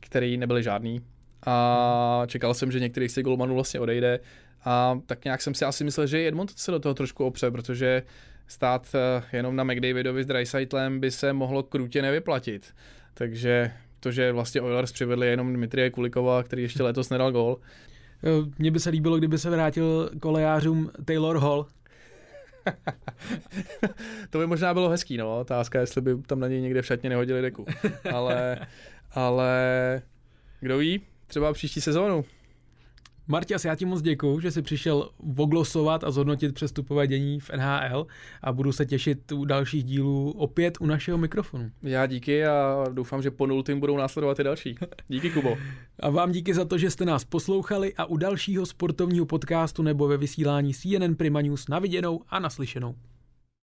které 0.00 0.36
nebyly 0.36 0.62
žádný. 0.62 1.00
A 1.46 2.22
čekal 2.26 2.54
jsem, 2.54 2.72
že 2.72 2.80
některý 2.80 3.08
z 3.08 3.14
těch 3.14 3.24
golmanů 3.24 3.54
vlastně 3.54 3.80
odejde. 3.80 4.20
A 4.64 5.00
tak 5.06 5.24
nějak 5.24 5.42
jsem 5.42 5.54
si 5.54 5.64
asi 5.64 5.84
myslel, 5.84 6.06
že 6.06 6.28
Edmond 6.28 6.50
se 6.58 6.70
do 6.70 6.78
toho 6.78 6.94
trošku 6.94 7.24
opře, 7.24 7.50
protože 7.50 8.02
stát 8.46 8.86
eh, 8.94 9.36
jenom 9.36 9.56
na 9.56 9.64
McDavidovi 9.64 10.24
s 10.24 10.26
Dreisaitlem 10.26 11.00
by 11.00 11.10
se 11.10 11.32
mohlo 11.32 11.62
krutě 11.62 12.02
nevyplatit. 12.02 12.74
Takže 13.14 13.72
to, 14.00 14.10
že 14.10 14.32
vlastně 14.32 14.60
Oilers 14.60 14.92
přivedli 14.92 15.26
jenom 15.26 15.52
Dmitrie 15.52 15.90
Kulikova, 15.90 16.42
který 16.42 16.62
ještě 16.62 16.82
letos 16.82 17.10
nedal 17.10 17.32
gol. 17.32 17.58
Eh, 18.24 18.50
mně 18.58 18.70
by 18.70 18.80
se 18.80 18.90
líbilo, 18.90 19.18
kdyby 19.18 19.38
se 19.38 19.50
vrátil 19.50 20.10
kolejářům 20.20 20.90
Taylor 21.04 21.38
Hall. 21.38 21.66
to 24.30 24.38
by 24.38 24.46
možná 24.46 24.74
bylo 24.74 24.88
hezký, 24.88 25.16
no. 25.16 25.40
Otázka, 25.40 25.80
jestli 25.80 26.00
by 26.00 26.16
tam 26.22 26.40
na 26.40 26.48
něj 26.48 26.60
někde 26.60 26.82
v 26.82 26.86
šatně 26.86 27.10
nehodili 27.10 27.42
deku. 27.42 27.66
Ale, 28.12 28.66
ale 29.10 30.02
kdo 30.60 30.78
ví, 30.78 31.00
třeba 31.26 31.52
příští 31.52 31.80
sezónu. 31.80 32.24
Martias, 33.30 33.64
já 33.64 33.74
ti 33.74 33.84
moc 33.84 34.02
děkuju, 34.02 34.40
že 34.40 34.50
jsi 34.50 34.62
přišel 34.62 35.10
voglosovat 35.18 36.04
a 36.04 36.10
zhodnotit 36.10 36.54
přestupové 36.54 37.06
dění 37.06 37.40
v 37.40 37.50
NHL 37.50 38.06
a 38.42 38.52
budu 38.52 38.72
se 38.72 38.86
těšit 38.86 39.32
u 39.32 39.44
dalších 39.44 39.84
dílů 39.84 40.30
opět 40.30 40.78
u 40.80 40.86
našeho 40.86 41.18
mikrofonu. 41.18 41.70
Já 41.82 42.06
díky 42.06 42.46
a 42.46 42.84
doufám, 42.92 43.22
že 43.22 43.30
po 43.30 43.46
nultým 43.46 43.80
budou 43.80 43.96
následovat 43.96 44.38
i 44.40 44.44
další. 44.44 44.76
Díky, 45.08 45.30
Kubo. 45.30 45.56
A 46.00 46.10
vám 46.10 46.32
díky 46.32 46.54
za 46.54 46.64
to, 46.64 46.78
že 46.78 46.90
jste 46.90 47.04
nás 47.04 47.24
poslouchali 47.24 47.94
a 47.94 48.04
u 48.04 48.16
dalšího 48.16 48.66
sportovního 48.66 49.26
podcastu 49.26 49.82
nebo 49.82 50.08
ve 50.08 50.16
vysílání 50.16 50.74
CNN 50.74 51.14
Prima 51.14 51.40
News 51.40 51.68
na 51.68 51.78
viděnou 51.78 52.20
a 52.28 52.38
naslyšenou. 52.38 52.94